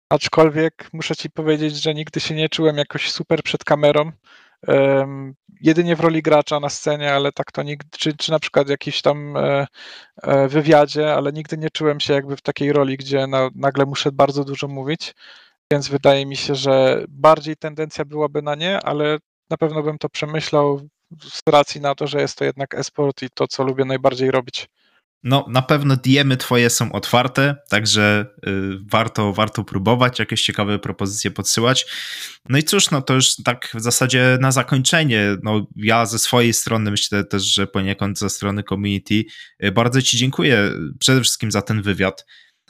Aczkolwiek 0.09 0.89
muszę 0.93 1.15
ci 1.15 1.29
powiedzieć, 1.29 1.75
że 1.75 1.93
nigdy 1.93 2.19
się 2.19 2.35
nie 2.35 2.49
czułem 2.49 2.77
jakoś 2.77 3.11
super 3.11 3.43
przed 3.43 3.63
kamerą 3.63 4.11
jedynie 5.61 5.95
w 5.95 5.99
roli 5.99 6.21
gracza 6.21 6.59
na 6.59 6.69
scenie, 6.69 7.13
ale 7.13 7.31
tak 7.31 7.51
to 7.51 7.63
nigdy, 7.63 7.89
czy, 7.97 8.13
czy 8.17 8.31
na 8.31 8.39
przykład 8.39 8.67
w 8.67 8.69
jakimś 8.69 9.01
tam 9.01 9.37
e, 9.37 9.67
e, 10.23 10.47
wywiadzie, 10.47 11.13
ale 11.13 11.31
nigdy 11.31 11.57
nie 11.57 11.69
czułem 11.69 11.99
się 11.99 12.13
jakby 12.13 12.37
w 12.37 12.41
takiej 12.41 12.73
roli, 12.73 12.97
gdzie 12.97 13.27
na, 13.27 13.49
nagle 13.55 13.85
muszę 13.85 14.11
bardzo 14.11 14.43
dużo 14.43 14.67
mówić, 14.67 15.13
więc 15.71 15.87
wydaje 15.87 16.25
mi 16.25 16.35
się, 16.35 16.55
że 16.55 17.05
bardziej 17.09 17.55
tendencja 17.57 18.05
byłaby 18.05 18.41
na 18.41 18.55
nie, 18.55 18.79
ale 18.79 19.17
na 19.49 19.57
pewno 19.57 19.83
bym 19.83 19.97
to 19.97 20.09
przemyślał 20.09 20.81
z 21.21 21.41
racji 21.49 21.81
na 21.81 21.95
to, 21.95 22.07
że 22.07 22.21
jest 22.21 22.37
to 22.37 22.45
jednak 22.45 22.75
esport 22.75 23.21
i 23.21 23.29
to, 23.33 23.47
co 23.47 23.63
lubię 23.63 23.85
najbardziej 23.85 24.31
robić. 24.31 24.67
No, 25.23 25.45
na 25.49 25.61
pewno 25.61 25.95
diemy 25.95 26.37
twoje 26.37 26.69
są 26.69 26.91
otwarte, 26.91 27.55
także 27.69 28.25
y, 28.47 28.51
warto, 28.91 29.33
warto 29.33 29.63
próbować, 29.63 30.19
jakieś 30.19 30.43
ciekawe 30.43 30.79
propozycje 30.79 31.31
podsyłać. 31.31 31.85
No 32.49 32.57
i 32.57 32.63
cóż, 32.63 32.91
no 32.91 33.01
to 33.01 33.13
już 33.13 33.35
tak 33.35 33.71
w 33.73 33.81
zasadzie 33.81 34.37
na 34.41 34.51
zakończenie, 34.51 35.37
no 35.43 35.67
ja 35.75 36.05
ze 36.05 36.19
swojej 36.19 36.53
strony 36.53 36.91
myślę 36.91 37.23
też, 37.23 37.43
że 37.43 37.67
poniekąd 37.67 38.19
ze 38.19 38.29
strony 38.29 38.63
community 38.63 39.23
y, 39.63 39.71
bardzo 39.71 40.01
ci 40.01 40.17
dziękuję 40.17 40.71
przede 40.99 41.21
wszystkim 41.21 41.51
za 41.51 41.61
ten 41.61 41.81
wywiad 41.81 42.25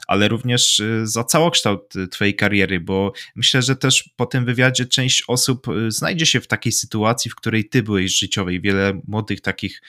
ale 0.06 0.28
również 0.28 0.80
y, 0.80 1.06
za 1.06 1.24
całokształt 1.24 1.96
y, 1.96 2.08
Twojej 2.08 2.36
kariery, 2.36 2.80
bo 2.80 3.12
myślę, 3.36 3.62
że 3.62 3.76
też 3.76 4.10
po 4.16 4.26
tym 4.26 4.44
wywiadzie 4.44 4.86
część 4.86 5.24
osób 5.28 5.68
y, 5.68 5.90
znajdzie 5.90 6.26
się 6.26 6.40
w 6.40 6.46
takiej 6.46 6.72
sytuacji, 6.72 7.30
w 7.30 7.34
której 7.34 7.68
Ty 7.68 7.82
byłeś 7.82 8.18
życiowej. 8.18 8.60
Wiele 8.60 9.00
młodych 9.08 9.40
takich 9.40 9.82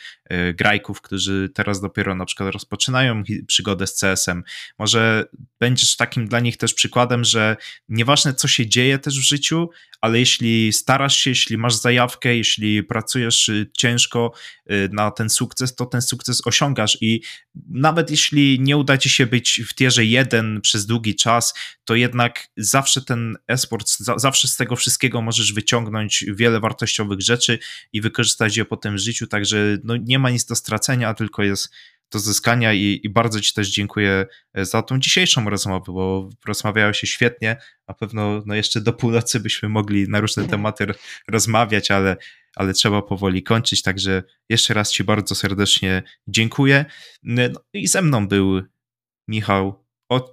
grajków, 0.54 1.02
którzy 1.02 1.50
teraz 1.54 1.82
dopiero 1.82 2.16
na 2.16 2.26
przykład 2.26 2.54
rozpoczynają 2.54 3.24
przygodę 3.48 3.88
z 3.88 4.00
CS-em. 4.00 4.44
Może 4.80 5.26
będziesz 5.60 5.96
takim 5.96 6.28
dla 6.28 6.40
nich 6.40 6.58
też 6.58 6.74
przykładem, 6.74 7.24
że 7.24 7.58
nieważne 7.90 8.34
co 8.34 8.48
się 8.48 8.68
dzieje 8.68 9.00
też 9.00 9.20
w 9.20 9.24
życiu, 9.24 9.70
ale 10.04 10.20
jeśli 10.20 10.74
starasz 10.74 11.18
się, 11.18 11.30
jeśli 11.30 11.58
masz 11.58 11.76
zajawkę, 11.76 12.38
jeśli 12.38 12.84
pracujesz 12.84 13.52
ciężko 13.78 14.34
na 14.92 15.12
ten 15.12 15.30
sukces, 15.30 15.76
to 15.76 15.86
ten 15.86 16.02
sukces 16.02 16.48
osiągasz. 16.48 16.98
I 17.02 17.22
nawet 17.70 18.12
jeśli 18.12 18.60
nie 18.60 18.78
uda 18.78 18.98
ci 18.98 19.10
się 19.10 19.26
być 19.26 19.62
w 19.68 19.74
tierze 19.74 20.06
jeden 20.06 20.62
przez 20.62 20.86
długi 20.86 21.16
czas, 21.16 21.54
to 21.86 21.96
jednak 21.96 22.48
zawsze 22.58 23.02
ten 23.02 23.38
esport, 23.48 23.90
zawsze 24.18 24.48
z 24.48 24.56
tego 24.56 24.76
wszystkiego 24.76 25.22
możesz 25.22 25.54
wyciągnąć 25.54 26.26
wiele 26.28 26.60
wartościowych 26.60 27.22
rzeczy 27.22 27.60
i 27.94 28.02
wykorzystać 28.02 28.58
je 28.58 28.66
potem 28.66 28.96
w 28.96 29.00
życiu, 29.00 29.28
także 29.28 29.78
no 29.84 29.98
nie 29.98 30.20
ma 30.20 30.30
nic 30.30 30.46
do 30.46 30.56
stracenia, 30.56 31.14
tylko 31.14 31.44
jest 31.44 31.74
do 32.14 32.20
zyskania 32.20 32.74
i, 32.74 33.00
i, 33.04 33.10
bardzo 33.10 33.42
Ci 33.42 33.54
też 33.54 33.70
dziękuję 33.70 34.26
za 34.56 34.82
tą 34.82 35.00
dzisiejszą 35.00 35.50
rozmowę, 35.50 35.86
bo 35.88 36.30
rozmawiało 36.46 36.94
się 36.94 37.08
świetnie. 37.08 37.58
Na 37.88 37.94
pewno 37.94 38.42
no 38.46 38.56
jeszcze 38.56 38.82
do 38.82 38.94
północy 38.94 39.40
byśmy 39.40 39.70
mogli 39.70 40.10
na 40.10 40.20
różne 40.20 40.48
tematy 40.54 40.88
rozmawiać, 41.28 41.92
ale, 41.92 42.18
ale 42.56 42.74
trzeba 42.74 43.02
powoli 43.02 43.44
kończyć. 43.44 43.82
Także 43.82 44.24
jeszcze 44.50 44.74
raz 44.74 44.92
Ci 44.92 45.04
bardzo 45.04 45.36
serdecznie 45.36 46.04
dziękuję. 46.28 46.86
No 47.24 47.42
I 47.74 47.88
ze 47.88 48.02
mną 48.02 48.28
był 48.28 48.62
Michał 49.28 49.86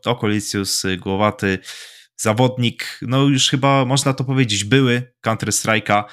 Okolicjus 0.04 0.82
Głowaty, 0.98 1.58
zawodnik, 2.16 2.98
no 3.02 3.22
już 3.22 3.50
chyba 3.50 3.84
można 3.84 4.14
to 4.14 4.24
powiedzieć, 4.24 4.64
były 4.64 5.12
Counter 5.20 5.48
Strike'a. 5.48 6.04
No 6.04 6.10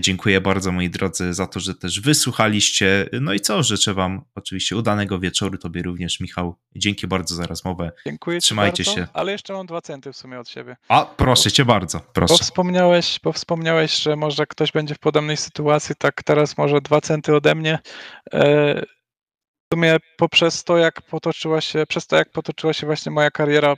dziękuję 0.00 0.40
bardzo 0.40 0.72
moi 0.72 0.90
drodzy 0.90 1.34
za 1.34 1.46
to, 1.46 1.60
że 1.60 1.74
też 1.74 2.00
wysłuchaliście. 2.00 3.08
No 3.20 3.32
i 3.32 3.40
co, 3.40 3.62
życzę 3.62 3.94
wam 3.94 4.24
oczywiście 4.34 4.76
udanego 4.76 5.18
wieczoru, 5.18 5.58
tobie 5.58 5.82
również 5.82 6.20
Michał. 6.20 6.56
Dzięki 6.76 7.06
bardzo 7.06 7.34
za 7.34 7.46
rozmowę. 7.46 7.92
Dziękuję 8.06 8.40
Trzymajcie 8.40 8.84
bardzo, 8.84 9.00
się. 9.00 9.06
Ale 9.12 9.32
jeszcze 9.32 9.52
mam 9.52 9.66
dwa 9.66 9.80
centy 9.80 10.12
w 10.12 10.16
sumie 10.16 10.40
od 10.40 10.48
siebie. 10.48 10.76
A, 10.88 11.04
proszę 11.04 11.52
cię 11.52 11.64
bardzo, 11.64 12.00
proszę. 12.12 12.34
Bo 12.34 12.38
wspomniałeś, 12.38 13.20
bo 13.22 13.32
wspomniałeś, 13.32 13.96
że 13.96 14.16
może 14.16 14.46
ktoś 14.46 14.72
będzie 14.72 14.94
w 14.94 14.98
podobnej 14.98 15.36
sytuacji, 15.36 15.94
tak 15.98 16.22
teraz 16.22 16.58
może 16.58 16.80
dwa 16.80 17.00
centy 17.00 17.34
ode 17.34 17.54
mnie. 17.54 17.78
E, 18.32 18.82
w 19.70 19.74
sumie 19.74 19.96
poprzez 20.16 20.64
to, 20.64 20.78
jak 20.78 21.02
potoczyła 21.02 21.60
się, 21.60 21.86
przez 21.88 22.06
to, 22.06 22.16
jak 22.16 22.32
potoczyła 22.32 22.72
się 22.72 22.86
właśnie 22.86 23.12
moja 23.12 23.30
kariera, 23.30 23.74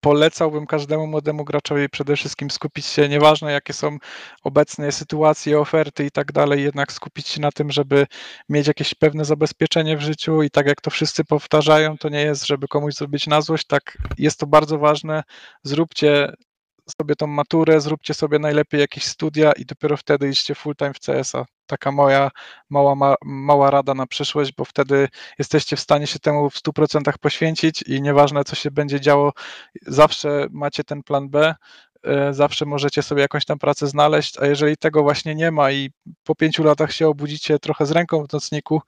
polecałbym 0.00 0.66
każdemu 0.66 1.06
młodemu 1.06 1.44
graczowi 1.44 1.88
przede 1.88 2.16
wszystkim 2.16 2.50
skupić 2.50 2.86
się, 2.86 3.08
nieważne 3.08 3.52
jakie 3.52 3.72
są 3.72 3.98
obecne 4.42 4.92
sytuacje, 4.92 5.60
oferty 5.60 6.04
i 6.04 6.10
tak 6.10 6.32
dalej, 6.32 6.62
jednak 6.62 6.92
skupić 6.92 7.28
się 7.28 7.40
na 7.40 7.52
tym, 7.52 7.70
żeby 7.70 8.06
mieć 8.48 8.66
jakieś 8.66 8.94
pewne 8.94 9.24
zabezpieczenie 9.24 9.96
w 9.96 10.00
życiu 10.00 10.42
i 10.42 10.50
tak 10.50 10.66
jak 10.66 10.80
to 10.80 10.90
wszyscy 10.90 11.24
powtarzają, 11.24 11.98
to 11.98 12.08
nie 12.08 12.22
jest, 12.22 12.46
żeby 12.46 12.68
komuś 12.68 12.94
zrobić 12.94 13.26
na 13.26 13.40
złość, 13.40 13.66
tak 13.66 13.98
jest 14.18 14.40
to 14.40 14.46
bardzo 14.46 14.78
ważne. 14.78 15.22
Zróbcie 15.64 16.32
sobie 16.98 17.16
tą 17.16 17.26
maturę, 17.26 17.80
zróbcie 17.80 18.14
sobie 18.14 18.38
najlepiej 18.38 18.80
jakieś 18.80 19.04
studia 19.04 19.52
i 19.52 19.64
dopiero 19.64 19.96
wtedy 19.96 20.28
idźcie 20.28 20.54
full 20.54 20.76
time 20.76 20.94
w 20.94 21.00
CS-a. 21.00 21.44
Taka 21.72 21.92
moja 21.92 22.30
mała, 22.70 22.94
ma, 22.94 23.14
mała 23.24 23.70
rada 23.70 23.94
na 23.94 24.06
przyszłość, 24.06 24.52
bo 24.56 24.64
wtedy 24.64 25.08
jesteście 25.38 25.76
w 25.76 25.80
stanie 25.80 26.06
się 26.06 26.18
temu 26.18 26.50
w 26.50 26.54
100% 26.54 27.12
poświęcić 27.20 27.82
i 27.82 28.02
nieważne 28.02 28.44
co 28.44 28.56
się 28.56 28.70
będzie 28.70 29.00
działo, 29.00 29.32
zawsze 29.86 30.46
macie 30.50 30.84
ten 30.84 31.02
plan 31.02 31.28
B, 31.28 31.54
zawsze 32.30 32.64
możecie 32.64 33.02
sobie 33.02 33.22
jakąś 33.22 33.44
tam 33.44 33.58
pracę 33.58 33.86
znaleźć, 33.86 34.38
a 34.38 34.46
jeżeli 34.46 34.76
tego 34.76 35.02
właśnie 35.02 35.34
nie 35.34 35.50
ma 35.50 35.72
i 35.72 35.90
po 36.24 36.34
pięciu 36.34 36.64
latach 36.64 36.92
się 36.92 37.08
obudzicie 37.08 37.58
trochę 37.58 37.86
z 37.86 37.90
ręką 37.90 38.26
w 38.26 38.32
nocniku, 38.32 38.82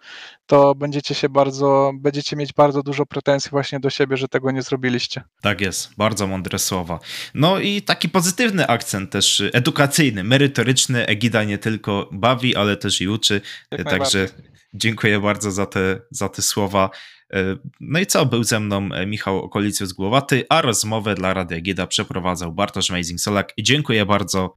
to 0.47 0.75
będziecie 0.75 1.15
się 1.15 1.29
bardzo, 1.29 1.93
będziecie 1.95 2.37
mieć 2.37 2.53
bardzo 2.53 2.83
dużo 2.83 3.07
pretensji 3.07 3.51
właśnie 3.51 3.81
do 3.81 3.91
siebie, 3.91 4.17
że 4.17 4.29
tego 4.29 4.51
nie 4.51 4.63
zrobiliście. 4.63 5.23
Tak 5.43 5.61
jest, 5.61 5.97
bardzo 5.97 6.27
mądre 6.27 6.59
słowa. 6.59 7.01
No 7.35 7.59
i 7.59 7.83
taki 7.83 8.09
pozytywny 8.09 8.67
akcent 8.67 9.11
też 9.11 9.43
edukacyjny, 9.53 10.25
merytoryczny. 10.25 11.07
Egida 11.07 11.45
nie 11.45 11.59
tylko 11.59 12.09
bawi, 12.13 12.57
ale 12.57 12.77
też 12.77 13.01
i 13.01 13.09
uczy. 13.09 13.41
Jak 13.71 13.91
Także 13.91 14.29
dziękuję 14.75 15.21
bardzo 15.21 15.51
za 15.51 15.67
te, 15.67 16.01
za 16.11 16.29
te 16.29 16.43
słowa. 16.43 16.91
E, 17.35 17.57
no 17.81 17.99
i 17.99 18.07
co, 18.07 18.27
był 18.27 18.45
ze 18.45 18.61
mną 18.61 18.89
e, 18.93 19.07
Michał 19.07 19.43
Okolicjusz 19.43 19.93
Głowaty, 19.93 20.45
a 20.49 20.63
rozmowę 20.63 21.15
dla 21.15 21.35
Radia 21.35 21.61
Gieda 21.61 21.87
przeprowadzał 21.87 22.53
Bartosz 22.53 22.91
Amazing 22.91 23.21
Solak. 23.21 23.53
Dziękuję 23.59 24.07
bardzo 24.07 24.51